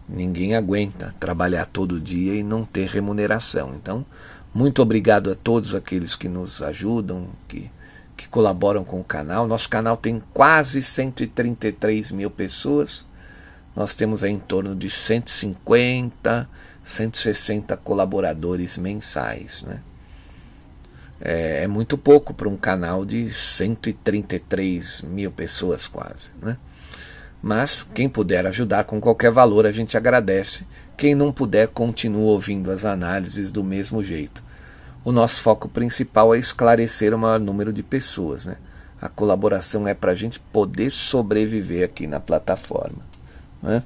Ninguém 0.08 0.56
aguenta 0.56 1.14
trabalhar 1.20 1.66
todo 1.66 2.00
dia 2.00 2.36
e 2.36 2.44
não 2.44 2.64
ter 2.64 2.88
remuneração. 2.88 3.74
Então, 3.76 4.06
muito 4.54 4.82
obrigado 4.82 5.30
a 5.32 5.36
todos 5.36 5.76
aqueles 5.76 6.16
que 6.16 6.30
nos 6.30 6.62
ajudam, 6.62 7.28
que, 7.46 7.70
que 8.16 8.30
colaboram 8.30 8.86
com 8.86 9.02
o 9.02 9.04
canal. 9.04 9.46
Nosso 9.48 9.68
canal 9.68 9.98
tem 9.98 10.24
quase 10.34 10.82
133 10.82 12.12
mil 12.12 12.32
pessoas 12.32 13.06
nós 13.76 13.94
temos 13.94 14.24
em 14.24 14.40
torno 14.40 14.76
de 14.76 14.90
150, 14.90 16.50
160 16.84 17.76
colaboradores 17.78 18.78
mensais. 18.78 19.64
Né? 19.64 19.82
É, 21.20 21.64
é 21.64 21.68
muito 21.68 21.98
pouco 21.98 22.34
para 22.34 22.48
um 22.48 22.56
canal 22.56 23.04
de 23.04 23.34
133 23.34 25.02
mil 25.02 25.32
pessoas, 25.32 25.88
quase. 25.88 26.30
Né? 26.42 26.58
Mas 27.42 27.84
quem 27.94 28.08
puder 28.08 28.48
ajudar 28.48 28.86
com 28.86 29.02
qualquer 29.02 29.32
valor, 29.32 29.66
a 29.66 29.72
gente 29.72 29.98
agradece. 29.98 30.66
Quem 30.96 31.14
não 31.14 31.32
puder, 31.32 31.68
continua 31.68 32.32
ouvindo 32.32 32.72
as 32.72 32.86
análises 32.86 33.52
do 33.52 33.64
mesmo 33.64 34.02
jeito. 34.02 34.42
O 35.04 35.12
nosso 35.12 35.44
foco 35.44 35.68
principal 35.68 36.34
é 36.34 36.40
esclarecer 36.40 37.14
o 37.14 37.20
maior 37.20 37.40
número 37.40 37.74
de 37.74 37.84
pessoas. 37.84 38.46
Né? 38.46 38.56
A 39.00 39.10
colaboração 39.10 39.88
é 39.88 39.94
para 39.94 40.14
a 40.14 40.16
gente 40.16 40.40
poder 40.40 40.92
sobreviver 40.92 41.84
aqui 41.84 42.08
na 42.08 42.20
plataforma. 42.20 43.15
Né? 43.66 43.84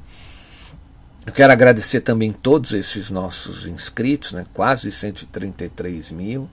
Eu 1.25 1.33
quero 1.33 1.53
agradecer 1.53 2.01
também 2.01 2.31
todos 2.31 2.73
esses 2.73 3.09
nossos 3.09 3.67
inscritos, 3.67 4.33
né? 4.33 4.45
quase 4.53 4.91
133 4.91 6.11
mil. 6.11 6.49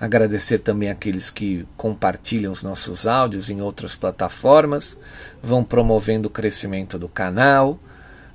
Agradecer 0.00 0.58
também 0.58 0.90
aqueles 0.90 1.30
que 1.30 1.66
compartilham 1.76 2.52
os 2.52 2.62
nossos 2.62 3.06
áudios 3.06 3.48
em 3.50 3.60
outras 3.60 3.94
plataformas, 3.94 4.98
vão 5.42 5.62
promovendo 5.62 6.26
o 6.26 6.30
crescimento 6.30 6.98
do 6.98 7.08
canal. 7.08 7.78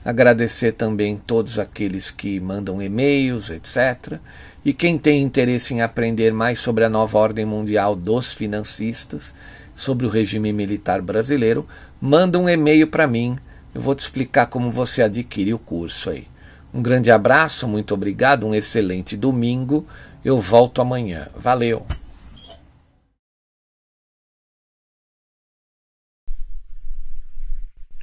Agradecer 0.04 0.72
também 0.72 1.18
todos 1.18 1.60
aqueles 1.60 2.10
que 2.10 2.40
mandam 2.40 2.82
e-mails, 2.82 3.50
etc. 3.50 4.20
E 4.64 4.74
quem 4.74 4.98
tem 4.98 5.22
interesse 5.22 5.74
em 5.74 5.82
aprender 5.82 6.32
mais 6.32 6.60
sobre 6.60 6.86
a 6.86 6.90
nova 6.90 7.18
ordem 7.18 7.46
mundial 7.46 7.96
dos 7.96 8.32
financistas, 8.32 9.36
sobre 9.76 10.06
o 10.06 10.10
regime 10.10 10.54
militar 10.54 11.02
brasileiro, 11.02 11.68
manda 12.00 12.40
um 12.40 12.48
e-mail 12.48 12.88
para 12.88 13.06
mim 13.06 13.38
eu 13.78 13.82
vou 13.82 13.94
te 13.94 14.00
explicar 14.00 14.48
como 14.48 14.72
você 14.72 15.04
adquire 15.04 15.54
o 15.54 15.60
curso 15.60 16.10
aí. 16.10 16.28
Um 16.74 16.82
grande 16.82 17.12
abraço, 17.12 17.68
muito 17.68 17.94
obrigado, 17.94 18.48
um 18.48 18.56
excelente 18.56 19.16
domingo. 19.16 19.86
Eu 20.26 20.42
volto 20.42 20.82
amanhã. 20.82 21.30
Valeu! 21.36 21.86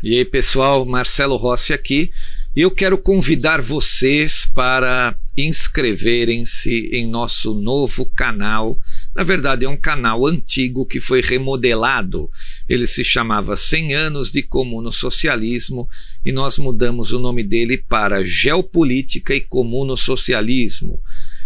E 0.00 0.16
aí, 0.16 0.24
pessoal, 0.24 0.86
Marcelo 0.86 1.36
Rossi 1.36 1.72
aqui. 1.72 2.12
E 2.54 2.60
eu 2.60 2.70
quero 2.70 2.96
convidar 2.96 3.60
vocês 3.60 4.46
para 4.46 5.18
inscreverem-se 5.36 6.90
em 6.92 7.08
nosso 7.08 7.52
novo 7.52 8.06
canal. 8.06 8.78
Na 9.14 9.22
verdade, 9.22 9.64
é 9.64 9.68
um 9.68 9.76
canal 9.76 10.26
antigo 10.26 10.84
que 10.84 10.98
foi 10.98 11.20
remodelado. 11.20 12.28
Ele 12.68 12.86
se 12.86 13.04
chamava 13.04 13.54
100 13.54 13.94
anos 13.94 14.32
de 14.32 14.42
comuno 14.42 14.90
socialismo 14.90 15.88
e 16.24 16.32
nós 16.32 16.58
mudamos 16.58 17.12
o 17.12 17.18
nome 17.18 17.44
dele 17.44 17.78
para 17.78 18.24
Geopolítica 18.24 19.34
e 19.34 19.40
Comuno 19.40 19.96
Socialismo. 19.96 21.00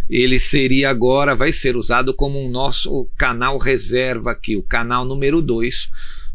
Ele 0.09 0.39
seria 0.39 0.89
agora, 0.89 1.37
vai 1.37 1.53
ser 1.53 1.77
usado 1.77 2.15
como 2.15 2.43
um 2.43 2.51
nosso 2.51 3.07
canal 3.19 3.59
reserva 3.59 4.31
aqui, 4.31 4.57
o 4.57 4.63
canal 4.63 5.05
número 5.05 5.43
2 5.43 5.91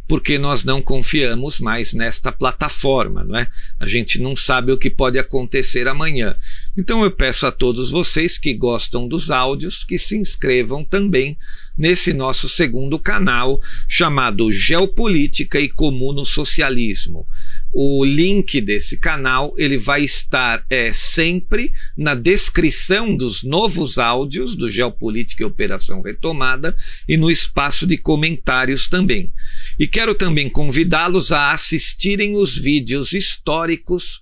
porque 0.07 0.37
nós 0.37 0.63
não 0.63 0.81
confiamos 0.81 1.59
mais 1.59 1.93
nesta 1.93 2.31
plataforma, 2.31 3.23
não 3.23 3.37
é? 3.37 3.47
A 3.79 3.87
gente 3.87 4.19
não 4.19 4.35
sabe 4.35 4.71
o 4.71 4.77
que 4.77 4.89
pode 4.89 5.17
acontecer 5.17 5.87
amanhã. 5.87 6.35
Então 6.75 7.03
eu 7.03 7.11
peço 7.11 7.45
a 7.45 7.51
todos 7.51 7.91
vocês 7.91 8.39
que 8.39 8.51
gostam 8.51 9.07
dos 9.07 9.29
áudios 9.29 9.83
que 9.83 9.99
se 9.99 10.17
inscrevam 10.17 10.83
também 10.83 11.37
nesse 11.77 12.13
nosso 12.13 12.49
segundo 12.49 12.97
canal 12.97 13.61
chamado 13.87 14.51
Geopolítica 14.51 15.59
e 15.59 15.69
Comuno 15.69 16.25
Socialismo. 16.25 17.27
O 17.71 18.03
link 18.03 18.59
desse 18.59 18.97
canal 18.97 19.53
ele 19.55 19.77
vai 19.77 20.03
estar 20.03 20.65
é, 20.67 20.91
sempre 20.91 21.71
na 21.95 22.15
descrição 22.15 23.15
dos 23.15 23.43
novos 23.43 23.99
áudios 23.99 24.55
do 24.55 24.69
Geopolítica 24.69 25.43
e 25.43 25.45
Operação 25.45 26.01
Retomada 26.01 26.75
e 27.07 27.17
no 27.17 27.29
espaço 27.29 27.85
de 27.85 27.97
comentários 27.97 28.87
também. 28.87 29.31
E 29.77 29.87
quero 29.87 30.15
também 30.15 30.49
convidá-los 30.49 31.31
a 31.31 31.51
assistirem 31.51 32.35
os 32.35 32.57
vídeos 32.57 33.13
históricos 33.13 34.21